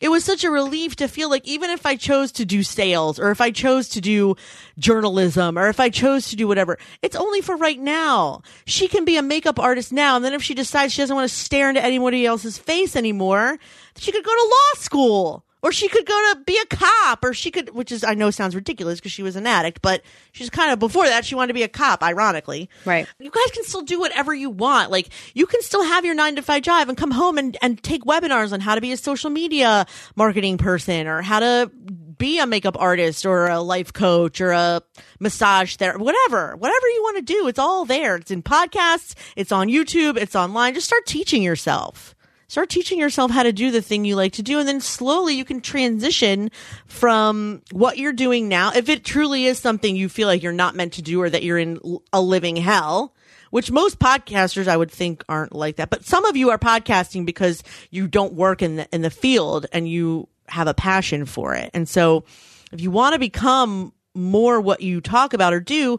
[0.00, 3.18] It was such a relief to feel like even if I chose to do sales
[3.18, 4.36] or if I chose to do
[4.78, 8.42] journalism or if I chose to do whatever, it's only for right now.
[8.64, 10.14] She can be a makeup artist now.
[10.14, 13.58] And then if she decides she doesn't want to stare into anybody else's face anymore,
[13.96, 17.34] she could go to law school or she could go to be a cop or
[17.34, 20.02] she could, which is, I know sounds ridiculous because she was an addict, but
[20.32, 22.68] she's kind of before that, she wanted to be a cop, ironically.
[22.84, 23.06] Right.
[23.18, 24.90] You guys can still do whatever you want.
[24.90, 27.82] Like you can still have your nine to five job and come home and, and
[27.82, 29.86] take webinars on how to be a social media
[30.16, 31.70] marketing person or how to
[32.18, 34.82] be a makeup artist or a life coach or a
[35.20, 37.46] massage therapist, whatever, whatever you want to do.
[37.48, 38.16] It's all there.
[38.16, 39.14] It's in podcasts.
[39.36, 40.16] It's on YouTube.
[40.16, 40.74] It's online.
[40.74, 42.14] Just start teaching yourself.
[42.48, 44.58] Start teaching yourself how to do the thing you like to do.
[44.58, 46.50] And then slowly you can transition
[46.86, 48.72] from what you're doing now.
[48.74, 51.42] If it truly is something you feel like you're not meant to do or that
[51.42, 51.78] you're in
[52.12, 53.14] a living hell,
[53.50, 55.90] which most podcasters I would think aren't like that.
[55.90, 59.66] But some of you are podcasting because you don't work in the, in the field
[59.72, 61.70] and you have a passion for it.
[61.74, 62.24] And so
[62.72, 65.98] if you want to become more what you talk about or do,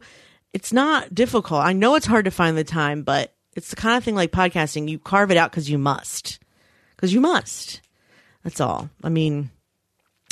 [0.54, 1.64] it's not difficult.
[1.64, 4.32] I know it's hard to find the time, but it's the kind of thing like
[4.32, 4.88] podcasting.
[4.88, 6.40] You carve it out because you must.
[6.96, 7.82] Because you must.
[8.42, 8.90] That's all.
[9.04, 9.52] I mean,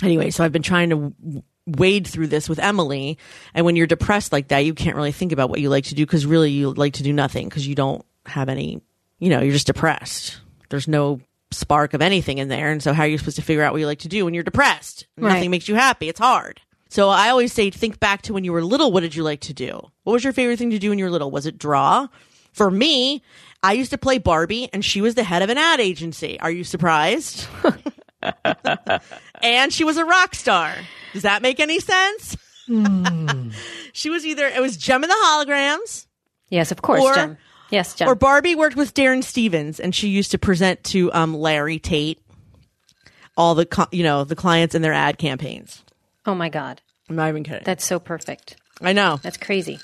[0.01, 3.17] anyway, so I've been trying to w- wade through this with Emily.
[3.53, 5.95] And when you're depressed like that, you can't really think about what you like to
[5.95, 8.81] do because really you like to do nothing because you don't have any,
[9.19, 10.39] you know, you're just depressed.
[10.69, 11.19] There's no
[11.51, 12.71] spark of anything in there.
[12.71, 14.33] And so how are you supposed to figure out what you like to do when
[14.33, 15.05] you're depressed?
[15.17, 15.33] Right.
[15.33, 16.07] Nothing makes you happy.
[16.07, 16.61] It's hard.
[16.87, 18.93] So I always say, think back to when you were little.
[18.93, 19.81] What did you like to do?
[20.03, 21.29] What was your favorite thing to do when you were little?
[21.29, 22.07] Was it draw?
[22.57, 23.21] For me,
[23.61, 26.39] I used to play Barbie and she was the head of an ad agency.
[26.39, 27.47] Are you surprised?
[29.43, 30.73] and she was a rock star.
[31.13, 32.35] Does that make any sense?
[33.93, 36.07] she was either, it was Jem and the Holograms
[36.49, 37.37] Yes, of course, Or- Jen.
[37.69, 38.07] Yes, Jen.
[38.07, 42.19] or Barbie worked with Darrin Stephens and she used to present to um, Larry Tate
[43.35, 45.83] all the, co- you know, the clients and their ad campaigns.
[46.25, 46.81] oh my God.
[47.07, 47.63] I'm not even kidding.
[47.65, 48.55] That's so perfect.
[48.81, 49.19] I know.
[49.21, 49.79] That's crazy.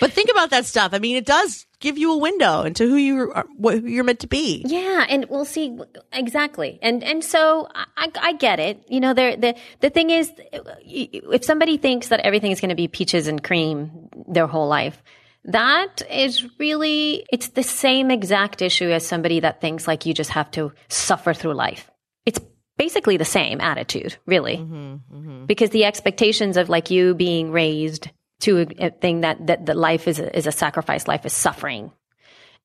[0.00, 0.92] But think about that stuff.
[0.92, 4.04] I mean, it does give you a window into who you are, what who you're
[4.04, 4.64] meant to be.
[4.66, 5.78] Yeah, and we'll see
[6.12, 6.78] exactly.
[6.82, 8.82] And and so I, I get it.
[8.88, 12.74] You know, there the the thing is, if somebody thinks that everything is going to
[12.74, 15.02] be peaches and cream their whole life,
[15.44, 20.30] that is really it's the same exact issue as somebody that thinks like you just
[20.30, 21.90] have to suffer through life.
[22.24, 22.40] It's
[22.78, 25.44] basically the same attitude, really, mm-hmm, mm-hmm.
[25.46, 28.08] because the expectations of like you being raised
[28.44, 31.32] to a, a thing that that that life is a, is a sacrifice, life is
[31.32, 31.92] suffering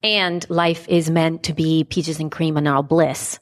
[0.01, 3.39] and life is meant to be peaches and cream and all bliss.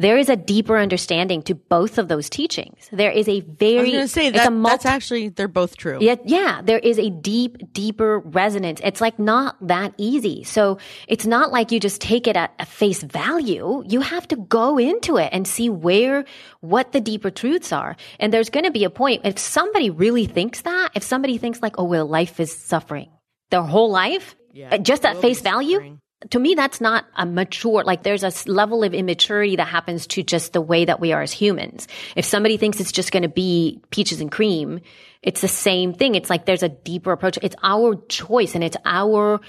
[0.00, 2.88] There is a deeper understanding to both of those teachings.
[2.90, 5.28] There is a I was very going to say it's that a multi- that's actually
[5.28, 5.98] they're both true.
[6.00, 8.80] yeah, yeah, there is a deep, deeper resonance.
[8.82, 10.42] It's like not that easy.
[10.44, 13.84] So it's not like you just take it at, at face value.
[13.86, 16.24] You have to go into it and see where,
[16.60, 17.94] what the deeper truths are.
[18.18, 19.26] And there's going to be a point.
[19.26, 23.10] If somebody really thinks that, if somebody thinks like, oh, well, life is suffering
[23.50, 26.00] their whole life, Yeah, uh, just at face value, suffering.
[26.28, 30.22] To me that's not a mature like there's a level of immaturity that happens to
[30.22, 31.88] just the way that we are as humans.
[32.14, 34.80] If somebody thinks it's just going to be peaches and cream
[35.22, 36.14] it's the same thing.
[36.14, 37.38] It's like there's a deeper approach.
[37.42, 39.40] It's our choice and it's our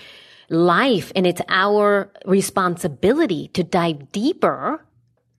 [0.49, 4.85] life and it's our responsibility to dive deeper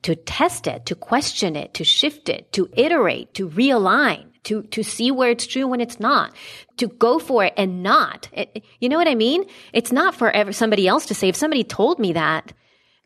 [0.03, 4.83] to test it to question it to shift it to iterate to realign to to
[4.83, 6.35] see where it's true when it's not
[6.79, 8.29] to go for it and not.
[8.33, 9.45] It- you know what i mean?
[9.73, 11.29] It's not for ever somebody else to say.
[11.29, 12.53] If somebody told me that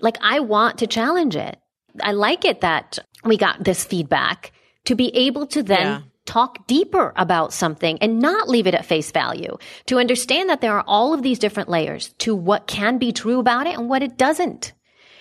[0.00, 1.58] like i want to challenge it.
[2.02, 4.52] I like it that we got this feedback
[4.84, 6.00] to be able to then Yeah.
[6.26, 9.56] talk deeper about something and not leave it at face value.
[9.86, 13.38] To understand that there are all of these different layers to what can be true
[13.40, 14.72] about it and what it doesn't.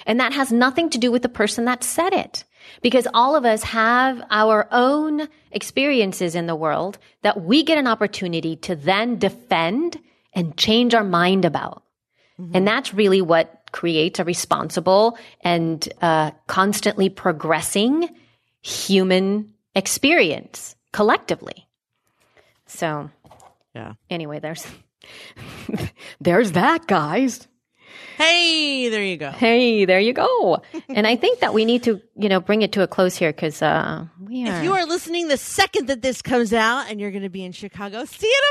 [0.05, 2.43] And that has nothing to do with the person that said it.
[2.81, 7.87] Because all of us have our own experiences in the world that we get an
[7.87, 9.97] opportunity to then defend
[10.33, 11.83] and change our mind about.
[12.53, 18.09] And that's really what creates a responsible and uh, constantly progressing
[18.61, 21.65] human experience collectively.
[22.67, 23.09] So,
[23.73, 23.93] Yeah.
[24.09, 24.67] anyway, there's
[26.19, 27.47] there's that, guys.
[28.17, 29.31] Hey, there you go.
[29.31, 30.61] Hey, there you go.
[30.89, 33.31] and I think that we need to, you know, bring it to a close here
[33.31, 34.57] because uh, we are.
[34.57, 37.43] If you are listening the second that this comes out and you're going to be
[37.43, 38.41] in Chicago, see you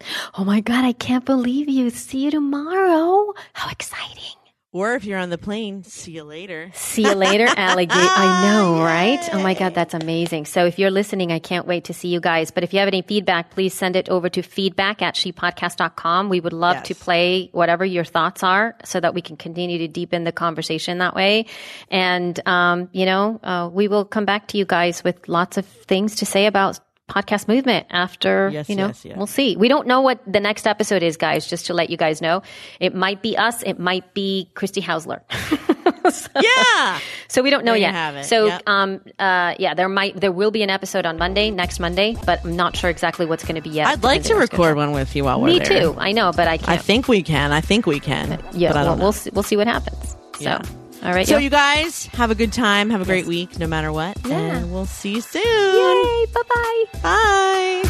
[0.00, 0.30] tomorrow.
[0.38, 1.90] oh my God, I can't believe you.
[1.90, 3.32] See you tomorrow.
[3.52, 4.36] How exciting.
[4.74, 6.72] Or if you're on the plane, see you later.
[6.74, 7.94] See you later, alligator.
[7.96, 9.20] I know, right?
[9.32, 10.46] Oh my God, that's amazing.
[10.46, 12.50] So if you're listening, I can't wait to see you guys.
[12.50, 16.28] But if you have any feedback, please send it over to feedback at shepodcast.com.
[16.28, 16.88] We would love Yes.
[16.88, 20.98] to play whatever your thoughts are so that we can continue to deepen the conversation
[20.98, 21.46] that way.
[21.88, 25.64] And, um, you know, uh, we will come back to you guys with lots of
[25.66, 29.16] things to say about podcast movement after, Yes, you know, yes, yes.
[29.16, 29.56] we'll see.
[29.56, 32.42] We don't know what the next episode is, guys, just to let you guys know.
[32.80, 33.62] It might be us.
[33.62, 35.20] It might be Christy Hausler.
[36.04, 36.98] Yeah.
[37.28, 38.26] So we don't know There yet.
[38.26, 38.62] So Yep.
[38.66, 42.44] um uh yeah, there might there will be an episode on Monday, next Monday, but
[42.44, 43.86] I'm not sure exactly what's going to be yet.
[43.86, 45.46] I'd like to record one with you while we're.
[45.48, 45.80] Me there.
[45.80, 45.94] too.
[45.98, 46.68] I know, but I can't.
[46.68, 47.52] i think we can.
[47.52, 48.38] I think we can.
[48.52, 50.10] yeah, but I well, we'll see, we'll see what happens.
[50.34, 50.62] So, Yeah.
[51.04, 51.26] All right.
[51.26, 51.40] So yo.
[51.40, 52.88] you guys have a good time.
[52.90, 54.16] Have a great week, no matter what.
[54.26, 54.56] Yeah.
[54.56, 55.42] And we'll see you soon.
[55.42, 56.26] Yay!
[56.32, 56.84] Bye bye.
[57.02, 57.82] Bye.